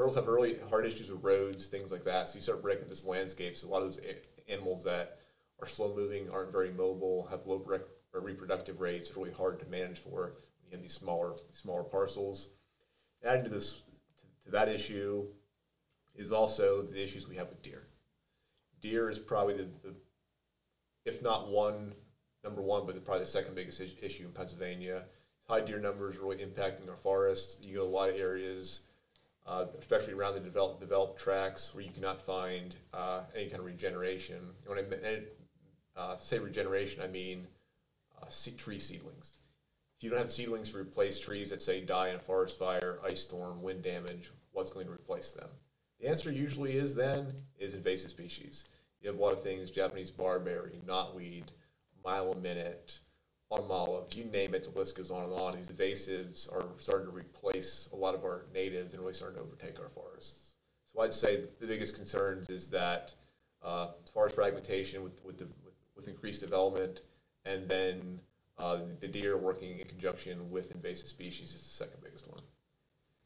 turtles 0.00 0.14
have 0.14 0.28
really 0.28 0.56
hard 0.70 0.86
issues 0.86 1.10
with 1.10 1.22
roads, 1.22 1.66
things 1.66 1.92
like 1.92 2.04
that. 2.04 2.26
So 2.26 2.36
you 2.36 2.40
start 2.40 2.62
breaking 2.62 2.88
this 2.88 3.04
landscape. 3.04 3.54
So 3.54 3.68
a 3.68 3.70
lot 3.70 3.82
of 3.82 3.94
those 3.94 4.00
animals 4.48 4.82
that 4.84 5.18
are 5.60 5.68
slow 5.68 5.94
moving, 5.94 6.30
aren't 6.30 6.52
very 6.52 6.70
mobile, 6.70 7.26
have 7.30 7.46
low 7.46 7.62
rec- 7.66 7.82
reproductive 8.12 8.80
rates. 8.80 9.08
It's 9.08 9.16
really 9.16 9.30
hard 9.30 9.60
to 9.60 9.66
manage 9.66 9.98
for 9.98 10.32
you 10.72 10.78
these 10.78 10.94
smaller 10.94 11.34
smaller 11.50 11.82
parcels. 11.82 12.48
Adding 13.22 13.44
to 13.44 13.50
this 13.50 13.72
to, 13.72 13.82
to, 14.46 14.50
that 14.52 14.70
issue 14.70 15.26
is 16.14 16.32
also 16.32 16.80
the 16.82 17.02
issues 17.02 17.28
we 17.28 17.36
have 17.36 17.48
with 17.48 17.62
deer. 17.62 17.82
Deer 18.80 19.10
is 19.10 19.18
probably 19.18 19.54
the, 19.54 19.68
the 19.82 19.94
if 21.04 21.20
not 21.22 21.50
one 21.50 21.92
number 22.42 22.62
one, 22.62 22.86
but 22.86 23.04
probably 23.04 23.24
the 23.24 23.30
second 23.30 23.54
biggest 23.54 23.82
issue 24.00 24.24
in 24.24 24.32
Pennsylvania. 24.32 25.02
High 25.50 25.62
deer 25.62 25.80
numbers 25.80 26.16
really 26.16 26.36
impacting 26.36 26.88
our 26.88 26.96
forests. 26.96 27.58
You 27.60 27.78
go 27.78 27.82
a 27.82 27.84
lot 27.84 28.08
of 28.08 28.14
areas 28.14 28.82
uh, 29.50 29.64
especially 29.80 30.12
around 30.12 30.34
the 30.34 30.40
developed, 30.40 30.78
developed 30.78 31.18
tracks 31.18 31.74
where 31.74 31.82
you 31.82 31.90
cannot 31.90 32.22
find 32.22 32.76
uh, 32.94 33.22
any 33.34 33.46
kind 33.46 33.58
of 33.58 33.66
regeneration. 33.66 34.38
When 34.64 34.78
I 34.78 35.20
uh, 36.00 36.18
say 36.20 36.38
regeneration, 36.38 37.02
I 37.02 37.08
mean 37.08 37.48
uh, 38.22 38.26
tree 38.56 38.78
seedlings. 38.78 39.32
If 39.98 40.04
you 40.04 40.10
don't 40.10 40.20
have 40.20 40.30
seedlings 40.30 40.70
to 40.70 40.78
replace 40.78 41.18
trees 41.18 41.50
that 41.50 41.60
say 41.60 41.80
die 41.80 42.10
in 42.10 42.14
a 42.14 42.20
forest 42.20 42.60
fire, 42.60 43.00
ice 43.04 43.22
storm, 43.22 43.60
wind 43.60 43.82
damage, 43.82 44.30
what's 44.52 44.70
going 44.70 44.86
to 44.86 44.92
replace 44.92 45.32
them? 45.32 45.48
The 46.00 46.08
answer 46.08 46.30
usually 46.30 46.76
is 46.76 46.94
then 46.94 47.34
is 47.58 47.74
invasive 47.74 48.12
species. 48.12 48.68
You 49.02 49.10
have 49.10 49.18
a 49.18 49.22
lot 49.22 49.32
of 49.32 49.42
things: 49.42 49.72
Japanese 49.72 50.12
barberry, 50.12 50.80
knotweed, 50.86 51.46
mile 52.04 52.30
a 52.30 52.36
minute, 52.36 53.00
olive, 53.50 54.12
you 54.14 54.24
name 54.24 54.54
it, 54.54 54.62
the 54.62 54.78
list 54.78 54.96
goes 54.96 55.10
on 55.10 55.24
and 55.24 55.32
on. 55.32 55.56
These 55.56 55.68
invasives 55.68 56.52
are 56.52 56.66
starting 56.78 57.06
to 57.06 57.12
replace 57.12 57.88
a 57.92 57.96
lot 57.96 58.14
of 58.14 58.24
our 58.24 58.46
natives 58.54 58.92
and 58.92 59.02
really 59.02 59.14
starting 59.14 59.36
to 59.38 59.42
overtake 59.42 59.78
our 59.80 59.88
forests. 59.88 60.54
So 60.92 61.02
I'd 61.02 61.12
say 61.12 61.44
the 61.60 61.66
biggest 61.66 61.96
concerns 61.96 62.48
is 62.48 62.68
that 62.70 63.14
uh, 63.62 63.88
forest 64.12 64.36
fragmentation 64.36 65.02
with, 65.02 65.24
with, 65.24 65.38
the, 65.38 65.46
with, 65.64 65.74
with 65.96 66.08
increased 66.08 66.40
development, 66.40 67.02
and 67.44 67.68
then 67.68 68.20
uh, 68.58 68.78
the 69.00 69.08
deer 69.08 69.36
working 69.36 69.78
in 69.78 69.86
conjunction 69.86 70.50
with 70.50 70.72
invasive 70.72 71.08
species 71.08 71.54
is 71.54 71.62
the 71.62 71.70
second 71.70 72.02
biggest 72.02 72.28
one. 72.30 72.42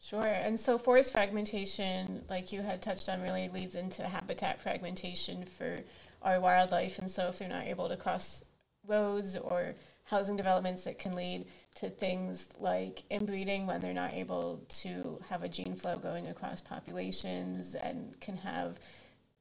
Sure. 0.00 0.26
And 0.26 0.60
so 0.60 0.76
forest 0.76 1.12
fragmentation, 1.12 2.24
like 2.28 2.52
you 2.52 2.60
had 2.60 2.82
touched 2.82 3.08
on, 3.08 3.22
really 3.22 3.48
leads 3.48 3.74
into 3.74 4.02
habitat 4.02 4.60
fragmentation 4.60 5.44
for 5.44 5.80
our 6.22 6.40
wildlife. 6.40 6.98
And 6.98 7.10
so 7.10 7.28
if 7.28 7.38
they're 7.38 7.48
not 7.48 7.64
able 7.66 7.88
to 7.88 7.96
cross 7.96 8.44
roads 8.86 9.36
or 9.36 9.74
housing 10.04 10.36
developments 10.36 10.84
that 10.84 10.98
can 10.98 11.12
lead 11.12 11.46
to 11.74 11.88
things 11.88 12.50
like 12.60 13.02
inbreeding 13.10 13.66
when 13.66 13.80
they're 13.80 13.94
not 13.94 14.12
able 14.12 14.62
to 14.68 15.18
have 15.28 15.42
a 15.42 15.48
gene 15.48 15.74
flow 15.74 15.98
going 15.98 16.28
across 16.28 16.60
populations 16.60 17.74
and 17.74 18.18
can 18.20 18.36
have 18.36 18.78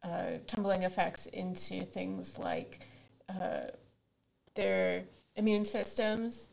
uh, 0.03 0.37
tumbling 0.47 0.83
effects 0.83 1.27
into 1.27 1.83
things 1.83 2.39
like 2.39 2.79
uh, 3.29 3.67
their 4.55 5.03
immune 5.35 5.65
systems. 5.65 6.49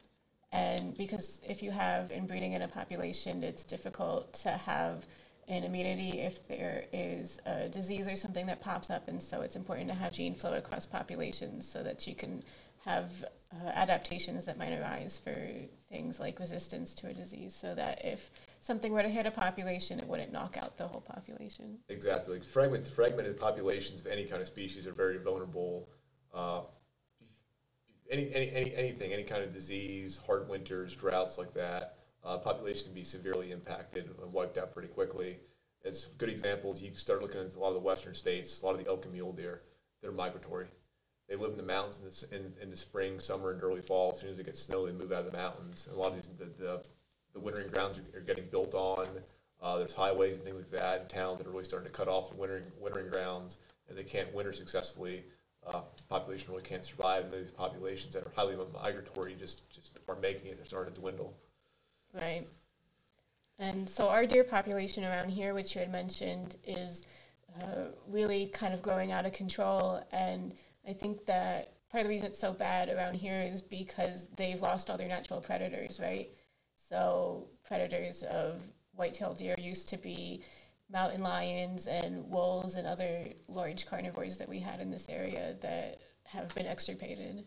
And 0.52 0.96
because 0.96 1.40
if 1.48 1.62
you 1.62 1.70
have 1.70 2.10
inbreeding 2.10 2.54
in 2.54 2.62
a 2.62 2.68
population, 2.68 3.44
it's 3.44 3.64
difficult 3.64 4.32
to 4.42 4.50
have 4.50 5.06
an 5.46 5.64
immunity 5.64 6.20
if 6.20 6.46
there 6.46 6.84
is 6.92 7.40
a 7.46 7.68
disease 7.68 8.08
or 8.08 8.16
something 8.16 8.46
that 8.46 8.60
pops 8.60 8.90
up. 8.90 9.08
And 9.08 9.22
so 9.22 9.42
it's 9.42 9.56
important 9.56 9.88
to 9.88 9.94
have 9.94 10.12
gene 10.12 10.34
flow 10.34 10.54
across 10.54 10.86
populations 10.86 11.68
so 11.68 11.82
that 11.82 12.06
you 12.06 12.14
can 12.14 12.42
have 12.84 13.24
uh, 13.52 13.68
adaptations 13.70 14.44
that 14.44 14.58
might 14.58 14.72
arise 14.72 15.20
for 15.22 15.34
things 15.88 16.20
like 16.20 16.38
resistance 16.38 16.94
to 16.94 17.08
a 17.08 17.12
disease 17.12 17.54
so 17.54 17.74
that 17.74 18.04
if 18.04 18.30
something 18.60 18.92
were 18.92 19.02
to 19.02 19.08
hit 19.08 19.26
a 19.26 19.30
population, 19.30 19.98
it 19.98 20.06
wouldn't 20.06 20.32
knock 20.32 20.56
out 20.56 20.76
the 20.76 20.86
whole 20.86 21.00
population. 21.00 21.78
Exactly. 21.88 22.34
Like 22.34 22.44
fragment, 22.44 22.86
fragmented 22.86 23.38
populations 23.38 24.00
of 24.00 24.06
any 24.06 24.24
kind 24.24 24.40
of 24.40 24.46
species 24.46 24.86
are 24.86 24.92
very 24.92 25.18
vulnerable. 25.18 25.88
Uh, 26.32 26.60
any, 28.10 28.32
any, 28.34 28.50
any, 28.52 28.74
anything, 28.74 29.12
any 29.12 29.24
kind 29.24 29.42
of 29.42 29.52
disease, 29.52 30.20
hard 30.26 30.48
winters, 30.48 30.94
droughts 30.94 31.38
like 31.38 31.52
that, 31.54 31.96
uh, 32.24 32.38
population 32.38 32.86
can 32.86 32.94
be 32.94 33.04
severely 33.04 33.50
impacted 33.50 34.10
and 34.22 34.32
wiped 34.32 34.58
out 34.58 34.72
pretty 34.72 34.88
quickly. 34.88 35.38
It's 35.82 36.06
good 36.06 36.28
examples. 36.28 36.82
You 36.82 36.94
start 36.94 37.22
looking 37.22 37.40
at 37.40 37.54
a 37.54 37.58
lot 37.58 37.68
of 37.68 37.74
the 37.74 37.80
western 37.80 38.14
states, 38.14 38.62
a 38.62 38.66
lot 38.66 38.72
of 38.72 38.78
the 38.78 38.86
elk 38.86 39.04
and 39.04 39.14
mule 39.14 39.32
deer, 39.32 39.62
they're 40.02 40.12
migratory. 40.12 40.66
They 41.30 41.36
live 41.36 41.52
in 41.52 41.56
the 41.56 41.62
mountains 41.62 42.24
in 42.32 42.52
in 42.60 42.70
the 42.70 42.76
spring, 42.76 43.20
summer, 43.20 43.52
and 43.52 43.62
early 43.62 43.80
fall. 43.80 44.10
As 44.12 44.20
soon 44.20 44.30
as 44.30 44.38
it 44.40 44.46
gets 44.46 44.60
snow, 44.60 44.84
they 44.84 44.92
move 44.92 45.12
out 45.12 45.24
of 45.24 45.30
the 45.30 45.38
mountains. 45.38 45.86
And 45.86 45.96
a 45.96 46.00
lot 46.00 46.08
of 46.08 46.16
these, 46.16 46.28
the, 46.36 46.46
the, 46.62 46.82
the 47.32 47.40
wintering 47.40 47.70
grounds 47.70 47.98
are, 47.98 48.18
are 48.18 48.22
getting 48.22 48.46
built 48.50 48.74
on. 48.74 49.06
Uh, 49.62 49.78
there's 49.78 49.94
highways 49.94 50.34
and 50.34 50.44
things 50.44 50.56
like 50.56 50.70
that 50.72 51.02
in 51.02 51.06
towns 51.06 51.38
that 51.38 51.46
are 51.46 51.50
really 51.50 51.64
starting 51.64 51.86
to 51.86 51.96
cut 51.96 52.08
off 52.08 52.30
the 52.30 52.36
wintering, 52.36 52.64
wintering 52.80 53.08
grounds, 53.08 53.58
and 53.88 53.96
they 53.96 54.02
can't 54.02 54.34
winter 54.34 54.52
successfully. 54.52 55.22
Uh, 55.66 55.82
population 56.08 56.50
really 56.50 56.64
can't 56.64 56.84
survive, 56.84 57.24
and 57.24 57.32
these 57.32 57.50
populations 57.50 58.14
that 58.14 58.26
are 58.26 58.32
highly 58.34 58.56
migratory 58.82 59.36
just, 59.38 59.70
just 59.70 59.98
are 60.08 60.16
making 60.16 60.50
it. 60.50 60.56
They're 60.56 60.64
starting 60.64 60.94
to 60.94 61.00
dwindle. 61.00 61.34
Right. 62.12 62.48
And 63.58 63.88
so 63.88 64.08
our 64.08 64.26
deer 64.26 64.42
population 64.42 65.04
around 65.04 65.28
here, 65.28 65.52
which 65.52 65.74
you 65.74 65.80
had 65.80 65.92
mentioned, 65.92 66.56
is 66.66 67.06
uh, 67.60 67.88
really 68.08 68.46
kind 68.46 68.72
of 68.72 68.80
growing 68.80 69.12
out 69.12 69.26
of 69.26 69.34
control. 69.34 70.02
And 70.10 70.54
I 70.88 70.92
think 70.92 71.26
that 71.26 71.74
part 71.90 72.02
of 72.02 72.06
the 72.06 72.10
reason 72.10 72.28
it's 72.28 72.38
so 72.38 72.52
bad 72.52 72.88
around 72.88 73.14
here 73.14 73.40
is 73.40 73.62
because 73.62 74.28
they've 74.36 74.60
lost 74.60 74.90
all 74.90 74.96
their 74.96 75.08
natural 75.08 75.40
predators, 75.40 76.00
right? 76.00 76.30
So 76.88 77.48
predators 77.64 78.22
of 78.22 78.60
white-tailed 78.94 79.38
deer 79.38 79.54
used 79.58 79.88
to 79.90 79.96
be 79.96 80.42
mountain 80.90 81.22
lions 81.22 81.86
and 81.86 82.28
wolves 82.28 82.74
and 82.74 82.86
other 82.86 83.26
large 83.48 83.86
carnivores 83.86 84.38
that 84.38 84.48
we 84.48 84.58
had 84.58 84.80
in 84.80 84.90
this 84.90 85.08
area 85.08 85.56
that 85.60 86.00
have 86.24 86.52
been 86.54 86.66
extirpated. 86.66 87.44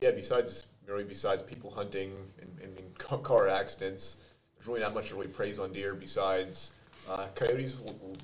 Yeah, 0.00 0.12
besides 0.12 0.64
really 0.86 1.04
besides 1.04 1.42
people 1.42 1.70
hunting 1.70 2.12
and, 2.40 2.58
and 2.60 2.98
car 3.22 3.48
accidents. 3.48 4.18
There's 4.56 4.68
really 4.68 4.80
not 4.80 4.94
much 4.94 5.08
to 5.08 5.16
really 5.16 5.28
praise 5.28 5.58
on 5.58 5.72
deer 5.72 5.94
besides 5.94 6.72
uh, 7.08 7.26
coyotes 7.34 7.78
will, 7.78 7.94
will, 8.02 8.16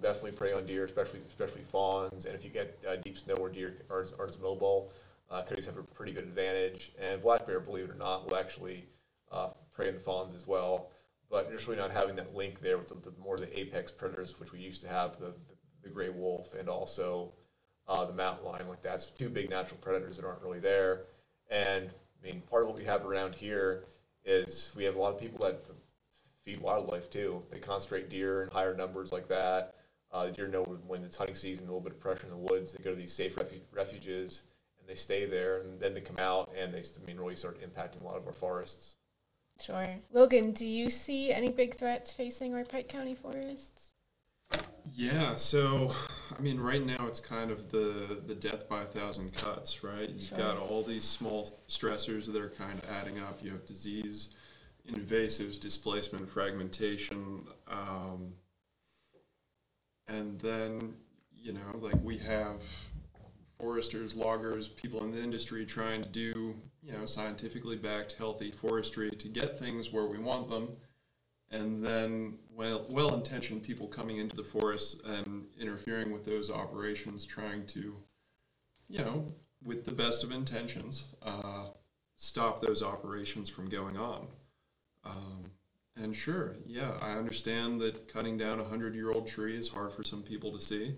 definitely 0.00 0.32
prey 0.32 0.52
on 0.52 0.66
deer, 0.66 0.84
especially 0.84 1.20
especially 1.28 1.62
fawns. 1.62 2.26
And 2.26 2.34
if 2.34 2.44
you 2.44 2.50
get 2.50 2.78
uh, 2.88 2.96
deep 2.96 3.18
snow 3.18 3.34
where 3.36 3.50
deer 3.50 3.76
aren't, 3.90 4.12
aren't 4.18 4.32
as 4.32 4.40
mobile, 4.40 4.92
uh, 5.30 5.42
coyotes 5.42 5.66
have 5.66 5.76
a 5.76 5.82
pretty 5.82 6.12
good 6.12 6.24
advantage. 6.24 6.92
And 7.00 7.22
black 7.22 7.46
bear, 7.46 7.60
believe 7.60 7.84
it 7.84 7.90
or 7.90 7.94
not, 7.94 8.28
will 8.28 8.36
actually 8.36 8.84
uh, 9.30 9.50
prey 9.72 9.88
on 9.88 9.94
the 9.94 10.00
fawns 10.00 10.34
as 10.34 10.46
well. 10.46 10.90
But 11.30 11.52
just 11.52 11.68
really 11.68 11.78
not 11.78 11.92
having 11.92 12.16
that 12.16 12.34
link 12.34 12.60
there 12.60 12.76
with 12.76 12.88
the, 12.88 12.94
the 12.94 13.16
more 13.22 13.38
the 13.38 13.58
apex 13.58 13.92
predators, 13.92 14.40
which 14.40 14.50
we 14.50 14.58
used 14.58 14.82
to 14.82 14.88
have, 14.88 15.18
the, 15.18 15.26
the, 15.26 15.54
the 15.84 15.88
gray 15.88 16.08
wolf 16.08 16.54
and 16.54 16.68
also 16.68 17.32
uh, 17.86 18.04
the 18.04 18.12
mountain 18.12 18.46
lion. 18.46 18.68
Like 18.68 18.82
that's 18.82 19.06
two 19.06 19.28
big 19.28 19.48
natural 19.48 19.78
predators 19.80 20.16
that 20.16 20.24
aren't 20.24 20.42
really 20.42 20.58
there. 20.58 21.02
And 21.50 21.88
I 21.88 22.26
mean, 22.26 22.42
part 22.50 22.62
of 22.62 22.68
what 22.68 22.78
we 22.78 22.84
have 22.84 23.06
around 23.06 23.34
here 23.34 23.84
is 24.24 24.72
we 24.76 24.84
have 24.84 24.96
a 24.96 24.98
lot 24.98 25.14
of 25.14 25.20
people 25.20 25.38
that 25.46 25.64
feed 26.42 26.60
wildlife 26.60 27.10
too. 27.10 27.42
They 27.50 27.58
concentrate 27.58 28.08
deer 28.08 28.42
in 28.42 28.50
higher 28.50 28.74
numbers 28.74 29.12
like 29.12 29.28
that. 29.28 29.74
Uh, 30.12 30.26
the 30.26 30.32
deer 30.32 30.48
know 30.48 30.64
when 30.86 31.04
it's 31.04 31.16
hunting 31.16 31.36
season, 31.36 31.64
a 31.64 31.68
little 31.68 31.80
bit 31.80 31.92
of 31.92 32.00
pressure 32.00 32.24
in 32.24 32.30
the 32.30 32.36
woods. 32.36 32.72
They 32.72 32.82
go 32.82 32.90
to 32.90 32.96
these 32.96 33.12
safe 33.12 33.36
refu- 33.36 33.60
refuges 33.72 34.42
and 34.80 34.88
they 34.88 34.96
stay 34.96 35.24
there, 35.26 35.60
and 35.60 35.78
then 35.78 35.94
they 35.94 36.00
come 36.00 36.18
out 36.18 36.50
and 36.56 36.74
they, 36.74 36.80
I 36.80 37.06
mean, 37.06 37.18
really 37.18 37.36
start 37.36 37.60
impacting 37.60 38.02
a 38.02 38.04
lot 38.04 38.16
of 38.16 38.26
our 38.26 38.32
forests. 38.32 38.96
Sure. 39.60 39.94
Logan, 40.12 40.52
do 40.52 40.66
you 40.66 40.90
see 40.90 41.32
any 41.32 41.50
big 41.50 41.74
threats 41.74 42.12
facing 42.12 42.54
our 42.54 42.64
Pike 42.64 42.88
County 42.88 43.14
forests? 43.14 43.90
Yeah, 44.96 45.36
so 45.36 45.94
I 46.36 46.40
mean, 46.40 46.58
right 46.58 46.84
now 46.84 47.06
it's 47.06 47.20
kind 47.20 47.50
of 47.50 47.70
the 47.70 48.20
the 48.26 48.34
death 48.34 48.68
by 48.68 48.82
a 48.82 48.86
thousand 48.86 49.32
cuts, 49.32 49.84
right? 49.84 50.08
You've 50.08 50.22
sure. 50.22 50.38
got 50.38 50.56
all 50.56 50.82
these 50.82 51.04
small 51.04 51.48
stressors 51.68 52.26
that 52.26 52.36
are 52.40 52.50
kind 52.50 52.78
of 52.78 52.88
adding 52.90 53.18
up. 53.18 53.40
You 53.42 53.50
have 53.52 53.66
disease, 53.66 54.30
invasives, 54.90 55.60
displacement, 55.60 56.28
fragmentation, 56.28 57.46
um, 57.68 58.32
and 60.10 60.38
then 60.40 60.94
you 61.42 61.52
know, 61.52 61.78
like 61.78 62.02
we 62.02 62.18
have 62.18 62.62
foresters, 63.58 64.14
loggers, 64.14 64.68
people 64.68 65.02
in 65.04 65.10
the 65.12 65.22
industry 65.22 65.64
trying 65.64 66.02
to 66.02 66.08
do 66.08 66.54
you 66.82 66.92
know 66.92 67.06
scientifically 67.06 67.76
backed, 67.76 68.12
healthy 68.14 68.50
forestry 68.50 69.10
to 69.10 69.28
get 69.28 69.58
things 69.58 69.92
where 69.92 70.06
we 70.06 70.18
want 70.18 70.48
them, 70.48 70.68
and 71.50 71.84
then 71.84 72.38
well 72.50 72.86
well 72.90 73.14
intentioned 73.14 73.62
people 73.62 73.86
coming 73.86 74.18
into 74.18 74.36
the 74.36 74.44
forest 74.44 75.02
and 75.04 75.46
interfering 75.58 76.12
with 76.12 76.24
those 76.24 76.50
operations, 76.50 77.24
trying 77.24 77.66
to 77.66 77.96
you 78.88 78.98
know 78.98 79.32
with 79.62 79.84
the 79.84 79.92
best 79.92 80.24
of 80.24 80.32
intentions. 80.32 81.06
Uh, 81.22 81.66
stop 82.16 82.60
those 82.60 82.82
operations 82.82 83.48
from 83.48 83.66
going 83.66 83.96
on. 83.96 84.26
Um, 85.04 85.50
and 86.02 86.14
sure, 86.16 86.54
yeah, 86.66 86.92
I 87.00 87.12
understand 87.12 87.80
that 87.82 88.08
cutting 88.12 88.38
down 88.38 88.58
a 88.58 88.64
hundred 88.64 88.94
year 88.94 89.10
old 89.10 89.26
tree 89.26 89.56
is 89.56 89.68
hard 89.68 89.92
for 89.92 90.02
some 90.02 90.22
people 90.22 90.52
to 90.52 90.58
see. 90.58 90.94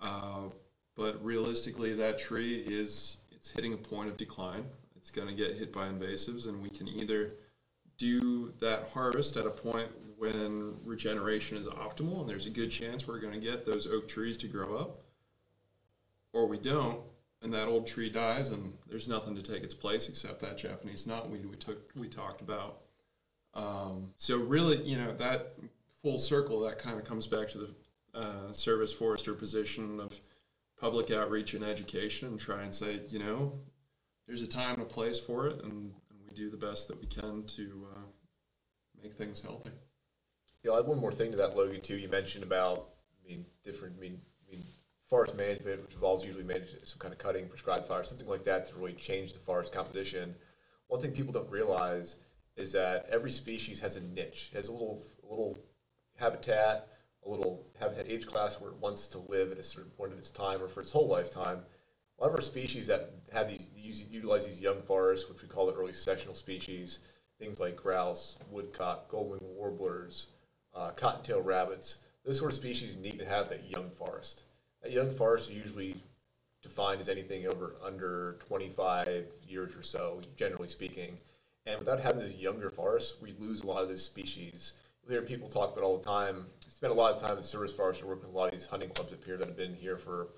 Uh, 0.00 0.48
but 0.96 1.22
realistically, 1.24 1.94
that 1.94 2.18
tree 2.18 2.56
is 2.66 3.18
it's 3.30 3.50
hitting 3.50 3.74
a 3.74 3.76
point 3.76 4.08
of 4.08 4.16
decline. 4.16 4.64
It's 4.96 5.10
going 5.10 5.28
to 5.28 5.34
get 5.34 5.54
hit 5.56 5.72
by 5.72 5.88
invasives, 5.88 6.48
and 6.48 6.62
we 6.62 6.70
can 6.70 6.88
either 6.88 7.32
do 7.98 8.52
that 8.60 8.88
harvest 8.92 9.36
at 9.36 9.46
a 9.46 9.50
point 9.50 9.88
when 10.16 10.76
regeneration 10.84 11.56
is 11.56 11.66
optimal, 11.66 12.20
and 12.20 12.28
there's 12.28 12.46
a 12.46 12.50
good 12.50 12.70
chance 12.70 13.06
we're 13.06 13.18
going 13.18 13.32
to 13.32 13.40
get 13.40 13.66
those 13.66 13.86
oak 13.86 14.06
trees 14.06 14.38
to 14.38 14.46
grow 14.46 14.76
up, 14.76 15.00
or 16.32 16.46
we 16.46 16.58
don't, 16.58 17.00
and 17.42 17.52
that 17.52 17.66
old 17.66 17.86
tree 17.86 18.08
dies, 18.08 18.50
and 18.50 18.72
there's 18.88 19.08
nothing 19.08 19.34
to 19.34 19.42
take 19.42 19.62
its 19.62 19.74
place 19.74 20.08
except 20.08 20.40
that 20.40 20.56
Japanese 20.56 21.06
knotweed 21.06 21.48
we 21.50 21.56
took 21.56 21.90
we 21.96 22.08
talked 22.08 22.40
about 22.40 22.82
um, 23.54 24.12
so 24.16 24.38
really, 24.38 24.82
you 24.82 24.96
know, 24.96 25.12
that 25.14 25.54
full 26.02 26.18
circle, 26.18 26.60
that 26.60 26.78
kind 26.78 26.98
of 26.98 27.04
comes 27.04 27.26
back 27.26 27.48
to 27.50 27.58
the 27.58 27.68
uh, 28.14 28.52
service 28.52 28.92
forester 28.92 29.34
position 29.34 30.00
of 30.00 30.18
public 30.80 31.10
outreach 31.10 31.54
and 31.54 31.64
education 31.64 32.28
and 32.28 32.40
try 32.40 32.62
and 32.62 32.74
say, 32.74 33.00
you 33.08 33.18
know, 33.18 33.52
there's 34.26 34.42
a 34.42 34.46
time 34.46 34.74
and 34.74 34.82
a 34.82 34.86
place 34.86 35.18
for 35.18 35.46
it, 35.46 35.62
and, 35.62 35.72
and 35.72 36.18
we 36.28 36.34
do 36.34 36.50
the 36.50 36.56
best 36.56 36.88
that 36.88 37.00
we 37.00 37.06
can 37.06 37.44
to 37.44 37.86
uh, 37.94 38.00
make 39.02 39.14
things 39.14 39.40
healthy. 39.40 39.70
Yeah, 40.62 40.72
I 40.72 40.76
have 40.76 40.86
one 40.86 40.98
more 40.98 41.12
thing 41.12 41.30
to 41.32 41.36
that, 41.38 41.56
Logan. 41.56 41.80
Too, 41.80 41.96
you 41.96 42.08
mentioned 42.08 42.44
about, 42.44 42.88
I 43.24 43.28
mean, 43.28 43.44
different, 43.64 43.96
I 43.98 44.00
mean, 44.00 44.20
I 44.46 44.52
mean, 44.52 44.64
forest 45.08 45.36
management, 45.36 45.82
which 45.82 45.94
involves 45.94 46.24
usually 46.24 46.44
managing 46.44 46.78
some 46.84 46.98
kind 46.98 47.12
of 47.12 47.18
cutting, 47.18 47.48
prescribed 47.48 47.84
fire, 47.86 48.04
something 48.04 48.28
like 48.28 48.44
that, 48.44 48.66
to 48.66 48.74
really 48.76 48.94
change 48.94 49.32
the 49.32 49.40
forest 49.40 49.72
composition. 49.72 50.34
One 50.86 51.00
thing 51.00 51.10
people 51.12 51.32
don't 51.32 51.50
realize 51.50 52.16
is 52.56 52.72
that 52.72 53.06
every 53.10 53.32
species 53.32 53.80
has 53.80 53.96
a 53.96 54.00
niche, 54.00 54.50
has 54.54 54.68
a 54.68 54.72
little 54.72 55.02
a 55.24 55.28
little 55.28 55.58
habitat, 56.16 56.88
a 57.24 57.28
little 57.28 57.66
habitat 57.78 58.06
age 58.08 58.26
class 58.26 58.60
where 58.60 58.70
it 58.70 58.76
wants 58.76 59.08
to 59.08 59.18
live 59.18 59.52
at 59.52 59.58
a 59.58 59.62
certain 59.62 59.90
point 59.92 60.12
of 60.12 60.18
its 60.18 60.30
time 60.30 60.62
or 60.62 60.68
for 60.68 60.80
its 60.80 60.90
whole 60.90 61.08
lifetime. 61.08 61.60
A 62.18 62.22
lot 62.22 62.30
of 62.30 62.36
our 62.36 62.42
species 62.42 62.86
that 62.88 63.14
have 63.32 63.48
these 63.48 63.68
use, 63.74 64.04
utilize 64.10 64.46
these 64.46 64.60
young 64.60 64.82
forests, 64.82 65.28
which 65.28 65.42
we 65.42 65.48
call 65.48 65.66
the 65.66 65.74
early 65.74 65.92
successional 65.92 66.36
species, 66.36 67.00
things 67.38 67.58
like 67.58 67.74
grouse, 67.76 68.36
woodcock, 68.50 69.10
goldwing 69.10 69.42
warblers, 69.42 70.28
uh, 70.74 70.90
cottontail 70.90 71.40
rabbits. 71.40 71.98
Those 72.24 72.38
sort 72.38 72.52
of 72.52 72.56
species 72.56 72.96
need 72.96 73.18
to 73.18 73.26
have 73.26 73.48
that 73.48 73.68
young 73.68 73.90
forest. 73.90 74.42
That 74.82 74.92
young 74.92 75.10
forest 75.10 75.50
is 75.50 75.56
usually 75.56 75.96
defined 76.62 77.00
as 77.00 77.08
anything 77.08 77.46
over 77.46 77.74
under 77.84 78.36
25 78.46 79.26
years 79.48 79.74
or 79.74 79.82
so, 79.82 80.20
generally 80.36 80.68
speaking. 80.68 81.18
And 81.66 81.78
without 81.78 82.00
having 82.00 82.20
those 82.20 82.34
younger 82.34 82.70
forests, 82.70 83.20
we 83.20 83.34
lose 83.38 83.62
a 83.62 83.66
lot 83.66 83.82
of 83.82 83.88
those 83.88 84.04
species. 84.04 84.74
We 85.06 85.14
hear 85.14 85.22
people 85.22 85.48
talk 85.48 85.72
about 85.72 85.84
all 85.84 85.98
the 85.98 86.04
time. 86.04 86.46
I 86.64 86.70
spent 86.70 86.92
a 86.92 86.96
lot 86.96 87.14
of 87.14 87.22
time 87.22 87.36
in 87.36 87.42
service 87.42 87.72
forests 87.72 88.02
and 88.02 88.10
working 88.10 88.26
with 88.26 88.34
a 88.34 88.36
lot 88.36 88.46
of 88.46 88.52
these 88.52 88.66
hunting 88.66 88.90
clubs 88.90 89.12
up 89.12 89.24
here 89.24 89.36
that 89.36 89.46
have 89.46 89.56
been 89.56 89.74
here 89.74 89.96
for 89.96 90.28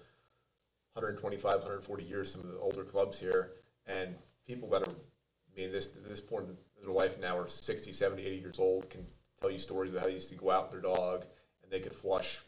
125, 0.94 1.52
140 1.54 2.04
years, 2.04 2.32
some 2.32 2.42
of 2.42 2.48
the 2.48 2.58
older 2.58 2.84
clubs 2.84 3.18
here. 3.18 3.52
And 3.86 4.14
people 4.46 4.68
that 4.70 4.82
are, 4.82 4.90
I 4.90 5.60
mean, 5.60 5.72
this, 5.72 5.88
this 6.06 6.20
point 6.20 6.46
in 6.46 6.56
their 6.82 6.94
life 6.94 7.18
now 7.18 7.38
are 7.38 7.48
60, 7.48 7.92
70, 7.92 8.22
80 8.22 8.36
years 8.36 8.58
old 8.58 8.90
can 8.90 9.06
tell 9.40 9.50
you 9.50 9.58
stories 9.58 9.90
about 9.90 10.02
how 10.02 10.06
they 10.08 10.14
used 10.14 10.30
to 10.30 10.36
go 10.36 10.50
out 10.50 10.72
with 10.72 10.82
their 10.82 10.94
dog 10.94 11.24
and 11.62 11.72
they 11.72 11.80
could 11.80 11.94
flush 11.94 12.40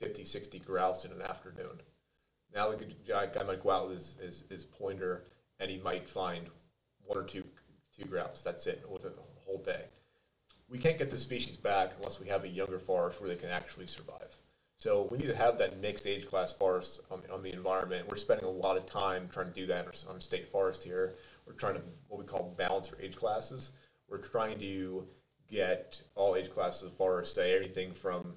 50, 0.00 0.24
60 0.24 0.58
grouse 0.60 1.04
in 1.04 1.12
an 1.12 1.22
afternoon. 1.22 1.80
Now 2.54 2.70
the 2.70 2.86
guy 3.06 3.28
might 3.44 3.62
go 3.62 3.70
out 3.70 3.88
with 3.88 3.98
his, 3.98 4.16
his, 4.20 4.44
his 4.50 4.64
pointer 4.64 5.24
and 5.58 5.70
he 5.70 5.78
might 5.78 6.08
find 6.08 6.48
one 7.04 7.18
or 7.18 7.24
two 7.24 7.44
two 8.00 8.08
grouse. 8.08 8.42
That's 8.42 8.66
it 8.66 8.84
within 8.90 9.12
the 9.12 9.22
whole 9.44 9.62
day. 9.62 9.84
We 10.68 10.78
can't 10.78 10.98
get 10.98 11.10
the 11.10 11.18
species 11.18 11.56
back 11.56 11.92
unless 11.98 12.20
we 12.20 12.28
have 12.28 12.44
a 12.44 12.48
younger 12.48 12.78
forest 12.78 13.20
where 13.20 13.28
they 13.28 13.36
can 13.36 13.50
actually 13.50 13.86
survive. 13.86 14.36
So 14.78 15.08
we 15.10 15.18
need 15.18 15.26
to 15.26 15.36
have 15.36 15.58
that 15.58 15.80
mixed 15.80 16.06
age 16.06 16.26
class 16.26 16.52
forest 16.52 17.00
on, 17.10 17.22
on 17.30 17.42
the 17.42 17.52
environment. 17.52 18.08
We're 18.08 18.16
spending 18.16 18.46
a 18.46 18.50
lot 18.50 18.76
of 18.76 18.86
time 18.86 19.28
trying 19.30 19.48
to 19.48 19.52
do 19.52 19.66
that 19.66 19.86
on 20.08 20.20
state 20.20 20.50
forest 20.50 20.82
here. 20.82 21.16
We're 21.46 21.52
trying 21.54 21.74
to 21.74 21.82
what 22.08 22.18
we 22.18 22.24
call 22.24 22.54
balance 22.56 22.90
our 22.90 23.00
age 23.00 23.16
classes. 23.16 23.72
We're 24.08 24.18
trying 24.18 24.58
to 24.60 25.06
get 25.50 26.00
all 26.14 26.36
age 26.36 26.50
classes 26.50 26.84
of 26.84 26.92
forest, 26.94 27.34
say 27.34 27.56
anything 27.56 27.92
from 27.92 28.34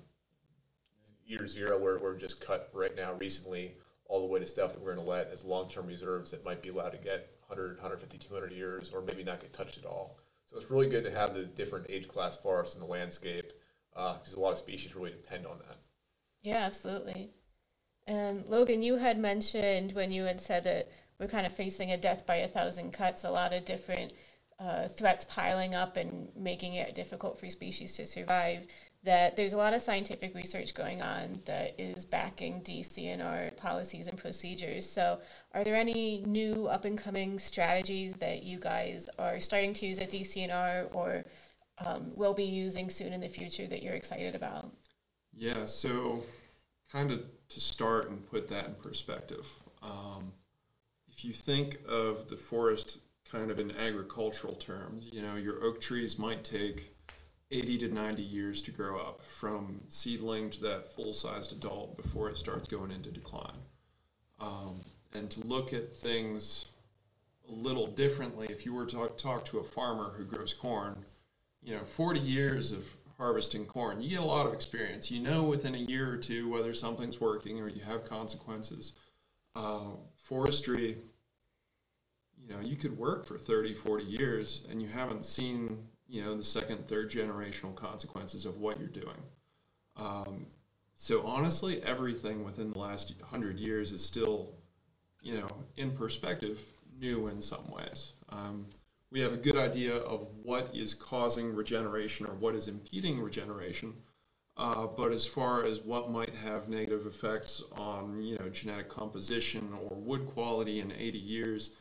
year 1.26 1.48
zero, 1.48 1.80
where 1.80 2.00
we're 2.00 2.18
just 2.18 2.46
cut 2.46 2.70
right 2.74 2.96
now 2.96 3.14
recently, 3.14 3.76
all 4.06 4.20
the 4.20 4.26
way 4.26 4.40
to 4.40 4.46
stuff 4.46 4.74
that 4.74 4.82
we're 4.82 4.96
going 4.96 5.06
to 5.06 5.10
let 5.10 5.32
as 5.32 5.46
long-term 5.46 5.88
reserves 5.88 6.32
that 6.32 6.44
might 6.44 6.62
be 6.62 6.70
allowed 6.70 6.90
to 6.90 6.98
get 6.98 7.30
100, 7.48 7.78
150, 7.78 8.18
200 8.18 8.52
years, 8.52 8.92
or 8.94 9.02
maybe 9.02 9.24
not 9.24 9.40
get 9.40 9.54
touched 9.54 9.78
at 9.78 9.86
all. 9.86 10.18
So 10.46 10.58
it's 10.58 10.70
really 10.70 10.90
good 10.90 11.04
to 11.04 11.12
have 11.12 11.34
the 11.34 11.46
different 11.46 11.88
age 11.90 12.08
class 12.08 12.38
forests 12.38 12.76
in 12.76 12.82
the 12.82 12.88
landscape 12.88 13.54
because 13.94 14.36
uh, 14.36 14.40
a 14.40 14.42
lot 14.42 14.52
of 14.52 14.58
species 14.58 14.96
really 14.96 15.12
depend 15.12 15.46
on 15.46 15.58
that. 15.60 15.78
Yeah, 16.42 16.58
absolutely. 16.58 17.32
And 18.06 18.46
Logan, 18.48 18.82
you 18.82 18.98
had 18.98 19.18
mentioned 19.18 19.94
when 19.94 20.12
you 20.12 20.24
had 20.24 20.42
said 20.42 20.64
that 20.66 20.92
we're 21.20 21.28
kind 21.28 21.46
of 21.46 21.54
facing 21.54 21.92
a 21.92 21.98
death 21.98 22.26
by 22.26 22.38
a 22.38 22.48
thousand 22.48 22.92
cuts, 22.92 23.24
a 23.24 23.32
lot 23.32 23.54
of 23.54 23.66
different 23.66 24.14
uh, 24.60 24.88
threats 24.88 25.26
piling 25.26 25.74
up 25.74 25.98
and 25.98 26.30
making 26.36 26.74
it 26.74 26.94
difficult 26.94 27.40
for 27.40 27.50
species 27.50 27.94
to 27.94 28.06
survive 28.06 28.68
that 29.04 29.36
there's 29.36 29.54
a 29.54 29.58
lot 29.58 29.74
of 29.74 29.82
scientific 29.82 30.34
research 30.34 30.74
going 30.74 31.02
on 31.02 31.40
that 31.46 31.76
is 31.78 32.06
backing 32.06 32.62
DCNR 32.62 33.56
policies 33.58 34.08
and 34.08 34.18
procedures. 34.18 34.90
So, 34.90 35.20
are 35.54 35.64
there 35.64 35.76
any 35.76 36.24
new 36.26 36.68
up 36.68 36.86
and 36.86 36.98
coming 36.98 37.38
strategies 37.38 38.16
that 38.16 38.44
you 38.44 38.60
guys 38.60 39.10
are 39.20 39.40
starting 39.40 39.74
to 39.76 39.86
use 39.86 40.00
at 40.00 40.10
DCNR 40.10 40.88
or 40.96 41.26
um, 41.86 42.12
will 42.16 42.34
be 42.34 42.46
using 42.46 42.90
soon 42.90 43.12
in 43.12 43.20
the 43.20 43.28
future 43.28 43.68
that 43.68 43.84
you're 43.84 43.94
excited 43.94 44.36
about? 44.36 44.72
Yeah, 45.34 45.66
so 45.66 46.24
kind 46.92 47.12
of 47.12 47.24
to 47.50 47.60
start 47.60 48.10
and 48.10 48.30
put 48.30 48.48
that 48.50 48.66
in 48.68 48.76
perspective, 48.76 49.48
um, 49.82 50.32
if 51.12 51.26
you 51.26 51.34
think 51.34 51.78
of 51.90 52.30
the 52.30 52.38
forest 52.38 53.00
kind 53.30 53.52
of 53.52 53.60
in 53.60 53.72
agricultural 53.72 54.56
terms, 54.56 55.10
you 55.12 55.22
know, 55.22 55.36
your 55.36 55.64
oak 55.64 55.82
trees 55.82 56.18
might 56.18 56.44
take 56.44 56.93
80 57.54 57.78
to 57.80 57.88
90 57.90 58.24
years 58.24 58.62
to 58.64 58.72
grow 58.72 59.00
up 59.00 59.22
from 59.24 59.82
seedling 59.90 60.50
to 60.52 60.62
that 60.62 60.92
full 60.92 61.14
sized 61.14 61.52
adult 61.52 61.96
before 61.96 62.30
it 62.30 62.38
starts 62.38 62.68
going 62.68 62.92
into 62.92 63.12
decline. 63.12 63.58
Um, 64.40 64.82
and 65.14 65.30
to 65.32 65.46
look 65.46 65.74
at 65.74 65.94
things 65.94 66.66
a 67.50 67.54
little 67.54 67.88
differently 67.88 68.48
if 68.50 68.66
you 68.66 68.74
were 68.74 68.86
to 68.86 68.96
talk, 68.96 69.18
talk 69.18 69.46
to 69.46 69.60
a 69.60 69.64
farmer 69.64 70.14
who 70.18 70.26
grows 70.26 70.54
corn. 70.54 71.06
You 71.62 71.76
know, 71.76 71.86
40 71.86 72.20
years 72.20 72.72
of 72.72 72.86
harvesting 73.18 73.66
corn, 73.66 74.02
you 74.02 74.10
get 74.10 74.20
a 74.20 74.26
lot 74.26 74.48
of 74.48 74.54
experience. 74.54 75.12
You 75.12 75.22
know 75.22 75.44
within 75.44 75.76
a 75.76 75.80
year 75.80 76.12
or 76.12 76.18
two 76.18 76.50
whether 76.50 76.74
something's 76.74 77.22
working 77.22 77.60
or 77.62 77.70
you 77.70 77.82
have 77.82 78.10
consequences. 78.10 78.94
Uh, 79.56 79.92
forestry, 80.16 80.98
you 82.38 82.54
know, 82.54 82.60
you 82.62 82.76
could 82.76 82.98
work 82.98 83.26
for 83.26 83.38
30, 83.38 83.74
40 83.74 84.04
years 84.04 84.64
and 84.70 84.82
you 84.82 84.88
haven't 84.88 85.24
seen, 85.24 85.88
you 86.14 86.24
know, 86.24 86.38
the 86.38 86.44
second, 86.44 86.88
third 86.88 87.10
generational 87.10 87.74
consequences 87.74 88.46
of 88.46 88.60
what 88.60 88.80
you're 88.80 88.88
doing. 88.88 89.18
Um, 89.98 90.46
so 90.96 91.26
honestly, 91.26 91.82
everything 91.82 92.44
within 92.44 92.72
the 92.72 92.78
last 92.78 93.16
100 93.20 93.60
years 93.60 93.92
is 93.92 94.06
still, 94.06 94.52
you 95.24 95.40
know, 95.40 95.48
in 95.76 95.90
perspective, 95.90 96.62
new 97.00 97.30
in 97.30 97.42
some 97.42 97.68
ways. 97.68 98.12
Um, 98.30 98.68
we 99.10 99.22
have 99.22 99.34
a 99.34 99.38
good 99.38 99.56
idea 99.56 99.96
of 99.96 100.28
what 100.44 100.70
is 100.72 100.94
causing 100.94 101.56
regeneration 101.56 102.28
or 102.28 102.36
what 102.36 102.54
is 102.54 102.68
impeding 102.68 103.20
regeneration. 103.20 103.96
Uh, 104.56 104.86
but 104.86 105.12
as 105.12 105.26
far 105.26 105.64
as 105.64 105.82
what 105.82 106.12
might 106.12 106.36
have 106.36 106.70
negative 106.70 107.08
effects 107.08 107.64
on, 107.72 108.22
you 108.22 108.38
know, 108.38 108.50
genetic 108.50 108.88
composition 108.88 109.74
or 109.82 109.98
wood 109.98 110.28
quality 110.28 110.80
in 110.80 110.92
80 110.92 111.18
years, 111.18 111.72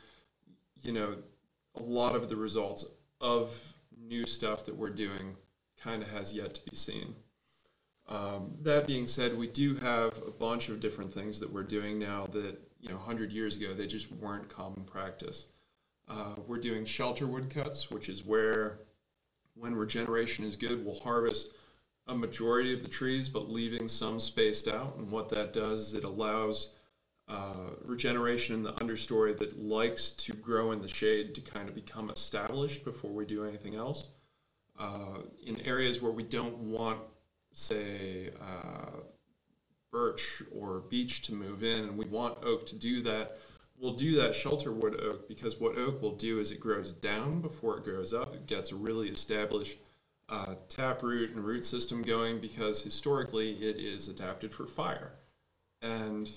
you 0.83 0.93
know, 0.93 1.17
a 1.75 1.83
lot 1.83 2.17
of 2.17 2.31
the 2.31 2.37
results 2.37 2.87
of 3.21 3.72
new 4.07 4.27
stuff 4.27 4.65
that 4.67 4.77
we're 4.77 4.91
doing 4.91 5.37
kind 5.83 6.03
of 6.03 6.11
has 6.13 6.35
yet 6.35 6.55
to 6.55 6.61
be 6.71 6.77
seen. 6.77 7.15
Um, 8.09 8.55
that 8.63 8.87
being 8.87 9.07
said, 9.07 9.37
we 9.37 9.47
do 9.47 9.75
have 9.77 10.21
a 10.27 10.31
bunch 10.31 10.69
of 10.69 10.81
different 10.81 11.13
things 11.13 11.39
that 11.41 11.53
we're 11.53 11.63
doing 11.63 11.99
now 11.99 12.27
that, 12.27 12.59
you 12.81 12.89
know, 12.89 12.97
100 12.97 13.33
years 13.33 13.57
ago, 13.57 13.73
they 13.73 13.87
just 13.87 14.11
weren't 14.13 14.49
common 14.49 14.85
practice. 14.85 15.47
Uh, 16.09 16.35
we're 16.47 16.59
doing 16.59 16.85
shelter 16.85 17.27
wood 17.27 17.49
cuts, 17.49 17.91
which 17.91 18.09
is 18.09 18.25
where, 18.25 18.81
when 19.55 19.75
regeneration 19.75 20.45
is 20.45 20.57
good, 20.57 20.85
we'll 20.85 20.99
harvest 21.01 21.49
a 22.09 22.15
majority 22.15 22.75
of 22.75 22.83
the 22.83 22.89
trees, 22.89 23.29
but 23.29 23.51
leaving 23.51 23.89
some 23.89 24.19
spaced 24.19 24.69
out. 24.69 24.97
And 24.97 25.11
what 25.11 25.29
that 25.31 25.53
does 25.53 25.89
is 25.89 25.95
it 25.95 26.05
allows 26.05 26.75
uh, 27.33 27.71
regeneration 27.83 28.55
in 28.55 28.63
the 28.63 28.73
understory 28.73 29.37
that 29.39 29.59
likes 29.59 30.11
to 30.11 30.35
grow 30.35 30.73
in 30.73 30.83
the 30.83 30.89
shade 30.89 31.35
to 31.35 31.41
kind 31.41 31.67
of 31.67 31.75
become 31.75 32.11
established 32.11 32.85
before 32.85 33.11
we 33.11 33.25
do 33.25 33.45
anything 33.45 33.75
else. 33.75 34.09
Uh, 34.79 35.21
in 35.47 35.59
areas 35.63 36.03
where 36.03 36.13
we 36.13 36.23
don't 36.23 36.57
want, 36.59 37.01
say, 37.55 38.31
uh, 38.39 39.01
birch 39.91 40.43
or 40.55 40.81
beech 40.91 41.23
to 41.23 41.33
move 41.33 41.63
in, 41.63 41.85
and 41.85 41.97
we 41.97 42.05
want 42.05 42.37
oak 42.45 42.67
to 42.67 42.75
do 42.75 43.01
that, 43.03 43.39
we'll 43.79 43.95
do 43.95 44.15
that 44.21 44.35
shelter 44.35 44.71
wood 44.71 45.01
oak 45.01 45.27
because 45.27 45.59
what 45.59 45.79
oak 45.79 46.03
will 46.03 46.17
do 46.17 46.39
is 46.39 46.51
it 46.51 46.61
grows 46.61 46.93
down 46.93 47.41
before 47.41 47.79
it 47.79 47.85
grows 47.85 48.13
up. 48.13 48.35
It 48.35 48.47
gets 48.47 48.73
a 48.73 48.77
really 48.77 49.09
established 49.09 49.79
uh, 50.29 50.55
taproot 50.69 51.31
and 51.31 51.41
root 51.41 51.65
system 51.65 52.03
going 52.03 52.41
because 52.41 52.83
historically 52.83 53.53
it 53.53 53.77
is 53.77 54.09
adapted 54.09 54.53
for 54.53 54.67
fire. 54.67 55.13
And 55.81 56.31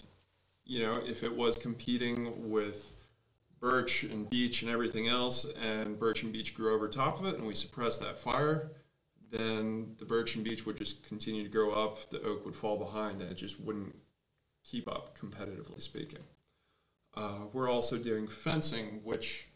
you 0.65 0.81
know, 0.81 0.99
if 1.05 1.23
it 1.23 1.35
was 1.35 1.57
competing 1.57 2.49
with 2.49 2.93
birch 3.59 4.03
and 4.03 4.29
beech 4.29 4.61
and 4.61 4.71
everything 4.71 5.07
else, 5.07 5.45
and 5.61 5.97
birch 5.97 6.23
and 6.23 6.33
beech 6.33 6.55
grew 6.55 6.73
over 6.73 6.87
top 6.87 7.19
of 7.19 7.25
it, 7.25 7.35
and 7.35 7.45
we 7.45 7.55
suppressed 7.55 8.01
that 8.01 8.19
fire, 8.19 8.71
then 9.31 9.95
the 9.97 10.05
birch 10.05 10.35
and 10.35 10.43
beech 10.43 10.65
would 10.65 10.77
just 10.77 11.03
continue 11.03 11.43
to 11.43 11.49
grow 11.49 11.71
up, 11.71 12.09
the 12.09 12.21
oak 12.21 12.45
would 12.45 12.55
fall 12.55 12.77
behind, 12.77 13.21
and 13.21 13.31
it 13.31 13.35
just 13.35 13.59
wouldn't 13.59 13.95
keep 14.63 14.87
up, 14.87 15.17
competitively 15.17 15.81
speaking. 15.81 16.23
Uh, 17.15 17.45
we're 17.53 17.69
also 17.69 17.97
doing 17.97 18.27
fencing, 18.27 18.99
which, 19.03 19.47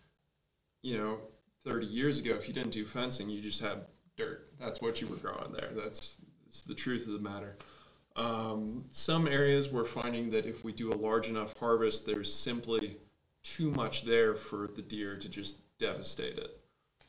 you 0.81 0.97
know, 0.97 1.19
30 1.65 1.87
years 1.87 2.19
ago, 2.19 2.31
if 2.31 2.47
you 2.47 2.53
didn't 2.53 2.71
do 2.71 2.85
fencing, 2.85 3.29
you 3.29 3.41
just 3.41 3.61
had 3.61 3.85
dirt. 4.17 4.49
That's 4.59 4.81
what 4.81 5.01
you 5.01 5.07
were 5.07 5.17
growing 5.17 5.51
there. 5.51 5.71
That's, 5.73 6.17
that's 6.45 6.61
the 6.61 6.75
truth 6.75 7.05
of 7.05 7.13
the 7.13 7.19
matter. 7.19 7.57
Um, 8.19 8.83
some 8.91 9.27
areas 9.29 9.69
we're 9.69 9.85
finding 9.85 10.29
that 10.31 10.45
if 10.45 10.65
we 10.65 10.73
do 10.73 10.91
a 10.91 10.93
large 10.93 11.29
enough 11.29 11.57
harvest, 11.57 12.05
there's 12.05 12.33
simply 12.33 12.97
too 13.43 13.71
much 13.71 14.03
there 14.03 14.35
for 14.35 14.69
the 14.75 14.81
deer 14.81 15.15
to 15.15 15.29
just 15.29 15.55
devastate 15.77 16.37
it. 16.37 16.59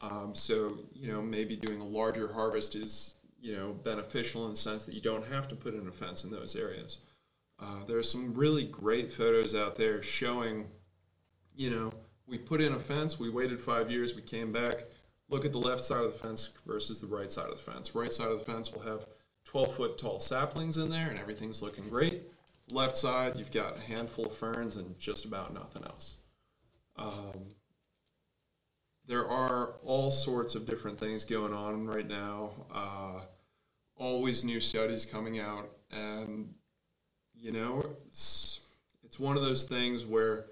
Um, 0.00 0.30
so, 0.34 0.78
you 0.92 1.12
know, 1.12 1.20
maybe 1.20 1.56
doing 1.56 1.80
a 1.80 1.84
larger 1.84 2.32
harvest 2.32 2.76
is, 2.76 3.14
you 3.40 3.56
know, 3.56 3.72
beneficial 3.72 4.44
in 4.44 4.50
the 4.50 4.56
sense 4.56 4.84
that 4.84 4.94
you 4.94 5.00
don't 5.00 5.26
have 5.26 5.48
to 5.48 5.56
put 5.56 5.74
in 5.74 5.88
a 5.88 5.92
fence 5.92 6.22
in 6.22 6.30
those 6.30 6.54
areas. 6.54 6.98
Uh, 7.58 7.84
there 7.88 7.98
are 7.98 8.04
some 8.04 8.32
really 8.32 8.64
great 8.64 9.12
photos 9.12 9.52
out 9.52 9.74
there 9.74 10.00
showing, 10.02 10.68
you 11.56 11.70
know, 11.70 11.92
we 12.28 12.38
put 12.38 12.60
in 12.60 12.72
a 12.72 12.78
fence, 12.78 13.18
we 13.18 13.28
waited 13.28 13.58
five 13.58 13.90
years, 13.90 14.14
we 14.14 14.22
came 14.22 14.52
back. 14.52 14.84
Look 15.28 15.44
at 15.44 15.50
the 15.50 15.58
left 15.58 15.82
side 15.84 16.04
of 16.04 16.12
the 16.12 16.18
fence 16.18 16.50
versus 16.64 17.00
the 17.00 17.08
right 17.08 17.30
side 17.30 17.50
of 17.50 17.56
the 17.56 17.72
fence. 17.72 17.96
Right 17.96 18.12
side 18.12 18.30
of 18.30 18.38
the 18.38 18.44
fence 18.44 18.72
will 18.72 18.82
have 18.82 19.06
12 19.50 19.74
foot 19.74 19.98
tall 19.98 20.20
saplings 20.20 20.78
in 20.78 20.90
there 20.90 21.08
and 21.08 21.18
everything's 21.18 21.60
looking 21.60 21.88
great. 21.88 22.22
Left 22.70 22.96
side, 22.96 23.36
you've 23.36 23.50
got 23.50 23.76
a 23.76 23.80
handful 23.80 24.26
of 24.26 24.32
ferns 24.36 24.76
and 24.76 24.96
just 24.96 25.24
about 25.24 25.52
nothing 25.52 25.82
else. 25.82 26.14
Um, 26.96 27.46
there 29.08 29.26
are 29.26 29.72
all 29.82 30.08
sorts 30.08 30.54
of 30.54 30.66
different 30.66 31.00
things 31.00 31.24
going 31.24 31.52
on 31.52 31.84
right 31.84 32.06
now. 32.06 32.50
Uh, 32.72 33.22
always 33.96 34.44
new 34.44 34.60
studies 34.60 35.04
coming 35.04 35.40
out, 35.40 35.68
and 35.90 36.54
you 37.34 37.50
know, 37.50 37.84
it's 38.06 38.60
it's 39.02 39.18
one 39.18 39.36
of 39.36 39.42
those 39.42 39.64
things 39.64 40.04
where 40.04 40.46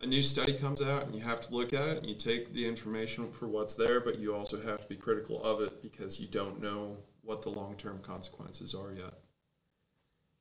a 0.00 0.06
new 0.06 0.22
study 0.22 0.54
comes 0.54 0.82
out 0.82 1.04
and 1.04 1.14
you 1.14 1.20
have 1.20 1.40
to 1.42 1.54
look 1.54 1.72
at 1.72 1.86
it 1.86 1.98
and 1.98 2.06
you 2.06 2.16
take 2.16 2.52
the 2.52 2.66
information 2.66 3.30
for 3.30 3.46
what's 3.46 3.76
there, 3.76 4.00
but 4.00 4.18
you 4.18 4.34
also 4.34 4.60
have 4.60 4.80
to 4.80 4.88
be 4.88 4.96
critical 4.96 5.40
of 5.44 5.60
it 5.60 5.80
because 5.80 6.18
you 6.18 6.26
don't 6.26 6.60
know 6.60 6.96
what 7.22 7.42
the 7.42 7.50
long-term 7.50 8.00
consequences 8.02 8.74
are 8.74 8.92
yet. 8.92 9.14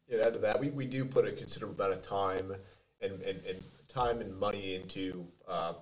Yeah, 0.08 0.26
add 0.26 0.34
to 0.34 0.40
that, 0.40 0.60
we, 0.60 0.70
we 0.70 0.86
do 0.86 1.06
put 1.06 1.26
a 1.26 1.32
considerable 1.32 1.76
amount 1.76 1.98
of 1.98 2.06
time 2.06 2.54
and, 3.02 3.14
and, 3.22 3.40
and 3.46 3.64
time 3.88 4.20
and 4.20 4.38
money 4.38 4.76
into 4.76 5.26
uh, 5.48 5.74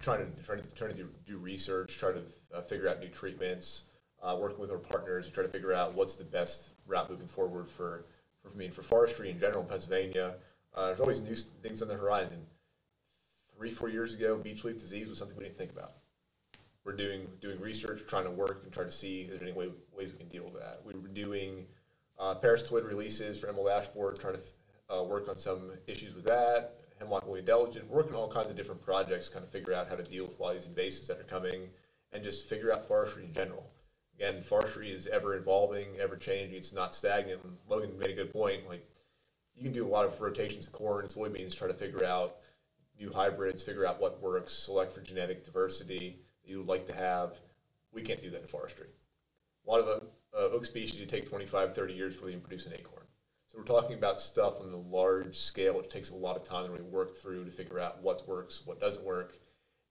trying 0.00 0.20
to 0.20 0.42
trying 0.42 0.62
to, 0.62 0.68
trying 0.74 0.94
to 0.94 1.08
do, 1.26 1.36
research, 1.36 1.98
try 1.98 2.12
to 2.12 2.22
uh, 2.54 2.62
figure 2.62 2.88
out 2.88 3.00
new 3.00 3.08
treatments, 3.08 3.84
uh, 4.22 4.36
working 4.38 4.60
with 4.60 4.70
our 4.70 4.78
partners 4.78 5.26
to 5.26 5.32
try 5.32 5.42
to 5.42 5.48
figure 5.48 5.72
out 5.72 5.94
what's 5.94 6.14
the 6.14 6.24
best 6.24 6.70
route 6.86 7.10
moving 7.10 7.26
forward 7.26 7.68
for, 7.68 8.06
for 8.42 8.56
mean 8.56 8.70
for 8.70 8.82
forestry 8.82 9.30
in 9.30 9.38
general 9.38 9.62
in 9.62 9.68
Pennsylvania. 9.68 10.34
Uh, 10.74 10.86
there's 10.86 11.00
always 11.00 11.20
new 11.20 11.34
things 11.34 11.82
on 11.82 11.88
the 11.88 11.94
horizon. 11.94 12.38
Three, 13.56 13.70
four 13.70 13.88
years 13.88 14.14
ago, 14.14 14.36
beech 14.36 14.64
leaf 14.64 14.78
disease 14.78 15.08
was 15.08 15.18
something 15.18 15.36
we 15.36 15.44
didn't 15.44 15.56
think 15.56 15.72
about 15.72 15.92
we're 16.86 16.92
doing 16.92 17.26
doing 17.40 17.60
research, 17.60 18.02
trying 18.06 18.24
to 18.24 18.30
work 18.30 18.60
and 18.62 18.72
trying 18.72 18.86
to 18.86 18.92
see 18.92 19.22
if 19.22 19.28
there's 19.28 19.42
any 19.42 19.52
way, 19.52 19.68
ways 19.94 20.12
we 20.12 20.18
can 20.18 20.28
deal 20.28 20.44
with 20.44 20.54
that. 20.54 20.80
We 20.84 20.94
were 20.94 21.08
doing 21.08 21.66
uh, 22.18 22.36
parasitoid 22.36 22.86
releases 22.86 23.40
for 23.40 23.48
emerald 23.48 23.68
ash 23.68 23.88
borer, 23.88 24.12
trying 24.12 24.36
to 24.36 24.94
uh, 24.94 25.02
work 25.02 25.28
on 25.28 25.36
some 25.36 25.72
issues 25.88 26.14
with 26.14 26.24
that. 26.26 26.76
Hemlock 26.98 27.26
woolly 27.26 27.42
adelgid, 27.42 27.86
working 27.88 28.14
on 28.14 28.20
all 28.20 28.30
kinds 28.32 28.48
of 28.48 28.56
different 28.56 28.80
projects, 28.80 29.28
kind 29.28 29.44
of 29.44 29.50
figure 29.50 29.74
out 29.74 29.88
how 29.88 29.96
to 29.96 30.04
deal 30.04 30.24
with 30.24 30.40
all 30.40 30.54
these 30.54 30.66
invasives 30.66 31.08
that 31.08 31.18
are 31.18 31.24
coming, 31.24 31.68
and 32.12 32.22
just 32.22 32.48
figure 32.48 32.72
out 32.72 32.86
forestry 32.86 33.24
in 33.24 33.34
general. 33.34 33.68
Again, 34.14 34.40
forestry 34.40 34.92
is 34.92 35.06
ever 35.08 35.34
evolving, 35.34 35.88
ever 36.00 36.16
changing. 36.16 36.56
It's 36.56 36.72
not 36.72 36.94
stagnant. 36.94 37.40
Logan 37.68 37.98
made 37.98 38.10
a 38.10 38.14
good 38.14 38.32
point. 38.32 38.66
Like 38.66 38.88
you 39.56 39.64
can 39.64 39.72
do 39.72 39.84
a 39.84 39.90
lot 39.90 40.06
of 40.06 40.18
rotations 40.20 40.66
of 40.66 40.72
corn 40.72 41.04
and 41.04 41.12
soybeans, 41.12 41.54
try 41.54 41.68
to 41.68 41.74
figure 41.74 42.04
out 42.04 42.36
new 42.98 43.12
hybrids, 43.12 43.62
figure 43.62 43.84
out 43.84 44.00
what 44.00 44.22
works, 44.22 44.54
select 44.54 44.92
for 44.92 45.00
genetic 45.02 45.44
diversity 45.44 46.20
you 46.46 46.58
would 46.58 46.68
like 46.68 46.86
to 46.86 46.94
have. 46.94 47.38
We 47.92 48.02
can't 48.02 48.20
do 48.20 48.30
that 48.30 48.42
in 48.42 48.46
forestry. 48.48 48.88
A 49.66 49.70
lot 49.70 49.80
of 49.80 49.88
uh, 49.88 50.36
uh, 50.36 50.50
oak 50.52 50.64
species, 50.64 51.00
you 51.00 51.06
take 51.06 51.28
25, 51.28 51.74
30 51.74 51.94
years 51.94 52.14
before 52.14 52.28
you 52.28 52.36
can 52.36 52.42
produce 52.42 52.66
an 52.66 52.74
acorn. 52.74 53.04
So 53.48 53.58
we're 53.58 53.64
talking 53.64 53.96
about 53.96 54.20
stuff 54.20 54.60
on 54.60 54.70
the 54.70 54.76
large 54.76 55.36
scale. 55.36 55.80
It 55.80 55.90
takes 55.90 56.10
a 56.10 56.16
lot 56.16 56.36
of 56.36 56.44
time 56.44 56.66
to 56.66 56.72
really 56.72 56.84
work 56.84 57.16
through 57.16 57.44
to 57.44 57.50
figure 57.50 57.78
out 57.78 58.02
what 58.02 58.26
works, 58.28 58.62
what 58.64 58.80
doesn't 58.80 59.04
work. 59.04 59.38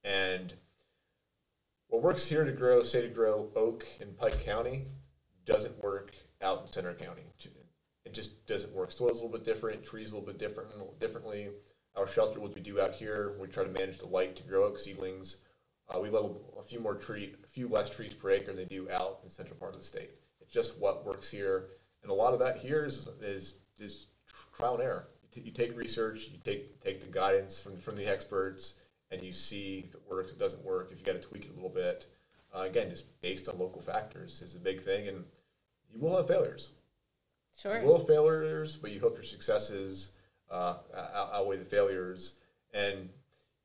And 0.03 0.53
what 1.87 2.03
works 2.03 2.27
here 2.27 2.43
to 2.43 2.51
grow, 2.51 2.83
say 2.83 3.01
to 3.01 3.07
grow 3.07 3.49
oak 3.55 3.85
in 3.99 4.13
Pike 4.13 4.43
County, 4.43 4.85
doesn't 5.45 5.81
work 5.81 6.13
out 6.41 6.61
in 6.61 6.67
Centre 6.67 6.93
County. 6.93 7.23
It 8.05 8.13
just 8.13 8.45
doesn't 8.45 8.73
work. 8.73 8.91
Soil's 8.91 9.19
a 9.19 9.23
little 9.23 9.37
bit 9.37 9.45
different, 9.45 9.83
trees 9.83 10.11
a 10.11 10.15
little 10.15 10.27
bit 10.31 10.37
different, 10.37 10.69
differently. 10.99 11.49
Our 11.95 12.07
shelter 12.07 12.39
woods 12.39 12.55
we 12.55 12.61
do 12.61 12.79
out 12.79 12.93
here, 12.93 13.35
we 13.39 13.47
try 13.47 13.63
to 13.63 13.69
manage 13.69 13.97
the 13.97 14.07
light 14.07 14.35
to 14.35 14.43
grow 14.43 14.65
oak 14.65 14.77
seedlings. 14.77 15.37
Uh, 15.87 15.99
we 15.99 16.09
level 16.09 16.41
a 16.59 16.63
few 16.63 16.79
more 16.79 16.95
tree, 16.95 17.35
a 17.43 17.47
few 17.47 17.67
less 17.67 17.89
trees 17.89 18.13
per 18.13 18.31
acre 18.31 18.47
than 18.47 18.55
they 18.55 18.65
do 18.65 18.89
out 18.89 19.19
in 19.21 19.29
the 19.29 19.33
central 19.33 19.57
part 19.57 19.73
of 19.73 19.79
the 19.79 19.85
state. 19.85 20.11
It's 20.41 20.51
just 20.51 20.79
what 20.79 21.05
works 21.05 21.29
here, 21.29 21.67
and 22.01 22.11
a 22.11 22.15
lot 22.15 22.33
of 22.33 22.39
that 22.39 22.57
here 22.57 22.85
is 22.85 23.07
is, 23.21 23.59
is 23.79 24.07
trial 24.55 24.75
and 24.75 24.83
error. 24.83 25.07
You, 25.23 25.29
t- 25.41 25.47
you 25.47 25.51
take 25.51 25.77
research, 25.77 26.29
you 26.31 26.39
take 26.43 26.81
take 26.81 27.01
the 27.01 27.07
guidance 27.07 27.59
from 27.59 27.77
from 27.77 27.95
the 27.95 28.07
experts, 28.07 28.75
and 29.11 29.21
you 29.21 29.31
see 29.31 29.85
if 29.87 29.95
it 29.95 30.01
works, 30.09 30.31
it 30.31 30.39
doesn't 30.39 30.63
work. 30.63 30.89
If 30.91 30.99
you 30.99 31.05
got 31.05 31.21
to 31.21 31.27
tweak 31.27 31.45
it 31.45 31.51
a 31.51 31.55
little 31.55 31.69
bit, 31.69 32.07
uh, 32.55 32.61
again, 32.61 32.89
just 32.89 33.05
based 33.21 33.47
on 33.47 33.59
local 33.59 33.81
factors 33.81 34.41
is 34.41 34.55
a 34.55 34.59
big 34.59 34.81
thing, 34.81 35.07
and 35.07 35.23
you 35.93 35.99
will 35.99 36.17
have 36.17 36.27
failures. 36.27 36.69
Sure. 37.57 37.79
You 37.79 37.85
will 37.85 37.99
have 37.99 38.07
failures, 38.07 38.75
but 38.75 38.91
you 38.91 38.99
hope 38.99 39.15
your 39.15 39.23
successes 39.23 40.11
uh, 40.51 40.75
outweigh 41.31 41.57
the 41.57 41.65
failures. 41.65 42.35
And 42.73 43.09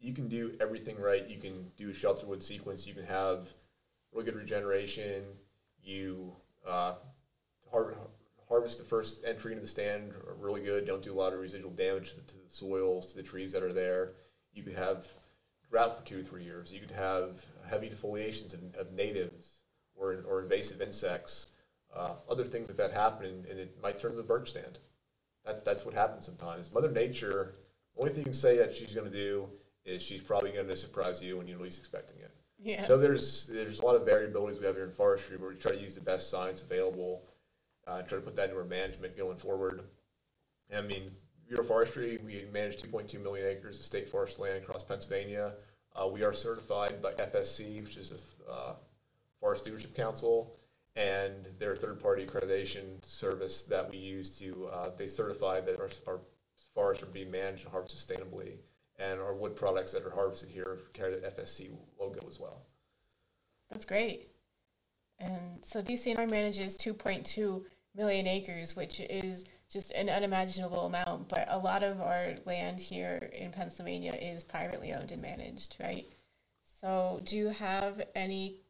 you 0.00 0.14
can 0.14 0.28
do 0.28 0.56
everything 0.60 0.98
right. 0.98 1.28
You 1.28 1.38
can 1.38 1.70
do 1.76 1.90
a 1.90 1.94
shelter 1.94 2.26
wood 2.26 2.42
sequence. 2.42 2.86
You 2.86 2.94
can 2.94 3.04
have 3.04 3.48
really 4.12 4.24
good 4.24 4.36
regeneration. 4.36 5.24
You 5.82 6.34
uh, 6.66 6.94
har- 7.70 7.96
harvest 8.48 8.78
the 8.78 8.84
first 8.84 9.24
entry 9.24 9.52
into 9.52 9.62
the 9.62 9.68
stand 9.68 10.12
really 10.38 10.62
good. 10.62 10.86
Don't 10.86 11.02
do 11.02 11.12
a 11.12 11.18
lot 11.18 11.32
of 11.32 11.40
residual 11.40 11.70
damage 11.70 12.10
to 12.10 12.16
the, 12.16 12.22
to 12.22 12.34
the 12.34 12.48
soils, 12.48 13.06
to 13.08 13.16
the 13.16 13.22
trees 13.22 13.52
that 13.52 13.62
are 13.62 13.72
there. 13.72 14.12
You 14.54 14.62
could 14.62 14.74
have 14.74 15.06
drought 15.70 15.98
for 15.98 16.06
two 16.06 16.20
or 16.20 16.22
three 16.22 16.44
years. 16.44 16.72
You 16.72 16.80
could 16.80 16.90
have 16.90 17.44
heavy 17.68 17.88
defoliations 17.88 18.54
of, 18.54 18.74
of 18.74 18.92
natives 18.92 19.60
or, 19.94 20.24
or 20.26 20.42
invasive 20.42 20.80
insects. 20.80 21.48
Uh, 21.94 22.14
other 22.30 22.44
things 22.44 22.68
like 22.68 22.76
that 22.76 22.92
happen, 22.92 23.26
and, 23.26 23.46
and 23.46 23.58
it 23.58 23.76
might 23.82 24.00
turn 24.00 24.12
to 24.12 24.16
the 24.16 24.22
birch 24.22 24.50
stand. 24.50 24.78
That, 25.44 25.64
that's 25.64 25.84
what 25.84 25.94
happens 25.94 26.24
sometimes. 26.24 26.72
Mother 26.72 26.90
Nature, 26.90 27.54
the 27.94 28.00
only 28.00 28.12
thing 28.12 28.20
you 28.20 28.24
can 28.24 28.32
say 28.32 28.56
that 28.58 28.74
she's 28.74 28.94
going 28.94 29.10
to 29.10 29.16
do 29.16 29.48
is 29.90 30.02
she's 30.02 30.22
probably 30.22 30.50
going 30.50 30.68
to 30.68 30.76
surprise 30.76 31.22
you 31.22 31.36
when 31.36 31.46
you're 31.46 31.58
least 31.58 31.78
expecting 31.78 32.20
it. 32.20 32.34
Yeah. 32.62 32.84
So 32.84 32.98
there's 32.98 33.46
there's 33.46 33.80
a 33.80 33.84
lot 33.84 33.96
of 33.96 34.02
variabilities 34.02 34.60
we 34.60 34.66
have 34.66 34.76
here 34.76 34.84
in 34.84 34.92
forestry 34.92 35.36
where 35.36 35.50
we 35.50 35.56
try 35.56 35.72
to 35.72 35.80
use 35.80 35.94
the 35.94 36.00
best 36.00 36.30
science 36.30 36.62
available, 36.62 37.22
uh, 37.86 38.02
try 38.02 38.18
to 38.18 38.24
put 38.24 38.36
that 38.36 38.50
into 38.50 38.58
our 38.58 38.64
management 38.64 39.16
going 39.16 39.38
forward. 39.38 39.82
I 40.74 40.82
mean, 40.82 41.10
Bureau 41.48 41.62
of 41.62 41.68
Forestry, 41.68 42.18
we 42.24 42.44
manage 42.52 42.80
2.2 42.80 43.20
million 43.20 43.46
acres 43.46 43.80
of 43.80 43.84
state 43.84 44.08
forest 44.08 44.38
land 44.38 44.62
across 44.62 44.84
Pennsylvania. 44.84 45.54
Uh, 45.96 46.06
we 46.06 46.22
are 46.22 46.32
certified 46.32 47.02
by 47.02 47.12
FSC, 47.14 47.82
which 47.82 47.96
is 47.96 48.12
a 48.48 48.52
uh, 48.52 48.74
Forest 49.40 49.64
Stewardship 49.64 49.96
Council, 49.96 50.54
and 50.94 51.34
their 51.58 51.74
third-party 51.74 52.26
accreditation 52.26 53.04
service 53.04 53.62
that 53.62 53.90
we 53.90 53.96
use 53.96 54.38
to 54.38 54.68
uh, 54.72 54.90
they 54.96 55.06
certify 55.06 55.60
that 55.60 55.80
our, 55.80 55.88
our 56.06 56.20
forests 56.74 57.02
are 57.02 57.06
being 57.06 57.30
managed 57.30 57.64
and 57.64 57.72
harvested 57.72 57.98
sustainably 57.98 58.58
and 59.00 59.18
our 59.20 59.34
wood 59.34 59.56
products 59.56 59.92
that 59.92 60.04
are 60.04 60.10
harvested 60.10 60.50
here 60.50 60.78
carry 60.92 61.18
the 61.18 61.26
FSC 61.28 61.70
logo 61.98 62.26
as 62.28 62.38
well. 62.38 62.62
That's 63.70 63.86
great. 63.86 64.28
And 65.18 65.58
so 65.62 65.82
DCNR 65.82 66.30
manages 66.30 66.76
2.2 66.78 67.62
million 67.94 68.26
acres, 68.26 68.76
which 68.76 69.00
is 69.00 69.44
just 69.70 69.90
an 69.92 70.08
unimaginable 70.08 70.86
amount. 70.86 71.28
But 71.28 71.46
a 71.48 71.58
lot 71.58 71.82
of 71.82 72.00
our 72.00 72.34
land 72.44 72.80
here 72.80 73.30
in 73.32 73.52
Pennsylvania 73.52 74.12
is 74.12 74.44
privately 74.44 74.92
owned 74.92 75.12
and 75.12 75.22
managed, 75.22 75.76
right? 75.80 76.06
So, 76.64 77.20
do 77.24 77.36
you 77.36 77.48
have 77.48 78.02
any 78.14 78.60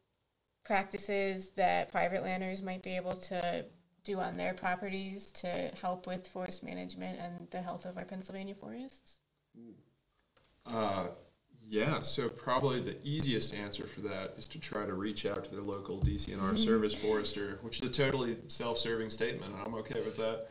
practices 0.63 1.49
that 1.51 1.91
private 1.91 2.23
landers 2.23 2.61
might 2.61 2.83
be 2.83 2.95
able 2.95 3.15
to 3.15 3.65
do 4.03 4.19
on 4.19 4.35
their 4.35 4.53
properties 4.53 5.31
to 5.31 5.71
help 5.79 6.07
with 6.07 6.27
forest 6.27 6.63
management 6.63 7.19
and 7.19 7.47
the 7.51 7.61
health 7.61 7.85
of 7.85 7.97
our 7.97 8.05
Pennsylvania 8.05 8.55
forests? 8.55 9.19
Mm. 9.57 9.73
Uh, 10.65 11.07
yeah, 11.67 12.01
so 12.01 12.27
probably 12.27 12.81
the 12.81 12.97
easiest 13.01 13.53
answer 13.53 13.85
for 13.87 14.01
that 14.01 14.33
is 14.37 14.47
to 14.49 14.59
try 14.59 14.85
to 14.85 14.93
reach 14.93 15.25
out 15.25 15.45
to 15.45 15.51
their 15.51 15.61
local 15.61 15.99
DCNR 15.99 16.57
service 16.57 16.93
forester, 16.93 17.59
which 17.61 17.81
is 17.81 17.89
a 17.89 17.93
totally 17.93 18.37
self-serving 18.49 19.09
statement. 19.09 19.53
And 19.53 19.61
I'm 19.65 19.75
okay 19.75 20.01
with 20.01 20.17
that. 20.17 20.47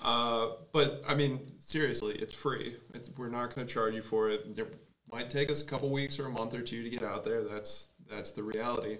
Uh, 0.00 0.52
but 0.72 1.02
I 1.06 1.14
mean, 1.14 1.52
seriously, 1.58 2.14
it's 2.14 2.32
free. 2.32 2.76
It's, 2.94 3.10
we're 3.18 3.28
not 3.28 3.54
going 3.54 3.66
to 3.66 3.72
charge 3.72 3.94
you 3.94 4.02
for 4.02 4.30
it. 4.30 4.46
It 4.56 4.78
might 5.10 5.28
take 5.28 5.50
us 5.50 5.62
a 5.62 5.66
couple 5.66 5.90
weeks 5.90 6.18
or 6.18 6.26
a 6.26 6.30
month 6.30 6.54
or 6.54 6.62
two 6.62 6.82
to 6.82 6.90
get 6.90 7.02
out 7.02 7.22
there. 7.22 7.44
That's 7.44 7.88
that's 8.08 8.30
the 8.30 8.42
reality. 8.42 8.98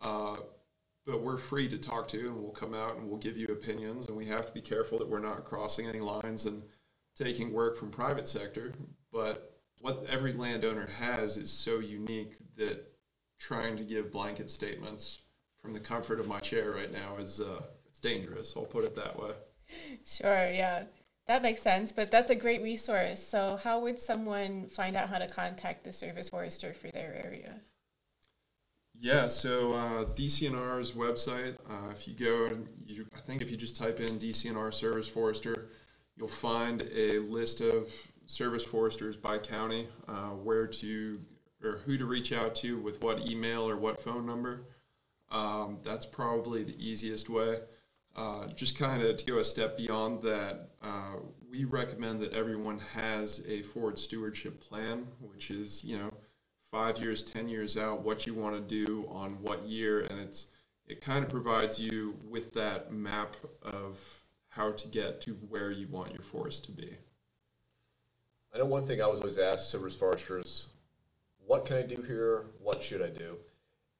Uh, 0.00 0.36
but 1.04 1.20
we're 1.20 1.36
free 1.36 1.68
to 1.68 1.78
talk 1.78 2.06
to, 2.08 2.28
and 2.28 2.36
we'll 2.36 2.52
come 2.52 2.74
out 2.74 2.96
and 2.96 3.08
we'll 3.08 3.18
give 3.18 3.36
you 3.36 3.48
opinions. 3.48 4.06
And 4.06 4.16
we 4.16 4.26
have 4.26 4.46
to 4.46 4.52
be 4.52 4.60
careful 4.60 4.98
that 4.98 5.08
we're 5.08 5.18
not 5.18 5.44
crossing 5.44 5.88
any 5.88 6.00
lines 6.00 6.46
and 6.46 6.62
taking 7.16 7.52
work 7.52 7.76
from 7.76 7.90
private 7.90 8.28
sector. 8.28 8.72
But 9.12 9.51
what 9.82 10.06
every 10.08 10.32
landowner 10.32 10.86
has 10.98 11.36
is 11.36 11.50
so 11.50 11.80
unique 11.80 12.36
that 12.56 12.86
trying 13.38 13.76
to 13.76 13.82
give 13.82 14.12
blanket 14.12 14.48
statements 14.48 15.22
from 15.60 15.74
the 15.74 15.80
comfort 15.80 16.20
of 16.20 16.28
my 16.28 16.38
chair 16.38 16.70
right 16.70 16.92
now 16.92 17.16
is 17.18 17.40
uh, 17.40 17.62
it's 17.88 17.98
dangerous. 18.00 18.54
I'll 18.56 18.62
put 18.62 18.84
it 18.84 18.94
that 18.94 19.18
way. 19.18 19.32
Sure, 20.06 20.50
yeah. 20.50 20.84
That 21.26 21.42
makes 21.42 21.62
sense, 21.62 21.92
but 21.92 22.10
that's 22.10 22.30
a 22.30 22.34
great 22.34 22.62
resource. 22.62 23.22
So, 23.22 23.58
how 23.62 23.80
would 23.80 23.98
someone 23.98 24.66
find 24.68 24.96
out 24.96 25.08
how 25.08 25.18
to 25.18 25.28
contact 25.28 25.84
the 25.84 25.92
service 25.92 26.28
forester 26.28 26.74
for 26.74 26.88
their 26.88 27.14
area? 27.14 27.60
Yeah, 28.98 29.28
so 29.28 29.72
uh, 29.72 30.04
DCNR's 30.04 30.92
website, 30.92 31.56
uh, 31.68 31.90
if 31.90 32.06
you 32.06 32.14
go 32.14 32.46
and 32.46 32.68
you, 32.84 33.06
I 33.16 33.20
think 33.20 33.42
if 33.42 33.50
you 33.50 33.56
just 33.56 33.76
type 33.76 33.98
in 33.98 34.06
DCNR 34.06 34.72
Service 34.72 35.08
Forester, 35.08 35.70
you'll 36.16 36.28
find 36.28 36.82
a 36.94 37.18
list 37.18 37.60
of 37.60 37.90
service 38.26 38.64
foresters 38.64 39.16
by 39.16 39.38
county, 39.38 39.88
uh, 40.08 40.30
where 40.30 40.66
to 40.66 41.20
or 41.62 41.78
who 41.84 41.96
to 41.96 42.06
reach 42.06 42.32
out 42.32 42.54
to 42.56 42.78
with 42.78 43.02
what 43.02 43.20
email 43.20 43.68
or 43.68 43.76
what 43.76 44.00
phone 44.00 44.26
number. 44.26 44.62
Um, 45.30 45.78
that's 45.82 46.04
probably 46.04 46.64
the 46.64 46.76
easiest 46.78 47.30
way. 47.30 47.58
Uh, 48.14 48.46
just 48.48 48.78
kind 48.78 49.02
of 49.02 49.16
to 49.16 49.24
go 49.24 49.38
a 49.38 49.44
step 49.44 49.76
beyond 49.76 50.22
that, 50.22 50.70
uh, 50.82 51.16
we 51.50 51.64
recommend 51.64 52.20
that 52.20 52.32
everyone 52.34 52.78
has 52.78 53.42
a 53.48 53.62
forest 53.62 54.04
stewardship 54.04 54.60
plan, 54.60 55.06
which 55.20 55.50
is 55.50 55.82
you 55.82 55.98
know 55.98 56.10
five 56.70 56.98
years, 56.98 57.22
ten 57.22 57.48
years 57.48 57.78
out, 57.78 58.02
what 58.02 58.26
you 58.26 58.34
want 58.34 58.56
to 58.56 58.84
do 58.86 59.06
on 59.08 59.32
what 59.42 59.64
year, 59.64 60.00
and 60.00 60.18
it's 60.20 60.48
it 60.86 61.00
kind 61.00 61.24
of 61.24 61.30
provides 61.30 61.78
you 61.78 62.14
with 62.28 62.52
that 62.52 62.92
map 62.92 63.36
of 63.62 63.98
how 64.48 64.72
to 64.72 64.88
get 64.88 65.22
to 65.22 65.32
where 65.48 65.70
you 65.70 65.86
want 65.88 66.12
your 66.12 66.22
forest 66.22 66.64
to 66.66 66.72
be. 66.72 66.96
I 68.54 68.58
know 68.58 68.66
one 68.66 68.86
thing 68.86 69.02
I 69.02 69.06
was 69.06 69.20
always 69.20 69.38
asked 69.38 69.70
service 69.70 69.96
foresters, 69.96 70.68
what 71.46 71.64
can 71.64 71.76
I 71.76 71.82
do 71.82 72.02
here? 72.02 72.44
What 72.60 72.82
should 72.82 73.00
I 73.00 73.08
do? 73.08 73.36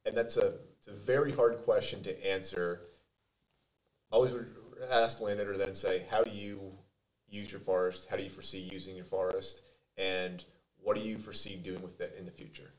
And 0.05 0.15
that's 0.15 0.37
a, 0.37 0.55
it's 0.77 0.89
a 0.89 0.93
very 0.93 1.33
hard 1.33 1.59
question 1.65 2.03
to 2.03 2.27
answer. 2.27 2.83
I 4.11 4.17
always 4.17 4.33
would 4.33 4.47
ask 4.91 5.21
landowner 5.21 5.57
then 5.57 5.75
say, 5.75 6.05
how 6.11 6.23
do 6.23 6.31
you 6.31 6.61
use 7.31 7.51
your 7.51 7.61
forest? 7.61 8.09
How 8.11 8.17
do 8.17 8.23
you 8.23 8.29
foresee 8.29 8.59
using 8.59 8.95
your 8.95 9.07
forest? 9.07 9.63
And 9.97 10.45
what 10.83 10.97
do 10.97 11.03
you 11.03 11.17
foresee 11.17 11.57
doing 11.57 11.81
with 11.81 12.01
it 12.03 12.15
in 12.19 12.27
the 12.27 12.31
future? 12.31 12.73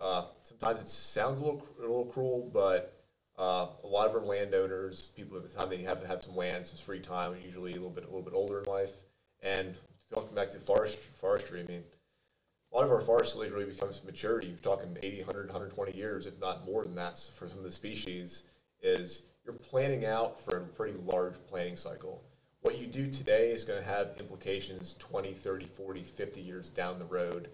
Uh, 0.00 0.24
sometimes 0.42 0.80
it 0.80 0.88
sounds 0.88 1.40
a 1.40 1.44
little, 1.44 1.64
a 1.78 1.82
little 1.82 2.06
cruel, 2.06 2.50
but 2.52 3.00
uh, 3.38 3.68
a 3.84 3.86
lot 3.86 4.08
of 4.08 4.14
our 4.16 4.22
landowners, 4.22 5.10
people 5.14 5.36
at 5.36 5.44
the 5.44 5.48
time 5.48 5.70
they 5.70 5.82
have 5.82 6.00
to 6.00 6.08
have 6.08 6.20
some 6.20 6.34
land, 6.34 6.66
some 6.66 6.78
free 6.78 6.98
time, 6.98 7.36
usually 7.44 7.72
a 7.72 7.76
little 7.76 7.90
bit, 7.90 8.02
a 8.02 8.06
little 8.06 8.22
bit 8.22 8.34
older 8.34 8.58
in 8.58 8.64
life, 8.64 9.04
and 9.40 9.78
going 10.12 10.34
back 10.34 10.50
to 10.52 10.58
forest, 10.58 10.98
forestry, 11.20 11.60
I 11.60 11.64
mean, 11.64 11.82
a 12.72 12.76
lot 12.76 12.84
of 12.84 12.90
our 12.90 13.00
forest 13.00 13.36
really 13.36 13.64
becomes 13.64 14.02
maturity. 14.04 14.48
You're 14.48 14.56
talking 14.58 14.96
80, 15.02 15.18
100, 15.24 15.46
120 15.46 15.96
years, 15.96 16.26
if 16.26 16.38
not 16.40 16.64
more 16.64 16.84
than 16.84 16.94
that 16.94 17.18
for 17.34 17.46
some 17.46 17.58
of 17.58 17.64
the 17.64 17.72
species, 17.72 18.44
is 18.82 19.22
you're 19.44 19.54
planning 19.54 20.06
out 20.06 20.40
for 20.40 20.58
a 20.58 20.60
pretty 20.60 20.98
large 21.04 21.34
planning 21.48 21.76
cycle. 21.76 22.22
What 22.62 22.78
you 22.78 22.86
do 22.86 23.10
today 23.10 23.50
is 23.50 23.64
going 23.64 23.82
to 23.82 23.88
have 23.88 24.14
implications 24.18 24.94
20, 24.98 25.32
30, 25.32 25.66
40, 25.66 26.02
50 26.02 26.40
years 26.40 26.70
down 26.70 26.98
the 26.98 27.04
road. 27.04 27.48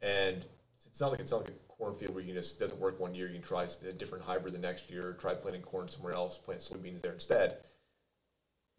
And 0.00 0.44
it's 0.86 1.00
not 1.00 1.10
like 1.10 1.20
it's 1.20 1.32
not 1.32 1.42
like 1.42 1.50
a 1.50 1.72
cornfield 1.72 2.14
where 2.14 2.22
you 2.22 2.32
just 2.32 2.58
doesn't 2.58 2.80
work 2.80 2.98
one 3.00 3.14
year, 3.14 3.26
you 3.26 3.34
can 3.34 3.42
try 3.42 3.64
a 3.64 3.92
different 3.92 4.24
hybrid 4.24 4.54
the 4.54 4.58
next 4.58 4.90
year, 4.90 5.16
try 5.18 5.34
planting 5.34 5.62
corn 5.62 5.88
somewhere 5.88 6.14
else, 6.14 6.38
plant 6.38 6.60
soybeans 6.60 7.00
there 7.00 7.12
instead 7.12 7.58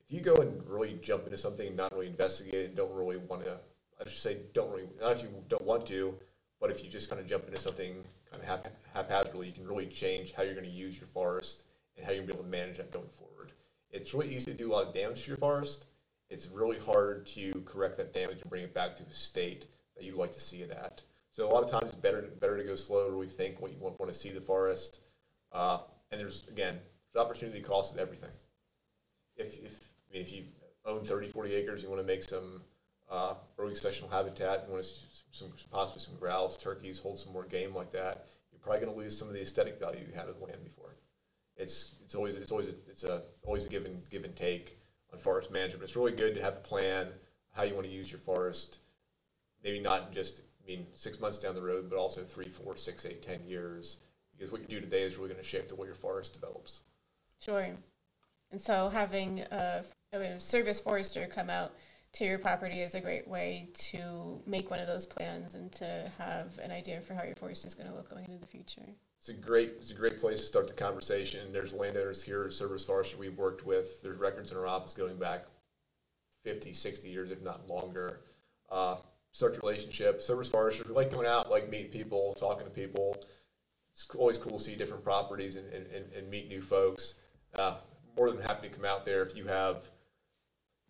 if 0.08 0.16
you 0.16 0.22
go 0.22 0.36
and 0.36 0.62
really 0.68 1.00
jump 1.02 1.26
into 1.26 1.38
something 1.38 1.68
and 1.68 1.78
not 1.78 1.94
really 1.94 2.08
investigate 2.08 2.66
and 2.66 2.76
don't 2.76 2.94
really 2.94 3.18
want 3.18 3.44
to, 3.46 3.58
I 4.00 4.10
should 4.10 4.20
say, 4.20 4.38
don't 4.54 4.72
really, 4.72 4.88
not 5.00 5.14
if 5.14 5.24
you 5.24 5.30
don't 5.50 5.64
want 5.64 5.86
to, 5.88 6.14
but 6.60 6.70
if 6.70 6.84
you 6.84 6.90
just 6.90 7.10
kind 7.10 7.22
of 7.22 7.28
jump 7.28 7.48
into 7.48 7.60
something 7.60 8.04
kind 8.30 8.42
of 8.42 8.48
hap- 8.48 8.76
haphazardly, 8.94 9.48
you 9.48 9.54
can 9.54 9.68
really 9.68 9.86
change 9.86 10.34
how 10.34 10.44
you're 10.44 10.56
going 10.56 10.66
to 10.66 10.72
use 10.72 10.98
your 10.98 11.08
forest 11.08 11.64
and 11.96 12.06
how 12.06 12.12
you're 12.12 12.24
going 12.24 12.30
to 12.30 12.34
be 12.36 12.40
able 12.40 12.52
to 12.52 12.58
manage 12.58 12.78
that 12.78 12.92
going 12.92 13.10
forward. 13.10 13.52
It's 13.92 14.14
really 14.14 14.36
easy 14.36 14.52
to 14.52 14.58
do 14.58 14.72
a 14.72 14.74
lot 14.74 14.88
of 14.88 14.94
damage 14.94 15.24
to 15.24 15.28
your 15.28 15.38
forest. 15.38 15.86
It's 16.30 16.48
really 16.48 16.80
hard 16.80 17.28
to 17.28 17.52
correct 17.66 17.98
that 17.98 18.14
damage 18.14 18.42
and 18.42 18.50
bring 18.50 18.64
it 18.64 18.74
back 18.74 18.96
to 18.96 19.04
a 19.04 19.14
state 19.14 19.68
that 19.96 20.04
you'd 20.04 20.16
like 20.16 20.34
to 20.34 20.40
see 20.40 20.58
it 20.58 20.72
at. 20.72 21.04
So 21.32 21.48
a 21.48 21.52
lot 21.52 21.64
of 21.64 21.70
times 21.70 21.86
it's 21.86 21.96
better 21.96 22.22
better 22.40 22.58
to 22.58 22.64
go 22.64 22.76
slow, 22.76 23.10
really 23.10 23.28
think 23.28 23.60
what 23.60 23.72
you 23.72 23.78
want, 23.80 24.00
want 24.00 24.12
to 24.12 24.18
see 24.18 24.30
the 24.30 24.42
forest. 24.42 25.02
Uh, 25.52 25.80
and 26.12 26.20
there's 26.20 26.48
again, 26.48 26.80
there's 27.14 27.26
opportunity 27.26 27.60
cost 27.60 27.94
of 27.94 28.00
everything. 28.00 28.30
If, 29.36 29.64
if 29.64 29.83
mean, 30.14 30.22
if 30.22 30.32
you 30.32 30.44
own 30.86 31.04
30, 31.04 31.30
40 31.30 31.54
acres, 31.54 31.84
you 31.84 31.90
want 31.90 32.02
to 32.02 32.08
make 32.08 32.24
some 32.24 32.62
uh, 33.12 33.34
early 33.58 33.74
successional 33.74 34.10
habitat, 34.10 34.66
you 34.68 34.74
want 34.74 34.86
to 34.86 34.92
some, 35.32 35.50
possibly 35.72 36.02
some 36.02 36.16
grouse, 36.20 36.58
turkeys, 36.58 37.00
hold 37.00 37.18
some 37.20 37.34
more 37.34 37.44
game 37.44 37.76
like 37.76 37.92
that, 37.92 38.28
you're 38.52 38.60
probably 38.60 38.82
going 38.82 38.94
to 38.94 39.00
lose 39.00 39.18
some 39.18 39.28
of 39.28 39.34
the 39.34 39.42
aesthetic 39.42 39.80
value 39.80 40.02
you 40.08 40.14
had 40.14 40.30
of 40.30 40.38
the 40.40 40.46
land 40.46 40.64
before. 40.64 40.96
It's 41.56 41.96
it's 42.04 42.16
always 42.16 42.36
it's 42.36 42.52
always 42.52 42.70
a, 42.70 42.76
it's 42.90 43.04
a 43.04 43.22
always 43.44 43.66
a 43.66 43.70
give 43.70 43.86
and 43.86 44.02
give 44.10 44.24
and 44.24 44.36
take 44.36 44.80
on 45.12 45.20
forest 45.20 45.52
management. 45.52 45.84
It's 45.84 45.96
really 45.96 46.12
good 46.12 46.34
to 46.36 46.42
have 46.42 46.56
a 46.56 46.62
plan 46.62 47.10
how 47.52 47.64
you 47.64 47.76
want 47.76 47.86
to 47.86 47.94
use 47.94 48.12
your 48.12 48.20
forest. 48.20 48.80
Maybe 49.64 49.80
not 49.80 50.12
just 50.12 50.42
I 50.64 50.68
mean 50.68 50.88
six 50.96 51.20
months 51.20 51.38
down 51.38 51.54
the 51.54 51.62
road, 51.62 51.92
but 51.92 51.98
also 51.98 52.24
three, 52.24 52.50
four, 52.50 52.76
six, 52.76 53.06
eight, 53.06 53.22
ten 53.22 53.44
years. 53.46 53.98
Because 54.36 54.52
what 54.52 54.62
you 54.62 54.68
do 54.68 54.80
today 54.80 55.04
is 55.04 55.16
really 55.16 55.30
going 55.30 55.42
to 55.42 55.48
shape 55.48 55.68
the 55.68 55.76
way 55.76 55.86
your 55.86 55.96
forest 55.96 56.34
develops. 56.34 56.82
Sure. 57.40 57.68
And 58.52 58.62
so 58.62 58.90
having 58.90 59.42
a, 59.52 59.84
a 60.22 60.40
service 60.40 60.80
forester 60.80 61.28
come 61.28 61.50
out 61.50 61.74
to 62.14 62.26
your 62.26 62.38
property 62.38 62.82
is 62.82 62.94
a 62.94 63.02
great 63.02 63.28
way 63.28 63.70
to 63.74 64.40
make 64.46 64.70
one 64.70 64.80
of 64.80 64.88
those 64.88 65.06
plans 65.06 65.56
and 65.56 65.72
to 65.72 66.12
have 66.20 66.60
an 66.60 66.72
idea 66.72 67.02
for 67.02 67.16
how 67.16 67.24
your 67.24 67.36
forest 67.36 67.66
is 67.66 67.74
going 67.74 67.90
to 67.90 67.96
look 67.96 68.10
going 68.10 68.26
into 68.26 68.38
the 68.38 68.46
future. 68.46 68.86
It's 69.20 69.30
a 69.30 69.34
great 69.34 69.74
it's 69.78 69.92
a 69.92 69.96
great 69.96 70.20
place 70.20 70.40
to 70.42 70.46
start 70.46 70.68
the 70.68 70.74
conversation. 70.74 71.52
There's 71.52 71.74
landowners 71.74 72.22
here, 72.22 72.50
service 72.52 72.86
forestry 72.86 73.18
we've 73.18 73.38
worked 73.38 73.66
with. 73.66 74.02
There's 74.04 74.20
records 74.20 74.52
in 74.52 74.58
our 74.58 74.68
office 74.68 74.94
going 74.94 75.18
back 75.18 75.46
50, 76.44 76.74
60 76.74 77.10
years, 77.10 77.32
if 77.32 77.42
not 77.42 77.68
longer. 77.68 78.22
Uh, 78.70 78.98
start 79.32 79.58
relationship. 79.64 80.22
Service 80.22 80.50
forestry, 80.50 80.86
we 80.88 80.94
like 80.94 81.12
going 81.12 81.26
out, 81.26 81.50
like 81.50 81.70
meeting 81.70 81.92
people, 81.92 82.36
talking 82.40 82.66
to 82.66 82.72
people. 82.72 83.18
It's 83.94 84.08
always 84.16 84.38
cool 84.38 84.58
to 84.58 84.64
see 84.64 84.76
different 84.76 85.04
properties 85.04 85.56
and, 85.56 85.72
and, 85.72 85.88
and 86.16 86.30
meet 86.30 86.50
new 86.50 86.62
folks. 86.62 87.16
Uh, 87.56 87.76
more 88.18 88.30
than 88.30 88.42
happy 88.42 88.68
to 88.68 88.76
come 88.76 88.86
out 88.86 89.06
there 89.06 89.24
if 89.24 89.36
you 89.36 89.46
have 89.46 89.90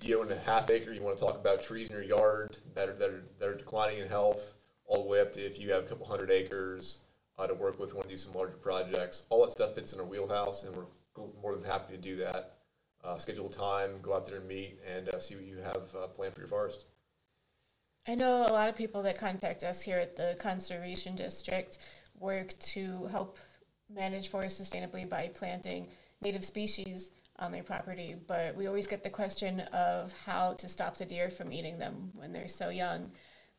you 0.04 0.20
own 0.20 0.32
a 0.32 0.38
half 0.38 0.70
acre, 0.70 0.92
you 0.92 1.02
want 1.02 1.18
to 1.18 1.24
talk 1.24 1.36
about 1.36 1.64
trees 1.64 1.90
in 1.90 1.96
your 1.96 2.04
yard 2.04 2.58
that 2.76 2.90
are, 2.90 2.94
that 2.94 3.10
are, 3.10 3.24
that 3.40 3.50
are 3.50 3.54
declining 3.54 4.00
in 4.00 4.08
health, 4.08 4.56
all 4.86 5.04
the 5.04 5.10
way 5.10 5.22
up 5.22 5.32
to 5.34 5.42
if 5.42 5.60
you 5.60 5.72
have 5.72 5.84
a 5.84 5.88
couple 5.88 6.06
hundred 6.06 6.30
acres 6.30 7.00
uh, 7.40 7.48
to 7.48 7.54
work 7.54 7.80
with, 7.80 7.94
want 7.94 8.08
to 8.08 8.14
do 8.14 8.18
some 8.18 8.34
larger 8.34 8.58
projects. 8.58 9.24
All 9.30 9.44
that 9.44 9.52
stuff 9.52 9.76
fits 9.76 9.94
in 9.94 10.00
our 10.00 10.06
wheelhouse, 10.06 10.64
and 10.64 10.76
we're 10.76 10.86
more 11.42 11.56
than 11.56 11.64
happy 11.64 11.96
to 11.96 12.02
do 12.02 12.18
that. 12.18 12.58
Uh, 13.04 13.18
schedule 13.18 13.50
time, 13.50 13.92
go 14.02 14.14
out 14.14 14.28
there 14.28 14.38
and 14.38 14.48
meet, 14.48 14.80
and 14.88 15.10
uh, 15.10 15.20
see 15.20 15.36
what 15.36 15.46
you 15.46 15.58
have 15.58 15.94
uh, 15.96 16.08
planned 16.08 16.34
for 16.34 16.42
your 16.42 16.48
forest. 16.48 16.86
I 18.08 18.16
know 18.16 18.42
a 18.42 18.52
lot 18.52 18.70
of 18.70 18.76
people 18.76 19.02
that 19.04 19.18
contact 19.18 19.64
us 19.64 19.82
here 19.82 19.98
at 19.98 20.16
the 20.16 20.36
Conservation 20.40 21.16
District 21.16 21.78
work 22.20 22.58
to 22.60 23.06
help 23.06 23.38
manage 23.94 24.30
forests 24.30 24.60
sustainably 24.60 25.08
by 25.08 25.32
planting 25.34 25.88
native 26.22 26.44
species 26.44 27.12
on 27.40 27.52
their 27.52 27.64
property, 27.64 28.16
but 28.28 28.56
we 28.56 28.68
always 28.68 28.88
get 28.88 29.04
the 29.04 29.10
question 29.10 29.62
of 29.74 30.14
how 30.26 30.54
to 30.54 30.68
stop 30.68 30.98
the 30.98 31.06
deer 31.06 31.30
from 31.30 31.52
eating 31.52 31.80
them 31.80 32.12
when 32.14 32.32
they're 32.32 32.48
so 32.48 32.70
young. 32.70 33.12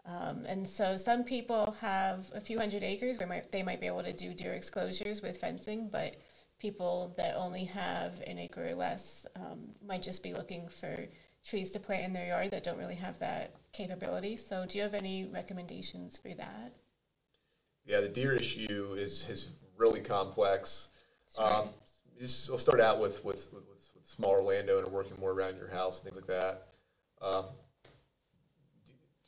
Um, 0.07 0.45
and 0.47 0.68
so 0.68 0.97
some 0.97 1.25
people 1.25 1.77
have 1.81 2.31
a 2.35 2.41
few 2.41 2.59
hundred 2.59 2.83
acres 2.83 3.18
where 3.18 3.27
might, 3.27 3.51
they 3.51 3.62
might 3.62 3.81
be 3.81 3.87
able 3.87 4.03
to 4.03 4.12
do 4.12 4.35
deer 4.35 4.53
exclosures 4.53 5.22
with 5.22 5.39
fencing, 5.39 5.89
but 5.91 6.16
people 6.59 7.14
that 7.16 7.35
only 7.37 7.64
have 7.64 8.12
an 8.27 8.39
acre 8.39 8.68
or 8.68 8.75
less 8.75 9.27
um, 9.37 9.70
might 9.85 10.03
just 10.03 10.22
be 10.22 10.35
looking 10.35 10.68
for 10.68 11.07
trees 11.45 11.70
to 11.72 11.81
plant 11.81 12.05
in 12.05 12.12
their 12.12 12.29
yard 12.29 12.51
that 12.51 12.64
don't 12.64 12.79
really 12.79 12.95
have 12.95 13.18
that 13.18 13.55
capability. 13.72 14.37
So 14.37 14.66
do 14.66 14.79
you 14.79 14.85
have 14.85 14.95
any 14.95 15.25
recommendations 15.25 16.16
for 16.16 16.33
that? 16.35 16.72
Yeah, 17.85 18.01
the 18.01 18.09
deer 18.09 18.33
issue 18.35 18.95
is, 18.97 19.29
is 19.29 19.51
really 19.77 20.01
complex. 20.01 20.89
Sure. 21.35 21.53
Um, 21.53 21.68
just, 22.18 22.48
we'll 22.48 22.58
start 22.58 22.80
out 22.80 23.00
with, 23.00 23.24
with, 23.24 23.52
with, 23.52 23.64
with 23.68 24.06
smaller 24.06 24.42
landowner 24.42 24.88
working 24.88 25.16
more 25.18 25.32
around 25.32 25.56
your 25.56 25.68
house, 25.68 26.02
and 26.02 26.04
things 26.04 26.16
like 26.16 26.26
that. 26.26 26.68
Um, 27.20 27.46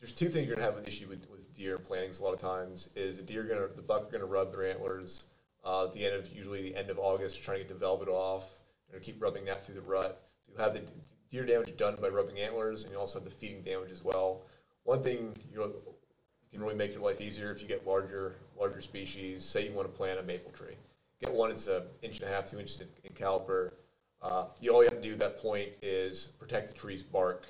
there's 0.01 0.13
two 0.13 0.29
things 0.29 0.47
you're 0.47 0.57
gonna 0.57 0.67
have 0.67 0.79
an 0.79 0.85
issue 0.85 1.09
with, 1.09 1.29
with 1.31 1.55
deer 1.55 1.79
plantings 1.79 2.21
a 2.21 2.25
lot 2.25 2.35
of 2.35 2.41
times 2.41 2.91
is 2.95 3.17
the 3.17 3.23
deer 3.23 3.43
gonna 3.45 3.67
the 3.75 3.83
buck 3.83 4.09
are 4.09 4.13
gonna 4.13 4.27
rub 4.27 4.53
their 4.53 4.71
antlers 4.71 5.25
uh, 5.65 5.85
at 5.85 5.95
the 5.95 6.05
end 6.05 6.15
of 6.15 6.31
usually 6.33 6.63
the 6.63 6.77
end 6.77 6.91
of 6.91 6.99
August, 6.99 7.43
trying 7.43 7.59
to 7.59 7.65
get 7.65 7.69
the 7.69 7.79
velvet 7.79 8.09
off. 8.09 8.59
and 8.93 9.03
keep 9.03 9.21
rubbing 9.21 9.45
that 9.47 9.65
through 9.65 9.75
the 9.75 9.81
rut. 9.81 10.21
So 10.47 10.53
you 10.53 10.59
have 10.63 10.75
the 10.75 10.83
deer 11.31 11.45
damage 11.45 11.77
done 11.77 11.97
by 12.01 12.09
rubbing 12.09 12.39
antlers, 12.39 12.85
and 12.85 12.93
you 12.93 12.99
also 12.99 13.19
have 13.19 13.25
the 13.25 13.35
feeding 13.35 13.63
damage 13.63 13.91
as 13.91 14.05
well. 14.05 14.43
One 14.85 15.03
thing 15.03 15.35
you, 15.51 15.61
you 15.63 15.73
can 16.53 16.63
really 16.63 16.77
make 16.77 16.93
your 16.93 17.03
life 17.03 17.21
easier 17.21 17.51
if 17.51 17.61
you 17.61 17.67
get 17.69 17.87
larger 17.87 18.37
larger 18.59 18.81
species. 18.81 19.45
Say 19.45 19.67
you 19.67 19.73
want 19.73 19.91
to 19.91 19.97
plant 19.97 20.21
a 20.21 20.23
maple 20.23 20.53
tree, 20.53 20.77
one 21.33 21.51
that's 21.51 21.67
an 21.67 21.83
inch 22.03 22.21
and 22.21 22.29
a 22.29 22.33
half, 22.33 22.51
two 22.51 22.59
inches 22.59 22.81
in, 22.81 22.89
in 23.05 23.13
caliper. 23.15 23.73
Uh, 24.23 24.47
you 24.61 24.73
all 24.73 24.83
you 24.83 24.89
have 24.89 25.01
to 25.01 25.07
do 25.07 25.13
at 25.13 25.19
that 25.19 25.39
point 25.39 25.69
is 25.83 26.29
protect 26.39 26.69
the 26.69 26.75
tree's 26.75 27.03
bark 27.03 27.47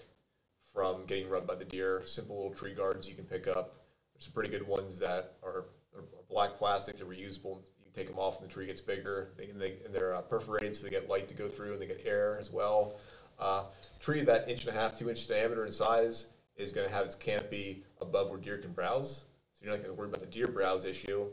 from 0.75 1.05
getting 1.07 1.29
rubbed 1.29 1.47
by 1.47 1.55
the 1.55 1.65
deer. 1.65 2.03
Simple 2.05 2.37
little 2.37 2.53
tree 2.53 2.75
guards 2.75 3.09
you 3.09 3.15
can 3.15 3.25
pick 3.25 3.47
up. 3.47 3.77
There's 4.15 4.25
some 4.25 4.33
pretty 4.33 4.51
good 4.51 4.67
ones 4.67 4.99
that 4.99 5.35
are, 5.43 5.67
are 5.95 6.05
black 6.29 6.59
plastic. 6.59 6.99
They're 6.99 7.07
reusable. 7.07 7.61
You 7.79 7.85
can 7.85 7.93
take 7.95 8.09
them 8.09 8.19
off 8.19 8.41
and 8.41 8.49
the 8.49 8.53
tree 8.53 8.67
gets 8.67 8.81
bigger. 8.81 9.29
They, 9.37 9.49
and, 9.49 9.61
they, 9.61 9.77
and 9.85 9.95
they're 9.95 10.15
uh, 10.15 10.23
perforated 10.23 10.77
so 10.77 10.85
they 10.85 10.91
get 10.91 11.09
light 11.09 11.29
to 11.29 11.35
go 11.35 11.49
through 11.49 11.73
and 11.73 11.81
they 11.81 11.87
get 11.87 12.03
air 12.05 12.39
as 12.39 12.51
well. 12.53 12.99
Uh, 13.39 13.65
tree 14.01 14.23
that 14.23 14.49
inch 14.49 14.67
and 14.67 14.77
a 14.77 14.79
half, 14.79 14.99
two 14.99 15.09
inch 15.09 15.27
diameter 15.27 15.65
in 15.65 15.73
size 15.73 16.27
is 16.57 16.73
going 16.73 16.89
to 16.89 16.95
have 16.95 17.07
its 17.07 17.15
canopy 17.15 17.85
above 18.01 18.31
where 18.31 18.39
deer 18.39 18.59
can 18.59 18.73
browse. 18.73 19.25
So 19.53 19.65
you're 19.65 19.73
not 19.73 19.83
going 19.83 19.95
to 19.95 19.99
worry 19.99 20.09
about 20.09 20.21
the 20.21 20.27
deer 20.27 20.49
browse 20.49 20.85
issue. 20.85 21.27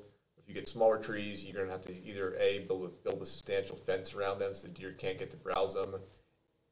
If 0.43 0.49
you 0.49 0.53
get 0.53 0.67
smaller 0.67 0.97
trees, 0.97 1.45
you're 1.45 1.53
going 1.53 1.67
to 1.67 1.71
have 1.71 1.81
to 1.83 2.05
either 2.05 2.35
A, 2.37 2.59
build, 2.67 3.01
build 3.03 3.21
a 3.21 3.25
substantial 3.25 3.77
fence 3.77 4.13
around 4.13 4.39
them 4.39 4.53
so 4.53 4.67
the 4.67 4.73
deer 4.73 4.91
can't 4.91 5.17
get 5.17 5.31
to 5.31 5.37
browse 5.37 5.73
them, 5.73 5.95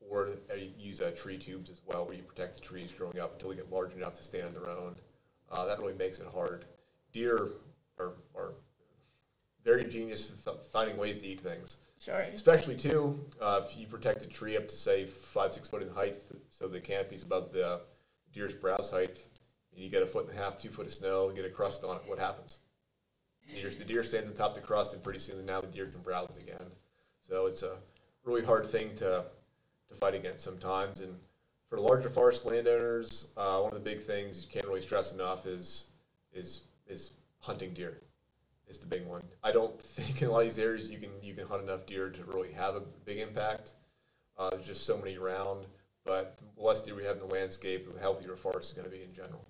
or 0.09 0.31
uh, 0.51 0.55
use 0.77 0.99
uh, 0.99 1.11
tree 1.15 1.37
tubes 1.37 1.69
as 1.69 1.79
well, 1.85 2.05
where 2.05 2.15
you 2.15 2.23
protect 2.23 2.55
the 2.55 2.61
trees 2.61 2.91
growing 2.91 3.17
up 3.19 3.33
until 3.33 3.49
they 3.49 3.55
get 3.55 3.71
large 3.71 3.93
enough 3.93 4.13
to 4.15 4.23
stand 4.23 4.47
on 4.47 4.53
their 4.53 4.69
own. 4.69 4.95
Uh, 5.49 5.65
that 5.65 5.79
really 5.79 5.93
makes 5.93 6.19
it 6.19 6.27
hard. 6.27 6.65
Deer 7.13 7.49
are, 7.97 8.13
are 8.35 8.53
very 9.63 9.85
genius 9.85 10.33
at 10.45 10.65
finding 10.65 10.97
ways 10.97 11.19
to 11.21 11.27
eat 11.27 11.39
things. 11.39 11.77
Sure. 11.97 12.25
Especially 12.33 12.75
too, 12.75 13.23
uh, 13.39 13.61
if 13.63 13.77
you 13.77 13.87
protect 13.87 14.23
a 14.23 14.27
tree 14.27 14.57
up 14.57 14.67
to 14.67 14.75
say 14.75 15.05
five, 15.05 15.53
six 15.53 15.69
foot 15.69 15.81
in 15.81 15.89
height, 15.89 16.17
so 16.49 16.67
the 16.67 16.79
canopy's 16.79 17.23
above 17.23 17.53
the 17.53 17.81
deer's 18.33 18.55
browse 18.55 18.89
height, 18.89 19.15
and 19.73 19.83
you 19.83 19.89
get 19.89 20.01
a 20.03 20.05
foot 20.05 20.27
and 20.27 20.37
a 20.37 20.41
half, 20.41 20.57
two 20.57 20.69
foot 20.69 20.87
of 20.87 20.93
snow, 20.93 21.29
you 21.29 21.35
get 21.35 21.45
a 21.45 21.49
crust 21.49 21.83
on 21.83 21.95
it. 21.95 22.01
What 22.07 22.19
happens? 22.19 22.57
The 23.47 23.61
deer, 23.61 23.69
the 23.69 23.83
deer 23.85 24.03
stands 24.03 24.29
on 24.29 24.35
top 24.35 24.55
of 24.55 24.55
the 24.55 24.61
crust, 24.61 24.93
and 24.93 25.03
pretty 25.03 25.19
soon 25.19 25.45
now 25.45 25.61
the 25.61 25.67
deer 25.67 25.87
can 25.87 26.01
browse 26.01 26.29
it 26.35 26.43
again. 26.43 26.67
So 27.27 27.45
it's 27.45 27.63
a 27.63 27.77
really 28.23 28.43
hard 28.43 28.65
thing 28.65 28.95
to 28.97 29.25
to 29.89 29.95
fight 29.95 30.15
against 30.15 30.43
sometimes. 30.43 31.01
And 31.01 31.15
for 31.69 31.79
larger 31.79 32.09
forest 32.09 32.45
landowners, 32.45 33.27
uh, 33.37 33.59
one 33.59 33.73
of 33.73 33.83
the 33.83 33.89
big 33.89 34.01
things 34.01 34.43
you 34.43 34.49
can't 34.49 34.65
really 34.65 34.81
stress 34.81 35.13
enough 35.13 35.45
is 35.45 35.87
is 36.33 36.61
is 36.87 37.11
hunting 37.39 37.73
deer. 37.73 38.01
Is 38.67 38.79
the 38.79 38.87
big 38.87 39.05
one. 39.05 39.23
I 39.43 39.51
don't 39.51 39.81
think 39.81 40.21
in 40.21 40.29
a 40.29 40.31
lot 40.31 40.39
of 40.39 40.45
these 40.45 40.59
areas 40.59 40.89
you 40.89 40.97
can 40.97 41.11
you 41.21 41.33
can 41.33 41.45
hunt 41.45 41.63
enough 41.63 41.85
deer 41.85 42.09
to 42.09 42.23
really 42.25 42.51
have 42.53 42.75
a 42.75 42.81
big 43.05 43.19
impact. 43.19 43.73
Uh, 44.37 44.49
there's 44.49 44.65
just 44.65 44.85
so 44.85 44.97
many 44.97 45.17
around, 45.17 45.65
but 46.05 46.39
the 46.55 46.63
less 46.63 46.81
deer 46.81 46.95
we 46.95 47.03
have 47.03 47.17
in 47.17 47.27
the 47.27 47.33
landscape, 47.33 47.93
the 47.93 47.99
healthier 47.99 48.35
forest 48.35 48.71
is 48.71 48.77
going 48.77 48.89
to 48.89 48.95
be 48.95 49.03
in 49.03 49.13
general. 49.13 49.45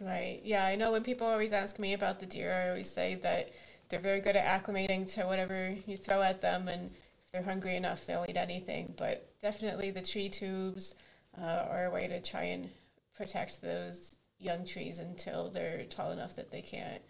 Right. 0.00 0.40
Yeah, 0.44 0.64
I 0.64 0.76
know 0.76 0.92
when 0.92 1.02
people 1.02 1.26
always 1.26 1.52
ask 1.54 1.78
me 1.78 1.94
about 1.94 2.20
the 2.20 2.26
deer, 2.26 2.52
I 2.52 2.68
always 2.68 2.90
say 2.90 3.14
that 3.22 3.50
they're 3.88 3.98
very 3.98 4.20
good 4.20 4.36
at 4.36 4.64
acclimating 4.64 5.10
to 5.14 5.24
whatever 5.24 5.74
you 5.86 5.96
throw 5.96 6.22
at 6.22 6.42
them, 6.42 6.68
and 6.68 6.90
if 7.24 7.32
they're 7.32 7.42
hungry 7.42 7.76
enough, 7.76 8.04
they'll 8.04 8.26
eat 8.28 8.36
anything. 8.36 8.92
But 8.98 9.32
definitely 9.40 9.90
the 9.90 10.02
tree 10.02 10.28
tubes 10.28 10.94
uh, 11.40 11.66
are 11.70 11.86
a 11.86 11.90
way 11.90 12.08
to 12.08 12.20
try 12.20 12.42
and 12.44 12.68
protect 13.16 13.62
those 13.62 14.16
young 14.38 14.66
trees 14.66 14.98
until 14.98 15.50
they're 15.50 15.84
tall 15.84 16.10
enough 16.10 16.36
that 16.36 16.50
they 16.50 16.60
can't 16.60 17.00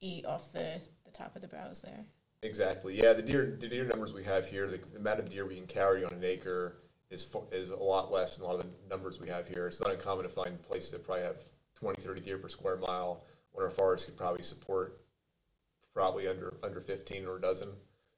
eat 0.00 0.24
off 0.24 0.52
the, 0.52 0.80
the 1.04 1.10
top 1.12 1.36
of 1.36 1.42
the 1.42 1.48
browse 1.48 1.82
there. 1.82 2.04
Exactly. 2.42 2.98
Yeah, 2.98 3.12
the 3.12 3.22
deer 3.22 3.56
the 3.60 3.68
deer 3.68 3.84
numbers 3.84 4.14
we 4.14 4.24
have 4.24 4.46
here, 4.46 4.68
the, 4.68 4.80
amount 4.96 5.20
of 5.20 5.30
deer 5.30 5.46
we 5.46 5.56
can 5.56 5.66
carry 5.66 6.04
on 6.04 6.12
an 6.12 6.24
acre 6.24 6.78
is 7.10 7.28
is 7.52 7.70
a 7.70 7.76
lot 7.76 8.10
less 8.10 8.36
than 8.36 8.44
a 8.44 8.48
lot 8.48 8.56
of 8.56 8.62
the 8.62 8.68
numbers 8.88 9.20
we 9.20 9.28
have 9.28 9.46
here. 9.46 9.66
It's 9.66 9.80
not 9.80 9.92
uncommon 9.92 10.24
to 10.24 10.28
find 10.30 10.60
places 10.62 10.90
that 10.92 11.04
probably 11.04 11.24
have 11.24 11.36
20, 11.82 12.00
30 12.00 12.20
deer 12.20 12.38
per 12.38 12.48
square 12.48 12.76
mile, 12.76 13.24
when 13.50 13.64
our 13.64 13.70
forests 13.70 14.06
could 14.06 14.16
probably 14.16 14.42
support 14.42 15.00
probably 15.92 16.28
under 16.28 16.54
under 16.62 16.80
15 16.80 17.26
or 17.26 17.36
a 17.36 17.40
dozen. 17.40 17.68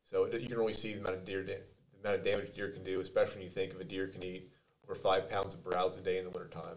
So 0.04 0.26
you 0.26 0.46
can 0.46 0.58
really 0.58 0.74
see 0.74 0.92
the 0.92 1.00
amount 1.00 1.16
of 1.16 1.24
deer, 1.24 1.42
the 1.42 1.60
amount 1.98 2.20
of 2.20 2.24
damage 2.24 2.54
deer 2.54 2.68
can 2.68 2.84
do, 2.84 3.00
especially 3.00 3.36
when 3.36 3.44
you 3.44 3.48
think 3.48 3.72
of 3.72 3.80
a 3.80 3.84
deer 3.84 4.06
can 4.06 4.22
eat 4.22 4.50
over 4.84 4.94
five 4.94 5.30
pounds 5.30 5.54
of 5.54 5.64
browse 5.64 5.96
a 5.96 6.02
day 6.02 6.18
in 6.18 6.24
the 6.24 6.30
wintertime. 6.30 6.76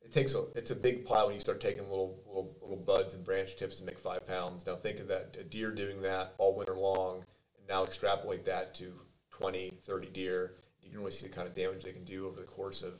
It 0.00 0.10
takes 0.10 0.34
a 0.34 0.46
it's 0.54 0.70
a 0.70 0.74
big 0.74 1.04
pile 1.04 1.26
when 1.26 1.34
you 1.34 1.40
start 1.40 1.60
taking 1.60 1.82
little 1.82 2.18
little 2.26 2.56
little 2.62 2.76
buds 2.76 3.12
and 3.12 3.22
branch 3.22 3.56
tips 3.56 3.76
to 3.76 3.84
make 3.84 3.98
five 3.98 4.26
pounds. 4.26 4.66
Now 4.66 4.76
think 4.76 5.00
of 5.00 5.08
that 5.08 5.36
a 5.38 5.44
deer 5.44 5.70
doing 5.70 6.00
that 6.00 6.34
all 6.38 6.56
winter 6.56 6.76
long, 6.76 7.18
and 7.58 7.68
now 7.68 7.84
extrapolate 7.84 8.46
that 8.46 8.74
to 8.76 8.94
20, 9.30 9.70
30 9.84 10.08
deer. 10.08 10.54
You 10.80 10.90
can 10.90 10.98
really 10.98 11.12
see 11.12 11.28
the 11.28 11.34
kind 11.34 11.46
of 11.46 11.54
damage 11.54 11.84
they 11.84 11.92
can 11.92 12.04
do 12.04 12.26
over 12.26 12.40
the 12.40 12.46
course 12.46 12.82
of, 12.82 12.94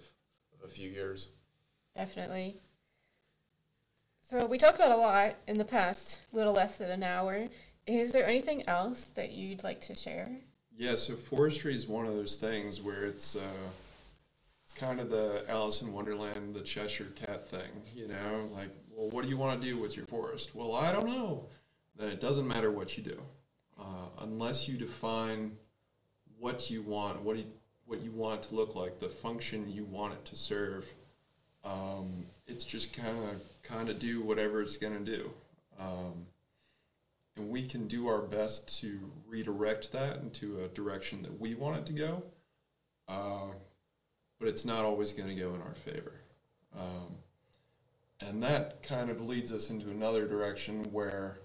of 0.54 0.64
a 0.64 0.68
few 0.68 0.90
years. 0.90 1.30
Definitely. 1.96 2.60
So 4.32 4.46
we 4.46 4.56
talked 4.56 4.76
about 4.76 4.92
a 4.92 4.96
lot 4.96 5.34
in 5.46 5.58
the 5.58 5.64
past 5.66 6.20
little 6.32 6.54
less 6.54 6.78
than 6.78 6.90
an 6.90 7.02
hour. 7.02 7.48
Is 7.86 8.12
there 8.12 8.26
anything 8.26 8.66
else 8.66 9.04
that 9.14 9.32
you'd 9.32 9.62
like 9.62 9.82
to 9.82 9.94
share? 9.94 10.30
Yeah, 10.74 10.94
so 10.94 11.16
forestry 11.16 11.74
is 11.74 11.86
one 11.86 12.06
of 12.06 12.14
those 12.14 12.36
things 12.36 12.80
where 12.80 13.04
it's 13.04 13.36
uh, 13.36 13.68
it's 14.64 14.72
kind 14.72 15.00
of 15.00 15.10
the 15.10 15.44
Alice 15.50 15.82
in 15.82 15.92
Wonderland, 15.92 16.54
the 16.54 16.62
Cheshire 16.62 17.12
Cat 17.14 17.46
thing, 17.46 17.68
you 17.94 18.08
know, 18.08 18.48
like, 18.54 18.70
well, 18.90 19.10
what 19.10 19.24
do 19.24 19.28
you 19.28 19.36
want 19.36 19.60
to 19.60 19.66
do 19.66 19.76
with 19.76 19.98
your 19.98 20.06
forest? 20.06 20.54
Well, 20.54 20.74
I 20.74 20.92
don't 20.92 21.08
know. 21.08 21.44
Then 21.98 22.08
it 22.08 22.18
doesn't 22.18 22.48
matter 22.48 22.70
what 22.70 22.96
you 22.96 23.02
do, 23.02 23.20
uh, 23.78 24.06
unless 24.22 24.66
you 24.66 24.78
define 24.78 25.58
what 26.38 26.70
you 26.70 26.80
want, 26.80 27.20
what 27.20 27.36
you, 27.36 27.44
what 27.84 28.00
you 28.00 28.12
want 28.12 28.44
to 28.44 28.54
look 28.54 28.74
like, 28.74 28.98
the 28.98 29.10
function 29.10 29.70
you 29.70 29.84
want 29.84 30.14
it 30.14 30.24
to 30.24 30.36
serve. 30.36 30.86
Um, 31.64 32.24
it's 32.52 32.64
just 32.64 32.92
kind 32.92 33.18
of 33.18 33.40
kind 33.62 33.88
of 33.88 33.98
do 33.98 34.20
whatever 34.20 34.60
it's 34.60 34.76
going 34.76 35.04
to 35.04 35.16
do. 35.16 35.30
Um, 35.80 36.26
and 37.36 37.48
we 37.48 37.66
can 37.66 37.88
do 37.88 38.08
our 38.08 38.20
best 38.20 38.80
to 38.80 38.98
redirect 39.26 39.92
that 39.92 40.18
into 40.18 40.62
a 40.62 40.68
direction 40.68 41.22
that 41.22 41.40
we 41.40 41.54
want 41.54 41.78
it 41.78 41.86
to 41.86 41.92
go. 41.92 42.22
Uh, 43.08 43.52
but 44.38 44.48
it's 44.48 44.64
not 44.64 44.84
always 44.84 45.12
going 45.12 45.28
to 45.28 45.34
go 45.34 45.54
in 45.54 45.62
our 45.62 45.74
favor. 45.74 46.20
Um, 46.78 47.16
and 48.20 48.42
that 48.42 48.82
kind 48.82 49.10
of 49.10 49.20
leads 49.20 49.52
us 49.52 49.70
into 49.70 49.90
another 49.90 50.26
direction 50.26 50.84
where, 50.92 51.38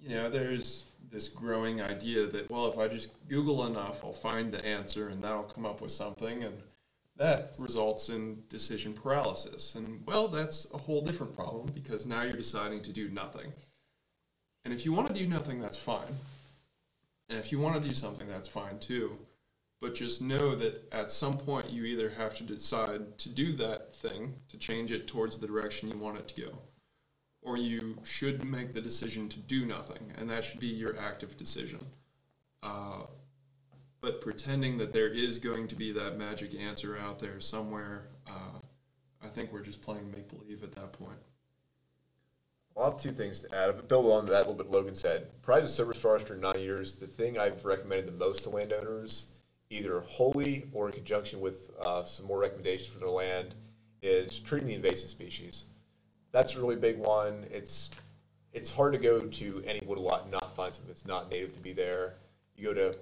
you 0.00 0.10
know, 0.10 0.28
there's 0.28 0.84
this 1.10 1.28
growing 1.28 1.82
idea 1.82 2.26
that, 2.26 2.50
well, 2.50 2.66
if 2.68 2.78
I 2.78 2.88
just 2.88 3.10
Google 3.28 3.66
enough, 3.66 4.04
I'll 4.04 4.12
find 4.12 4.52
the 4.52 4.64
answer 4.64 5.08
and 5.08 5.22
that'll 5.22 5.42
come 5.42 5.66
up 5.66 5.80
with 5.80 5.92
something. 5.92 6.44
And 6.44 6.62
that 7.16 7.54
results 7.58 8.08
in 8.08 8.42
decision 8.48 8.92
paralysis. 8.92 9.74
And, 9.74 10.04
well, 10.06 10.28
that's 10.28 10.66
a 10.74 10.78
whole 10.78 11.02
different 11.02 11.34
problem 11.34 11.70
because 11.74 12.06
now 12.06 12.22
you're 12.22 12.32
deciding 12.32 12.82
to 12.82 12.92
do 12.92 13.08
nothing. 13.08 13.52
And 14.64 14.74
if 14.74 14.84
you 14.84 14.92
want 14.92 15.08
to 15.08 15.14
do 15.14 15.26
nothing, 15.26 15.60
that's 15.60 15.76
fine. 15.76 16.14
And 17.28 17.38
if 17.38 17.50
you 17.52 17.58
want 17.58 17.80
to 17.80 17.88
do 17.88 17.94
something, 17.94 18.28
that's 18.28 18.48
fine 18.48 18.78
too. 18.78 19.18
But 19.80 19.94
just 19.94 20.22
know 20.22 20.54
that 20.56 20.92
at 20.92 21.10
some 21.10 21.36
point 21.36 21.70
you 21.70 21.84
either 21.84 22.10
have 22.10 22.36
to 22.38 22.42
decide 22.42 23.18
to 23.18 23.28
do 23.28 23.54
that 23.56 23.94
thing, 23.94 24.34
to 24.48 24.58
change 24.58 24.90
it 24.90 25.06
towards 25.06 25.38
the 25.38 25.46
direction 25.46 25.90
you 25.90 25.98
want 25.98 26.18
it 26.18 26.28
to 26.28 26.40
go, 26.42 26.58
or 27.42 27.56
you 27.56 27.98
should 28.02 28.44
make 28.44 28.72
the 28.72 28.80
decision 28.80 29.28
to 29.28 29.38
do 29.38 29.66
nothing, 29.66 30.12
and 30.16 30.30
that 30.30 30.44
should 30.44 30.60
be 30.60 30.66
your 30.66 30.98
active 30.98 31.36
decision. 31.36 31.84
Uh, 32.62 33.02
but 34.06 34.20
pretending 34.20 34.78
that 34.78 34.92
there 34.92 35.08
is 35.08 35.40
going 35.40 35.66
to 35.66 35.74
be 35.74 35.90
that 35.90 36.16
magic 36.16 36.54
answer 36.54 36.96
out 36.96 37.18
there 37.18 37.40
somewhere, 37.40 38.06
uh, 38.28 38.60
I 39.20 39.26
think 39.26 39.52
we're 39.52 39.64
just 39.64 39.82
playing 39.82 40.12
make 40.12 40.28
believe 40.28 40.62
at 40.62 40.70
that 40.76 40.92
point. 40.92 41.18
I'll 42.76 42.92
have 42.92 43.00
two 43.00 43.10
things 43.10 43.40
to 43.40 43.52
add. 43.52 43.88
Build 43.88 44.06
on 44.12 44.26
that 44.26 44.32
a 44.32 44.38
little 44.48 44.54
bit. 44.54 44.70
Logan 44.70 44.94
said, 44.94 45.26
prior 45.42 45.62
to 45.62 45.68
service 45.68 45.98
forester 45.98 46.34
in 46.34 46.40
nine 46.40 46.60
years, 46.60 46.94
the 46.94 47.08
thing 47.08 47.36
I've 47.36 47.64
recommended 47.64 48.06
the 48.06 48.12
most 48.12 48.44
to 48.44 48.50
landowners, 48.50 49.26
either 49.70 49.98
wholly 50.02 50.66
or 50.72 50.86
in 50.86 50.92
conjunction 50.92 51.40
with 51.40 51.72
uh, 51.84 52.04
some 52.04 52.26
more 52.26 52.38
recommendations 52.38 52.86
for 52.86 53.00
their 53.00 53.08
land, 53.08 53.56
is 54.02 54.38
treating 54.38 54.68
the 54.68 54.74
invasive 54.74 55.10
species. 55.10 55.64
That's 56.30 56.54
a 56.54 56.60
really 56.60 56.76
big 56.76 56.96
one. 56.98 57.44
It's 57.50 57.90
it's 58.52 58.72
hard 58.72 58.92
to 58.92 59.00
go 59.00 59.22
to 59.22 59.62
any 59.66 59.82
woodlot 59.84 60.22
and 60.22 60.30
not 60.30 60.54
find 60.54 60.72
something 60.72 60.88
that's 60.88 61.06
not 61.06 61.28
native 61.28 61.52
to 61.54 61.60
be 61.60 61.72
there. 61.72 62.14
You 62.54 62.72
go 62.72 62.74
to 62.74 62.96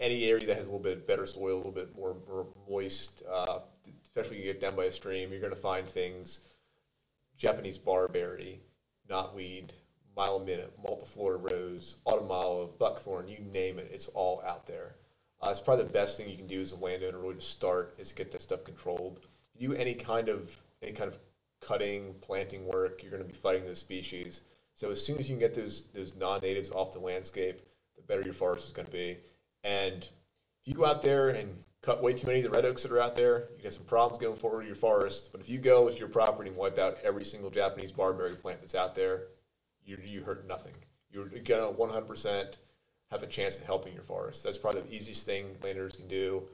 any 0.00 0.24
area 0.24 0.46
that 0.46 0.56
has 0.56 0.66
a 0.66 0.70
little 0.70 0.82
bit 0.82 1.06
better 1.06 1.26
soil, 1.26 1.54
a 1.54 1.58
little 1.58 1.70
bit 1.70 1.94
more, 1.94 2.16
more 2.26 2.46
moist, 2.68 3.22
uh, 3.30 3.60
especially 4.02 4.38
you 4.38 4.44
get 4.44 4.60
down 4.60 4.74
by 4.74 4.84
a 4.84 4.92
stream, 4.92 5.30
you're 5.30 5.40
going 5.40 5.52
to 5.52 5.58
find 5.58 5.86
things. 5.86 6.40
Japanese 7.36 7.78
barberry, 7.78 8.60
knotweed, 9.08 9.70
mile 10.16 10.36
a 10.36 10.44
minute, 10.44 10.72
multiflora 10.82 11.50
rose, 11.50 11.96
autumn 12.04 12.30
olive, 12.30 12.78
buckthorn, 12.78 13.28
you 13.28 13.38
name 13.52 13.78
it, 13.78 13.90
it's 13.92 14.08
all 14.08 14.42
out 14.46 14.66
there. 14.66 14.96
Uh, 15.42 15.50
it's 15.50 15.60
probably 15.60 15.84
the 15.84 15.92
best 15.92 16.16
thing 16.16 16.28
you 16.28 16.36
can 16.36 16.46
do 16.46 16.60
as 16.60 16.72
a 16.72 16.76
landowner 16.76 17.18
really 17.18 17.36
to 17.36 17.40
start 17.40 17.94
is 17.98 18.10
to 18.10 18.14
get 18.14 18.30
that 18.30 18.42
stuff 18.42 18.64
controlled. 18.64 19.20
You 19.56 19.68
do 19.68 19.74
any 19.74 19.94
kind 19.94 20.28
of 20.28 20.56
any 20.82 20.92
kind 20.92 21.10
of 21.10 21.18
cutting, 21.60 22.14
planting 22.20 22.66
work, 22.66 23.02
you're 23.02 23.10
going 23.10 23.22
to 23.22 23.28
be 23.28 23.34
fighting 23.34 23.64
those 23.64 23.78
species. 23.78 24.42
So 24.74 24.90
as 24.90 25.04
soon 25.04 25.18
as 25.18 25.28
you 25.28 25.36
can 25.36 25.40
get 25.40 25.54
those 25.54 25.84
those 25.94 26.14
non-natives 26.14 26.70
off 26.70 26.92
the 26.92 26.98
landscape, 26.98 27.60
the 27.96 28.02
better 28.02 28.22
your 28.22 28.34
forest 28.34 28.66
is 28.66 28.72
going 28.72 28.86
to 28.86 28.92
be. 28.92 29.18
And 29.64 30.02
if 30.02 30.66
you 30.66 30.74
go 30.74 30.84
out 30.84 31.02
there 31.02 31.28
and 31.30 31.62
cut 31.82 32.02
way 32.02 32.12
too 32.12 32.26
many 32.26 32.40
of 32.40 32.44
the 32.44 32.50
red 32.50 32.64
oaks 32.64 32.82
that 32.82 32.92
are 32.92 33.00
out 33.00 33.14
there, 33.14 33.48
you 33.56 33.62
get 33.62 33.72
some 33.72 33.84
problems 33.84 34.20
going 34.20 34.36
forward 34.36 34.58
with 34.58 34.66
your 34.66 34.76
forest. 34.76 35.30
But 35.32 35.40
if 35.40 35.48
you 35.48 35.58
go 35.58 35.84
with 35.84 35.98
your 35.98 36.08
property 36.08 36.50
and 36.50 36.58
wipe 36.58 36.78
out 36.78 36.98
every 37.02 37.24
single 37.24 37.50
Japanese 37.50 37.92
barberry 37.92 38.34
plant 38.36 38.60
that's 38.60 38.74
out 38.74 38.94
there, 38.94 39.24
you 39.84 39.98
you 40.04 40.22
hurt 40.22 40.46
nothing. 40.46 40.74
You're 41.12 41.26
gonna 41.26 41.72
100% 41.72 42.58
have 43.10 43.22
a 43.22 43.26
chance 43.26 43.58
at 43.58 43.66
helping 43.66 43.92
your 43.92 44.02
forest. 44.02 44.44
That's 44.44 44.58
probably 44.58 44.82
the 44.82 44.94
easiest 44.94 45.26
thing 45.26 45.56
landowners 45.62 45.96
can 45.96 46.06
do. 46.06 46.44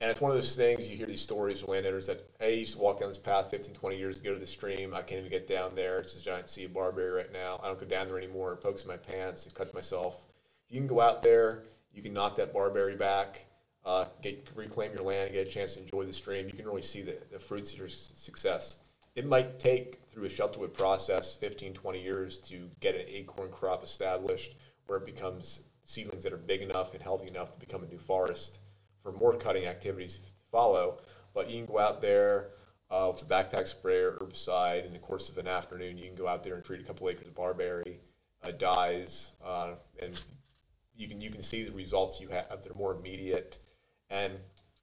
And 0.00 0.10
it's 0.10 0.20
one 0.20 0.30
of 0.30 0.36
those 0.36 0.56
things 0.56 0.88
you 0.88 0.96
hear 0.96 1.06
these 1.06 1.20
stories 1.20 1.62
of 1.62 1.68
landowners 1.68 2.06
that, 2.06 2.26
hey, 2.40 2.54
I 2.54 2.56
used 2.56 2.72
to 2.72 2.78
walk 2.78 3.00
down 3.00 3.08
this 3.08 3.18
path 3.18 3.50
15, 3.50 3.74
20 3.74 3.98
years 3.98 4.18
ago 4.18 4.32
to 4.32 4.40
the 4.40 4.46
stream. 4.46 4.94
I 4.94 5.02
can't 5.02 5.18
even 5.18 5.30
get 5.30 5.46
down 5.46 5.74
there. 5.74 5.98
It's 5.98 6.14
this 6.14 6.22
giant 6.22 6.48
sea 6.48 6.64
of 6.64 6.72
barberry 6.72 7.10
right 7.10 7.30
now. 7.30 7.60
I 7.62 7.66
don't 7.66 7.78
go 7.78 7.84
down 7.84 8.08
there 8.08 8.16
anymore. 8.16 8.54
It 8.54 8.62
pokes 8.62 8.86
my 8.86 8.96
pants. 8.96 9.46
It 9.46 9.54
cuts 9.54 9.74
myself. 9.74 10.26
If 10.66 10.74
you 10.74 10.80
can 10.80 10.88
go 10.88 11.02
out 11.02 11.22
there, 11.22 11.64
you 11.92 12.02
can 12.02 12.12
knock 12.12 12.36
that 12.36 12.52
barberry 12.52 12.96
back 12.96 13.46
uh, 13.84 14.04
get 14.22 14.46
reclaim 14.54 14.92
your 14.92 15.02
land 15.02 15.26
and 15.26 15.34
get 15.34 15.48
a 15.48 15.50
chance 15.50 15.74
to 15.74 15.80
enjoy 15.80 16.04
the 16.04 16.12
stream, 16.12 16.46
you 16.46 16.52
can 16.52 16.66
really 16.66 16.82
see 16.82 17.02
the, 17.02 17.16
the 17.32 17.38
fruits 17.38 17.72
of 17.72 17.78
your 17.78 17.88
success. 17.88 18.78
It 19.14 19.26
might 19.26 19.58
take, 19.58 20.00
through 20.10 20.26
a 20.26 20.28
shelterwood 20.28 20.74
process, 20.74 21.36
15, 21.36 21.74
20 21.74 22.02
years 22.02 22.38
to 22.40 22.70
get 22.80 22.94
an 22.94 23.06
acorn 23.08 23.50
crop 23.50 23.82
established 23.82 24.54
where 24.86 24.98
it 24.98 25.06
becomes 25.06 25.62
seedlings 25.84 26.22
that 26.22 26.32
are 26.32 26.38
big 26.38 26.62
enough 26.62 26.94
and 26.94 27.02
healthy 27.02 27.28
enough 27.28 27.52
to 27.52 27.58
become 27.58 27.82
a 27.82 27.86
new 27.86 27.98
forest 27.98 28.58
for 29.02 29.12
more 29.12 29.34
cutting 29.34 29.66
activities 29.66 30.16
to 30.16 30.32
follow. 30.52 31.00
But 31.34 31.50
you 31.50 31.56
can 31.56 31.66
go 31.66 31.80
out 31.80 32.00
there 32.00 32.50
uh, 32.90 33.10
with 33.12 33.22
a 33.22 33.24
backpack 33.24 33.66
sprayer, 33.68 34.18
herbicide, 34.20 34.84
in 34.84 34.92
the 34.92 34.98
course 34.98 35.28
of 35.28 35.38
an 35.38 35.46
afternoon, 35.46 35.96
you 35.96 36.06
can 36.06 36.16
go 36.16 36.28
out 36.28 36.42
there 36.42 36.54
and 36.56 36.64
treat 36.64 36.80
a 36.80 36.84
couple 36.84 37.08
acres 37.08 37.28
of 37.28 37.34
barberry, 37.34 38.00
uh, 38.42 38.50
dyes, 38.50 39.32
uh, 39.44 39.74
and 40.00 40.20
you 41.00 41.08
can 41.08 41.20
you 41.20 41.30
can 41.30 41.42
see 41.42 41.64
the 41.64 41.72
results 41.72 42.20
you 42.20 42.28
have. 42.28 42.62
They're 42.62 42.74
more 42.74 42.94
immediate 42.94 43.58
and 44.10 44.34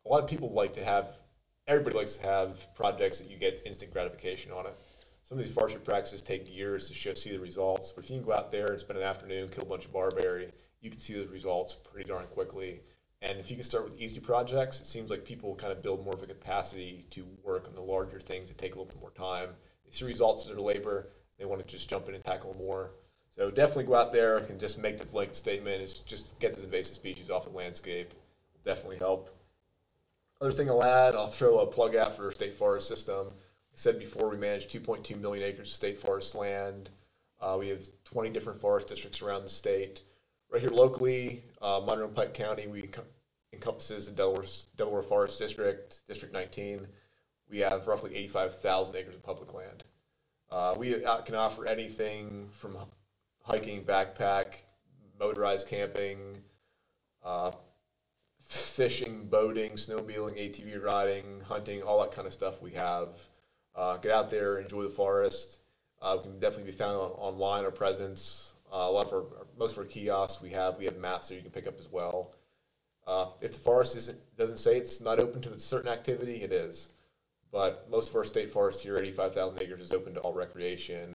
a 0.05 0.09
lot 0.09 0.23
of 0.23 0.29
people 0.29 0.51
like 0.53 0.73
to 0.73 0.83
have, 0.83 1.19
everybody 1.67 1.97
likes 1.97 2.15
to 2.15 2.25
have 2.25 2.73
projects 2.75 3.19
that 3.19 3.29
you 3.29 3.37
get 3.37 3.61
instant 3.65 3.91
gratification 3.91 4.51
on 4.51 4.65
it. 4.65 4.77
Some 5.23 5.37
of 5.37 5.43
these 5.43 5.53
forestry 5.53 5.81
practices 5.81 6.21
take 6.21 6.53
years 6.53 6.87
to 6.87 6.93
show, 6.93 7.13
see 7.13 7.31
the 7.31 7.39
results, 7.39 7.91
but 7.91 8.05
if 8.05 8.09
you 8.09 8.17
can 8.17 8.25
go 8.25 8.33
out 8.33 8.49
there 8.49 8.67
and 8.67 8.79
spend 8.79 8.97
an 8.97 9.05
afternoon, 9.05 9.49
kill 9.49 9.63
a 9.63 9.67
bunch 9.67 9.83
of 9.83 9.91
barberry, 9.91 10.51
you 10.79 10.89
can 10.89 10.99
see 10.99 11.13
the 11.13 11.27
results 11.27 11.75
pretty 11.75 12.07
darn 12.07 12.25
quickly. 12.27 12.79
And 13.21 13.37
if 13.37 13.49
you 13.49 13.57
can 13.57 13.65
start 13.65 13.83
with 13.83 13.99
easy 13.99 14.21
projects, 14.21 14.79
it 14.79 14.87
seems 14.87 15.09
like 15.09 15.25
people 15.25 15.55
kind 15.55 15.73
of 15.73 15.81
build 15.81 16.05
more 16.05 16.13
of 16.13 16.23
a 16.23 16.27
capacity 16.27 17.05
to 17.09 17.25
work 17.43 17.67
on 17.67 17.75
the 17.75 17.81
larger 17.81 18.19
things 18.21 18.47
that 18.47 18.57
take 18.57 18.75
a 18.75 18.77
little 18.77 18.93
bit 18.93 19.01
more 19.01 19.11
time. 19.11 19.49
They 19.83 19.91
see 19.91 20.05
results 20.05 20.45
of 20.45 20.55
their 20.55 20.63
labor, 20.63 21.09
they 21.37 21.45
want 21.45 21.59
to 21.61 21.67
just 21.67 21.89
jump 21.89 22.07
in 22.07 22.15
and 22.15 22.23
tackle 22.23 22.55
more. 22.57 22.91
So 23.37 23.51
definitely 23.51 23.85
go 23.85 23.95
out 23.95 24.11
there 24.11 24.37
and 24.37 24.59
just 24.59 24.79
make 24.79 24.97
the 24.97 25.05
blanket 25.05 25.35
statement 25.35 25.81
is 25.81 25.93
just 25.99 26.37
get 26.39 26.55
those 26.55 26.63
invasive 26.63 26.95
species 26.95 27.29
off 27.29 27.45
the 27.45 27.51
landscape 27.51 28.13
definitely 28.67 28.97
help. 28.97 29.35
Other 30.39 30.51
thing 30.51 30.69
I'll 30.69 30.83
add, 30.83 31.15
I'll 31.15 31.27
throw 31.27 31.59
a 31.59 31.65
plug 31.65 31.95
out 31.95 32.15
for 32.15 32.25
our 32.25 32.31
state 32.31 32.53
forest 32.53 32.87
system. 32.87 33.27
I 33.29 33.73
said 33.73 33.97
before, 33.97 34.29
we 34.29 34.37
manage 34.37 34.67
2.2 34.67 35.19
million 35.19 35.47
acres 35.47 35.69
of 35.69 35.73
state 35.73 35.97
forest 35.97 36.35
land. 36.35 36.89
Uh, 37.39 37.55
we 37.59 37.69
have 37.69 37.87
20 38.03 38.29
different 38.29 38.59
forest 38.59 38.87
districts 38.87 39.21
around 39.21 39.43
the 39.43 39.49
state. 39.49 40.01
Right 40.51 40.61
here 40.61 40.69
locally, 40.69 41.43
uh, 41.61 41.81
Monroe 41.85 42.07
Pike 42.07 42.33
County, 42.33 42.67
we 42.67 42.89
encompasses 43.53 44.05
the 44.05 44.11
Delaware, 44.11 44.45
Delaware 44.75 45.01
Forest 45.01 45.39
District, 45.39 45.99
District 46.07 46.33
19. 46.33 46.87
We 47.49 47.59
have 47.59 47.87
roughly 47.87 48.15
85,000 48.15 48.95
acres 48.95 49.15
of 49.15 49.23
public 49.23 49.53
land. 49.53 49.83
Uh, 50.49 50.75
we 50.77 51.03
uh, 51.03 51.21
can 51.21 51.35
offer 51.35 51.65
anything 51.65 52.49
from 52.51 52.77
hiking, 53.47 53.81
backpack, 53.81 54.55
motorized 55.17 55.69
camping, 55.69 56.17
uh, 57.23 57.51
fishing, 58.39 59.25
boating, 59.29 59.71
snowmobiling, 59.71 60.37
ATV 60.37 60.83
riding, 60.83 61.39
hunting, 61.47 61.81
all 61.81 62.01
that 62.01 62.11
kind 62.11 62.27
of 62.27 62.33
stuff 62.33 62.61
we 62.61 62.71
have. 62.71 63.07
Uh, 63.73 63.95
get 63.97 64.11
out 64.11 64.29
there, 64.29 64.57
enjoy 64.57 64.83
the 64.83 64.89
forest. 64.89 65.59
Uh, 66.01 66.17
we 66.17 66.23
can 66.23 66.39
definitely 66.39 66.69
be 66.69 66.77
found 66.77 66.97
on, 66.97 67.11
online. 67.11 67.63
Our 67.63 67.71
presence, 67.71 68.51
uh, 68.71 68.79
a 68.79 68.91
lot 68.91 69.07
of 69.07 69.13
our, 69.13 69.23
most 69.57 69.73
of 69.73 69.79
our 69.79 69.85
kiosks 69.85 70.43
we 70.43 70.49
have, 70.49 70.77
we 70.77 70.83
have 70.83 70.97
maps 70.97 71.29
that 71.29 71.35
you 71.35 71.41
can 71.41 71.51
pick 71.51 71.67
up 71.67 71.79
as 71.79 71.87
well. 71.89 72.33
Uh, 73.07 73.27
if 73.39 73.53
the 73.53 73.59
forest 73.59 73.95
isn't, 73.95 74.17
doesn't 74.37 74.57
say 74.57 74.77
it's 74.77 74.99
not 74.99 75.19
open 75.21 75.41
to 75.43 75.53
a 75.53 75.57
certain 75.57 75.89
activity, 75.89 76.43
it 76.43 76.51
is. 76.51 76.89
But 77.49 77.89
most 77.89 78.09
of 78.09 78.15
our 78.17 78.25
state 78.25 78.51
forest 78.51 78.81
here, 78.81 78.97
85,000 78.97 79.61
acres, 79.61 79.81
is 79.81 79.93
open 79.93 80.13
to 80.15 80.19
all 80.19 80.33
recreation. 80.33 81.15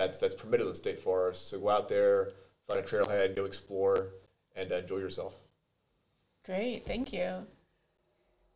That's 0.00 0.18
that's 0.18 0.32
permitted 0.32 0.62
in 0.62 0.70
the 0.70 0.74
state 0.74 0.98
forest. 0.98 1.50
So 1.50 1.60
go 1.60 1.68
out 1.68 1.86
there, 1.86 2.30
find 2.66 2.80
a 2.80 2.82
trailhead, 2.82 3.36
go 3.36 3.44
explore, 3.44 4.14
and 4.56 4.72
enjoy 4.72 4.96
yourself. 4.96 5.38
Great, 6.46 6.86
thank 6.86 7.12
you. 7.12 7.46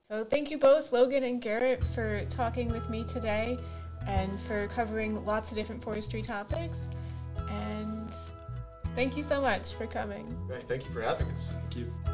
So, 0.08 0.24
thank 0.24 0.50
you 0.50 0.56
both, 0.56 0.90
Logan 0.90 1.22
and 1.22 1.42
Garrett, 1.42 1.84
for 1.84 2.24
talking 2.30 2.68
with 2.68 2.88
me 2.88 3.04
today 3.04 3.58
and 4.06 4.40
for 4.40 4.68
covering 4.68 5.22
lots 5.26 5.50
of 5.50 5.56
different 5.56 5.84
forestry 5.84 6.22
topics. 6.22 6.88
And 7.36 8.10
thank 8.94 9.14
you 9.14 9.22
so 9.22 9.42
much 9.42 9.74
for 9.74 9.86
coming. 9.86 10.34
thank 10.60 10.86
you 10.86 10.92
for 10.92 11.02
having 11.02 11.28
us. 11.28 11.56
Thank 11.60 11.76
you. 11.76 12.13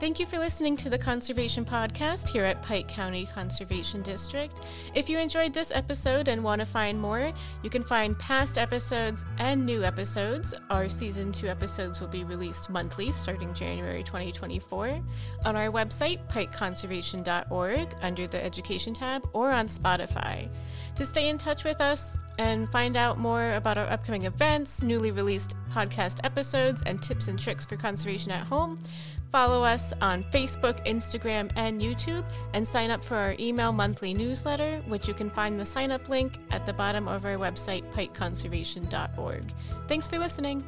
Thank 0.00 0.18
you 0.18 0.26
for 0.26 0.38
listening 0.38 0.76
to 0.78 0.90
the 0.90 0.98
Conservation 0.98 1.64
Podcast 1.64 2.28
here 2.28 2.44
at 2.44 2.60
Pike 2.62 2.88
County 2.88 3.26
Conservation 3.26 4.02
District. 4.02 4.60
If 4.92 5.08
you 5.08 5.18
enjoyed 5.18 5.54
this 5.54 5.70
episode 5.70 6.26
and 6.26 6.42
want 6.42 6.60
to 6.60 6.66
find 6.66 7.00
more, 7.00 7.32
you 7.62 7.70
can 7.70 7.82
find 7.82 8.18
past 8.18 8.58
episodes 8.58 9.24
and 9.38 9.64
new 9.64 9.84
episodes. 9.84 10.52
Our 10.68 10.88
season 10.88 11.30
two 11.30 11.46
episodes 11.46 12.00
will 12.00 12.08
be 12.08 12.24
released 12.24 12.70
monthly 12.70 13.12
starting 13.12 13.54
January 13.54 14.02
2024 14.02 15.00
on 15.44 15.56
our 15.56 15.68
website, 15.68 16.28
pikeconservation.org, 16.28 17.94
under 18.02 18.26
the 18.26 18.44
Education 18.44 18.94
tab, 18.94 19.26
or 19.32 19.52
on 19.52 19.68
Spotify. 19.68 20.48
To 20.96 21.04
stay 21.04 21.28
in 21.28 21.38
touch 21.38 21.62
with 21.62 21.80
us, 21.80 22.18
and 22.38 22.70
find 22.70 22.96
out 22.96 23.18
more 23.18 23.54
about 23.54 23.78
our 23.78 23.86
upcoming 23.86 24.24
events, 24.24 24.82
newly 24.82 25.10
released 25.10 25.56
podcast 25.70 26.20
episodes, 26.24 26.82
and 26.86 27.02
tips 27.02 27.28
and 27.28 27.38
tricks 27.38 27.64
for 27.64 27.76
conservation 27.76 28.30
at 28.30 28.46
home, 28.46 28.78
follow 29.30 29.64
us 29.64 29.92
on 30.00 30.22
Facebook, 30.24 30.84
Instagram, 30.86 31.50
and 31.56 31.80
YouTube, 31.80 32.24
and 32.52 32.66
sign 32.66 32.90
up 32.90 33.02
for 33.02 33.16
our 33.16 33.34
email 33.40 33.72
monthly 33.72 34.14
newsletter, 34.14 34.76
which 34.86 35.08
you 35.08 35.14
can 35.14 35.30
find 35.30 35.58
the 35.58 35.66
sign 35.66 35.90
up 35.90 36.08
link 36.08 36.38
at 36.50 36.64
the 36.66 36.72
bottom 36.72 37.08
of 37.08 37.24
our 37.24 37.36
website, 37.36 37.82
pikeconservation.org. 37.92 39.52
Thanks 39.88 40.06
for 40.06 40.18
listening. 40.18 40.64